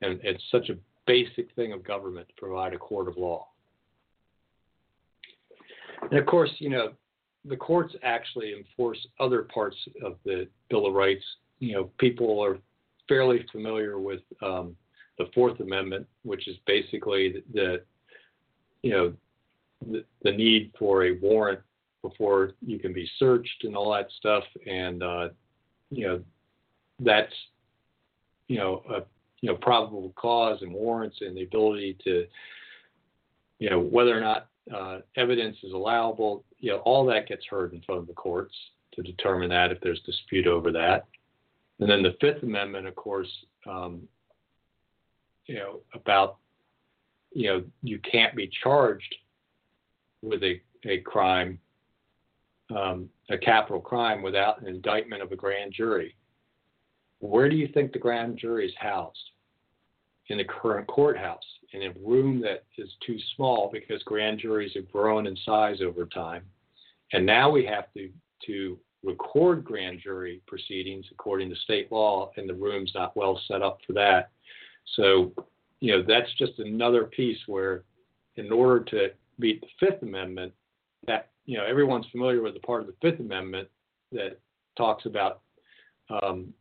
And 0.00 0.20
it's 0.22 0.42
such 0.50 0.68
a 0.68 0.76
basic 1.06 1.54
thing 1.54 1.72
of 1.72 1.84
government 1.84 2.28
to 2.28 2.34
provide 2.36 2.74
a 2.74 2.78
court 2.78 3.08
of 3.08 3.16
law. 3.16 3.48
And 6.10 6.18
of 6.18 6.26
course, 6.26 6.50
you 6.58 6.68
know, 6.68 6.92
the 7.44 7.56
courts 7.56 7.94
actually 8.02 8.54
enforce 8.54 8.98
other 9.20 9.42
parts 9.42 9.76
of 10.04 10.16
the 10.24 10.48
Bill 10.70 10.86
of 10.86 10.94
Rights. 10.94 11.24
You 11.60 11.74
know, 11.74 11.90
people 11.98 12.40
are 12.40 12.58
fairly 13.08 13.44
familiar 13.50 13.98
with 13.98 14.20
um, 14.42 14.76
the 15.18 15.26
Fourth 15.34 15.60
Amendment, 15.60 16.06
which 16.22 16.48
is 16.48 16.56
basically 16.66 17.32
the, 17.32 17.42
the 17.52 17.82
you 18.82 18.90
know 18.90 19.12
the, 20.22 20.32
need 20.32 20.72
for 20.78 21.04
a 21.04 21.12
warrant 21.12 21.60
before 22.02 22.52
you 22.64 22.78
can 22.78 22.92
be 22.92 23.08
searched 23.18 23.64
and 23.64 23.76
all 23.76 23.92
that 23.92 24.08
stuff. 24.18 24.44
And, 24.66 25.02
uh, 25.02 25.28
you 25.90 26.06
know, 26.06 26.22
that's 27.04 27.32
you 28.48 28.58
know 28.58 28.82
a 28.90 29.02
you 29.40 29.50
know 29.50 29.56
probable 29.56 30.12
cause 30.16 30.58
and 30.62 30.72
warrants 30.72 31.18
and 31.20 31.36
the 31.36 31.42
ability 31.42 31.96
to 32.04 32.26
you 33.58 33.70
know 33.70 33.80
whether 33.80 34.16
or 34.16 34.20
not 34.20 34.48
uh, 34.74 34.98
evidence 35.16 35.56
is 35.62 35.72
allowable. 35.72 36.44
You 36.58 36.72
know 36.72 36.78
all 36.78 37.06
that 37.06 37.28
gets 37.28 37.46
heard 37.46 37.72
in 37.72 37.82
front 37.82 38.00
of 38.00 38.06
the 38.06 38.12
courts 38.12 38.54
to 38.94 39.02
determine 39.02 39.48
that 39.50 39.72
if 39.72 39.80
there's 39.80 40.00
dispute 40.00 40.46
over 40.46 40.70
that. 40.72 41.06
And 41.80 41.90
then 41.90 42.02
the 42.02 42.14
Fifth 42.20 42.42
Amendment, 42.42 42.86
of 42.86 42.94
course, 42.94 43.30
um, 43.66 44.02
you 45.46 45.56
know 45.56 45.80
about 45.94 46.36
you 47.32 47.48
know 47.48 47.64
you 47.82 47.98
can't 48.00 48.36
be 48.36 48.50
charged 48.62 49.14
with 50.22 50.42
a, 50.42 50.60
a 50.86 50.98
crime, 50.98 51.58
um, 52.74 53.08
a 53.30 53.36
capital 53.36 53.80
crime, 53.80 54.22
without 54.22 54.60
an 54.62 54.68
indictment 54.68 55.22
of 55.22 55.32
a 55.32 55.36
grand 55.36 55.72
jury. 55.72 56.16
Where 57.18 57.48
do 57.48 57.56
you 57.56 57.68
think 57.68 57.92
the 57.92 57.98
grand 57.98 58.38
jury 58.38 58.66
is 58.66 58.74
housed? 58.78 59.18
In 60.28 60.38
the 60.38 60.44
current 60.44 60.86
courthouse, 60.86 61.44
in 61.72 61.82
a 61.82 61.92
room 62.00 62.40
that 62.40 62.64
is 62.78 62.88
too 63.06 63.18
small 63.36 63.70
because 63.72 64.02
grand 64.04 64.38
juries 64.38 64.72
have 64.74 64.90
grown 64.90 65.26
in 65.26 65.36
size 65.44 65.78
over 65.84 66.06
time. 66.06 66.44
And 67.12 67.26
now 67.26 67.50
we 67.50 67.66
have 67.66 67.92
to, 67.94 68.08
to 68.46 68.78
record 69.02 69.64
grand 69.64 70.00
jury 70.02 70.40
proceedings 70.46 71.06
according 71.10 71.50
to 71.50 71.56
state 71.56 71.90
law, 71.90 72.30
and 72.36 72.48
the 72.48 72.54
room's 72.54 72.92
not 72.94 73.16
well 73.16 73.40
set 73.48 73.62
up 73.62 73.78
for 73.86 73.92
that. 73.94 74.30
So, 74.96 75.32
you 75.80 75.92
know, 75.92 76.04
that's 76.06 76.32
just 76.38 76.58
another 76.58 77.04
piece 77.04 77.38
where, 77.46 77.82
in 78.36 78.50
order 78.50 78.84
to 78.84 79.10
meet 79.42 79.60
the 79.60 79.86
Fifth 79.86 80.02
Amendment, 80.02 80.52
that 81.06 81.30
you 81.44 81.58
know 81.58 81.64
everyone's 81.64 82.06
familiar 82.10 82.40
with 82.40 82.54
the 82.54 82.60
part 82.60 82.80
of 82.80 82.86
the 82.86 82.94
Fifth 83.02 83.20
Amendment 83.20 83.68
that 84.12 84.38
talks 84.76 85.06
about, 85.06 85.40
um, 86.08 86.52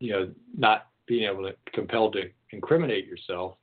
you 0.00 0.12
know, 0.12 0.30
not 0.56 0.88
being 1.06 1.28
able 1.30 1.42
to 1.44 1.54
compelled 1.72 2.14
to 2.14 2.30
incriminate 2.50 3.06
yourself, 3.06 3.56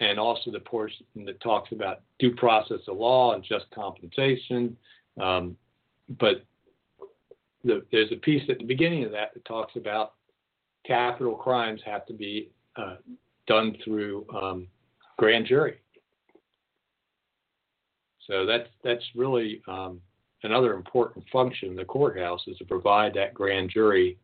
and 0.00 0.18
also 0.18 0.50
the 0.50 0.60
portion 0.60 1.06
that 1.24 1.40
talks 1.40 1.72
about 1.72 2.02
due 2.18 2.34
process 2.34 2.80
of 2.86 2.96
law 2.96 3.34
and 3.34 3.42
just 3.42 3.64
compensation. 3.74 4.76
Um, 5.20 5.56
but 6.20 6.44
the, 7.64 7.84
there's 7.90 8.12
a 8.12 8.16
piece 8.16 8.42
at 8.48 8.58
the 8.58 8.64
beginning 8.64 9.04
of 9.04 9.10
that 9.12 9.34
that 9.34 9.44
talks 9.44 9.74
about 9.76 10.14
capital 10.86 11.34
crimes 11.34 11.80
have 11.84 12.06
to 12.06 12.12
be 12.12 12.50
uh, 12.76 12.96
done 13.46 13.76
through 13.84 14.26
um, 14.34 14.68
grand 15.18 15.46
jury. 15.46 15.78
So 18.28 18.44
that's 18.44 18.68
that's 18.84 19.04
really 19.14 19.62
um, 19.66 20.00
another 20.42 20.74
important 20.74 21.24
function 21.32 21.70
of 21.70 21.76
the 21.76 21.84
courthouse 21.84 22.42
is 22.46 22.58
to 22.58 22.64
provide 22.64 23.14
that 23.14 23.34
grand 23.34 23.70
jury 23.70 24.18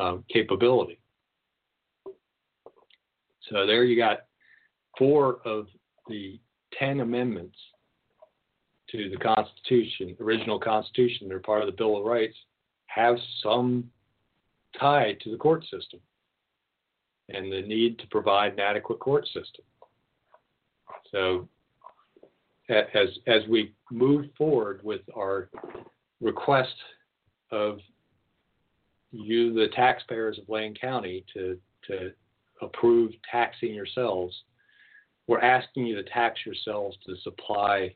um, 0.00 0.24
capability. 0.32 1.00
So 3.50 3.66
there 3.66 3.84
you 3.84 3.96
got 3.96 4.26
four 4.96 5.38
of 5.44 5.66
the 6.08 6.38
ten 6.78 7.00
amendments 7.00 7.58
to 8.90 9.10
the 9.10 9.16
Constitution, 9.16 10.16
original 10.20 10.58
Constitution, 10.60 11.28
they're 11.28 11.40
part 11.40 11.60
of 11.60 11.66
the 11.66 11.72
Bill 11.72 11.96
of 11.96 12.04
Rights, 12.04 12.36
have 12.86 13.16
some 13.42 13.90
tie 14.78 15.16
to 15.22 15.30
the 15.30 15.36
court 15.36 15.62
system 15.64 16.00
and 17.28 17.50
the 17.50 17.62
need 17.62 17.98
to 17.98 18.06
provide 18.08 18.52
an 18.52 18.60
adequate 18.60 18.98
court 18.98 19.26
system. 19.26 19.64
So 21.10 21.48
as 22.68 23.08
as 23.26 23.42
we 23.48 23.74
move 23.90 24.26
forward 24.36 24.80
with 24.82 25.02
our 25.16 25.50
request 26.20 26.74
of 27.50 27.78
you, 29.10 29.52
the 29.52 29.68
taxpayers 29.74 30.38
of 30.38 30.48
Lane 30.48 30.74
County, 30.74 31.24
to 31.34 31.58
to 31.88 32.12
approve 32.62 33.12
taxing 33.30 33.74
yourselves, 33.74 34.34
we're 35.26 35.40
asking 35.40 35.86
you 35.86 35.94
to 35.96 36.02
tax 36.04 36.40
yourselves 36.46 36.96
to 37.06 37.14
supply 37.22 37.94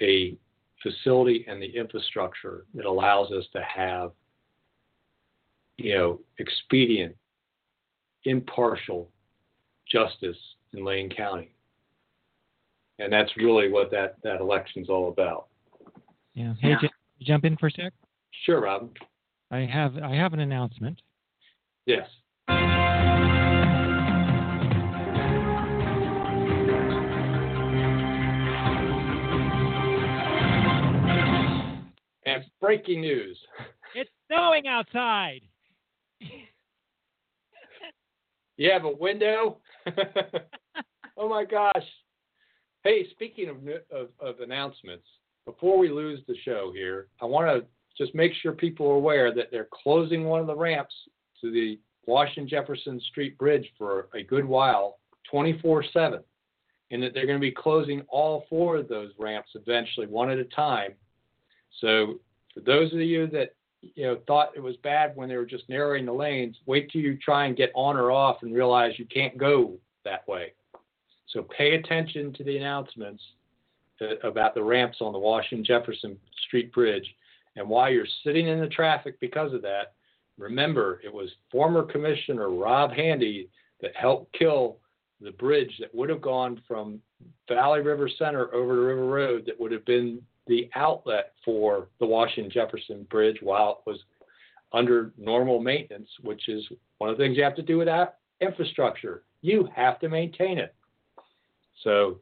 a 0.00 0.36
facility 0.82 1.44
and 1.48 1.60
the 1.60 1.76
infrastructure 1.76 2.64
that 2.74 2.86
allows 2.86 3.30
us 3.32 3.44
to 3.52 3.60
have, 3.62 4.12
you 5.76 5.94
know, 5.94 6.20
expedient, 6.38 7.14
impartial 8.24 9.10
justice 9.90 10.36
in 10.72 10.84
Lane 10.84 11.10
County 11.10 11.52
and 12.98 13.12
that's 13.12 13.30
really 13.36 13.70
what 13.70 13.90
that 13.90 14.16
that 14.22 14.40
election's 14.40 14.88
all 14.88 15.08
about. 15.08 15.48
Yeah. 16.34 16.54
Hey, 16.60 16.70
yeah. 16.70 16.76
J- 16.82 16.90
jump 17.22 17.44
in 17.44 17.56
for 17.56 17.68
a 17.68 17.70
sec. 17.70 17.92
Sure, 18.44 18.62
Rob. 18.62 18.90
I 19.50 19.60
have 19.60 19.96
I 19.98 20.14
have 20.14 20.32
an 20.32 20.40
announcement. 20.40 21.00
Yes. 21.86 22.06
And 32.26 32.44
breaking 32.60 33.00
news. 33.00 33.38
It's 33.94 34.10
snowing 34.26 34.66
outside. 34.66 35.40
you 38.58 38.70
have 38.70 38.84
a 38.84 38.92
window? 38.92 39.58
oh 41.16 41.28
my 41.28 41.46
gosh. 41.46 41.86
Hey, 42.88 43.06
speaking 43.10 43.50
of, 43.50 43.56
of, 43.90 44.08
of 44.18 44.40
announcements, 44.40 45.04
before 45.44 45.76
we 45.76 45.90
lose 45.90 46.20
the 46.26 46.34
show 46.42 46.72
here, 46.74 47.08
I 47.20 47.26
want 47.26 47.46
to 47.46 47.66
just 48.02 48.14
make 48.14 48.32
sure 48.40 48.52
people 48.52 48.90
are 48.90 48.94
aware 48.94 49.34
that 49.34 49.50
they're 49.50 49.68
closing 49.70 50.24
one 50.24 50.40
of 50.40 50.46
the 50.46 50.56
ramps 50.56 50.94
to 51.42 51.50
the 51.50 51.78
Washington 52.06 52.48
Jefferson 52.48 52.98
Street 53.10 53.36
Bridge 53.36 53.70
for 53.76 54.08
a 54.14 54.22
good 54.22 54.46
while, 54.46 55.00
24 55.30 55.84
7, 55.92 56.20
and 56.90 57.02
that 57.02 57.12
they're 57.12 57.26
going 57.26 57.36
to 57.36 57.46
be 57.46 57.50
closing 57.52 58.00
all 58.08 58.46
four 58.48 58.78
of 58.78 58.88
those 58.88 59.10
ramps 59.18 59.50
eventually, 59.54 60.06
one 60.06 60.30
at 60.30 60.38
a 60.38 60.44
time. 60.44 60.92
So, 61.82 62.20
for 62.54 62.60
those 62.60 62.90
of 62.94 63.00
you 63.00 63.26
that 63.26 63.54
you 63.82 64.04
know 64.04 64.18
thought 64.26 64.56
it 64.56 64.62
was 64.62 64.76
bad 64.78 65.14
when 65.14 65.28
they 65.28 65.36
were 65.36 65.44
just 65.44 65.68
narrowing 65.68 66.06
the 66.06 66.12
lanes, 66.14 66.56
wait 66.64 66.90
till 66.90 67.02
you 67.02 67.18
try 67.18 67.44
and 67.44 67.54
get 67.54 67.70
on 67.74 67.98
or 67.98 68.10
off 68.10 68.38
and 68.40 68.54
realize 68.54 68.98
you 68.98 69.04
can't 69.04 69.36
go 69.36 69.74
that 70.06 70.26
way. 70.26 70.54
So 71.32 71.42
pay 71.42 71.74
attention 71.74 72.32
to 72.34 72.44
the 72.44 72.56
announcements 72.56 73.22
about 74.22 74.54
the 74.54 74.62
ramps 74.62 74.98
on 75.00 75.12
the 75.12 75.18
Washington 75.18 75.64
Jefferson 75.64 76.18
Street 76.46 76.72
Bridge. 76.72 77.06
And 77.56 77.68
while 77.68 77.90
you're 77.90 78.06
sitting 78.24 78.48
in 78.48 78.60
the 78.60 78.68
traffic 78.68 79.18
because 79.20 79.52
of 79.52 79.62
that, 79.62 79.94
remember 80.38 81.00
it 81.04 81.12
was 81.12 81.30
former 81.50 81.82
Commissioner 81.82 82.50
Rob 82.50 82.92
Handy 82.92 83.48
that 83.82 83.94
helped 83.96 84.32
kill 84.38 84.78
the 85.20 85.32
bridge 85.32 85.72
that 85.80 85.94
would 85.94 86.08
have 86.08 86.20
gone 86.20 86.62
from 86.66 87.00
Valley 87.48 87.80
River 87.80 88.08
Center 88.18 88.54
over 88.54 88.76
to 88.76 88.80
River 88.80 89.06
Road 89.06 89.44
that 89.46 89.58
would 89.58 89.72
have 89.72 89.84
been 89.84 90.22
the 90.46 90.70
outlet 90.76 91.32
for 91.44 91.88
the 91.98 92.06
Washington 92.06 92.50
Jefferson 92.50 93.06
Bridge 93.10 93.38
while 93.42 93.82
it 93.84 93.90
was 93.90 93.98
under 94.72 95.12
normal 95.18 95.60
maintenance, 95.60 96.08
which 96.22 96.48
is 96.48 96.64
one 96.98 97.10
of 97.10 97.18
the 97.18 97.24
things 97.24 97.36
you 97.36 97.42
have 97.42 97.56
to 97.56 97.62
do 97.62 97.78
with 97.78 97.86
that 97.86 98.18
infrastructure. 98.40 99.24
You 99.42 99.68
have 99.74 99.98
to 100.00 100.08
maintain 100.08 100.58
it. 100.58 100.74
So, 101.84 102.20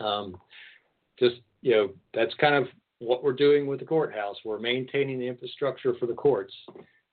um, 0.00 0.36
just 1.18 1.36
you 1.62 1.72
know, 1.72 1.90
that's 2.12 2.34
kind 2.34 2.54
of 2.54 2.68
what 2.98 3.22
we're 3.22 3.32
doing 3.32 3.66
with 3.66 3.80
the 3.80 3.86
courthouse. 3.86 4.36
We're 4.44 4.58
maintaining 4.58 5.18
the 5.18 5.26
infrastructure 5.26 5.94
for 5.98 6.06
the 6.06 6.14
courts, 6.14 6.54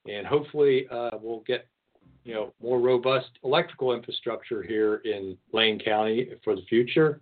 and 0.08 0.26
hopefully, 0.26 0.88
uh, 0.92 1.12
we'll 1.22 1.44
get 1.48 1.68
you 2.24 2.34
know 2.34 2.54
more 2.62 2.80
robust 2.80 3.30
electrical 3.44 3.94
infrastructure 3.94 4.62
here 4.62 5.02
in 5.06 5.38
Lane 5.54 5.80
County 5.80 6.30
for 6.44 6.56
the 6.56 6.64
future, 6.64 7.22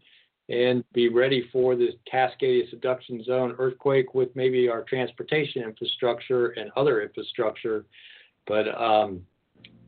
and 0.49 0.83
be 0.93 1.09
ready 1.09 1.47
for 1.51 1.75
the 1.75 1.89
Cascadia 2.11 2.69
subduction 2.69 3.23
zone 3.23 3.55
earthquake 3.59 4.13
with 4.13 4.35
maybe 4.35 4.67
our 4.67 4.83
transportation 4.83 5.63
infrastructure 5.63 6.47
and 6.49 6.71
other 6.75 7.01
infrastructure. 7.01 7.85
But 8.47 8.67
um, 8.79 9.21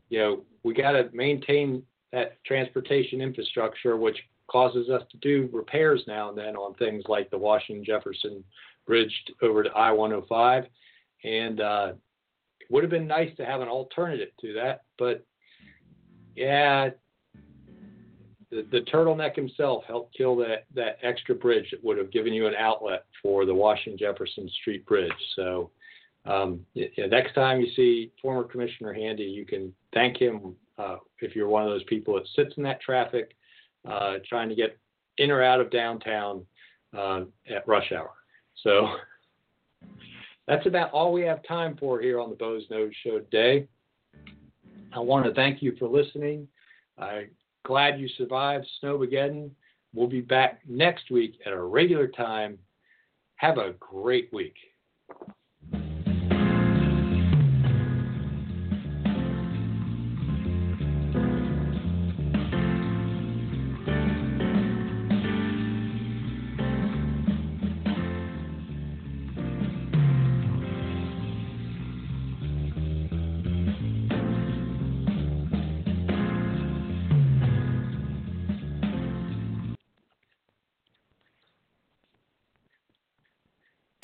you 0.08 0.18
know, 0.18 0.42
we 0.62 0.74
got 0.74 0.92
to 0.92 1.08
maintain 1.12 1.82
that 2.12 2.42
transportation 2.44 3.20
infrastructure, 3.20 3.96
which 3.96 4.18
causes 4.52 4.90
us 4.90 5.02
to 5.10 5.16
do 5.18 5.48
repairs 5.52 6.02
now 6.06 6.28
and 6.28 6.36
then 6.36 6.54
on 6.56 6.74
things 6.74 7.04
like 7.08 7.30
the 7.30 7.38
Washington 7.38 7.84
Jefferson 7.84 8.44
Bridge 8.86 9.12
over 9.40 9.62
to 9.62 9.70
I 9.70 9.90
105. 9.92 10.64
And 11.24 11.60
uh, 11.60 11.92
it 12.60 12.70
would 12.70 12.84
have 12.84 12.90
been 12.90 13.06
nice 13.06 13.34
to 13.36 13.46
have 13.46 13.62
an 13.62 13.68
alternative 13.68 14.28
to 14.42 14.52
that, 14.54 14.82
but 14.98 15.24
yeah, 16.36 16.90
the, 18.50 18.66
the 18.70 18.80
turtleneck 18.92 19.34
himself 19.34 19.84
helped 19.86 20.16
kill 20.16 20.36
that, 20.36 20.66
that 20.74 20.98
extra 21.02 21.34
bridge 21.34 21.70
that 21.70 21.82
would 21.82 21.96
have 21.96 22.12
given 22.12 22.34
you 22.34 22.46
an 22.46 22.54
outlet 22.58 23.06
for 23.22 23.46
the 23.46 23.54
Washington 23.54 23.98
Jefferson 23.98 24.48
Street 24.60 24.84
Bridge. 24.86 25.12
So 25.36 25.70
um, 26.26 26.64
yeah, 26.74 27.06
next 27.06 27.34
time 27.34 27.60
you 27.60 27.68
see 27.74 28.12
former 28.20 28.44
Commissioner 28.44 28.92
Handy, 28.92 29.24
you 29.24 29.46
can 29.46 29.72
thank 29.94 30.18
him 30.18 30.54
uh, 30.78 30.96
if 31.20 31.34
you're 31.34 31.48
one 31.48 31.62
of 31.62 31.70
those 31.70 31.84
people 31.84 32.14
that 32.14 32.26
sits 32.36 32.56
in 32.56 32.62
that 32.64 32.80
traffic 32.80 33.34
uh, 33.88 34.14
trying 34.28 34.48
to 34.48 34.54
get 34.54 34.78
in 35.18 35.30
or 35.30 35.42
out 35.42 35.60
of 35.60 35.70
downtown 35.70 36.44
uh, 36.96 37.22
at 37.48 37.66
rush 37.66 37.92
hour. 37.92 38.12
So 38.62 38.88
that's 40.46 40.66
about 40.66 40.92
all 40.92 41.12
we 41.12 41.22
have 41.22 41.42
time 41.44 41.76
for 41.78 42.00
here 42.00 42.20
on 42.20 42.30
the 42.30 42.36
Boze 42.36 42.64
Noze 42.70 42.92
Show 43.04 43.18
today. 43.18 43.68
I 44.94 44.98
want 44.98 45.24
to 45.24 45.34
thank 45.34 45.62
you 45.62 45.74
for 45.78 45.88
listening. 45.88 46.46
I'm 46.98 47.30
glad 47.64 47.98
you 47.98 48.08
survived 48.18 48.66
Snowmageddon. 48.82 49.50
We'll 49.94 50.08
be 50.08 50.20
back 50.20 50.60
next 50.68 51.10
week 51.10 51.38
at 51.46 51.52
a 51.52 51.62
regular 51.62 52.08
time. 52.08 52.58
Have 53.36 53.58
a 53.58 53.74
great 53.78 54.32
week. 54.32 54.54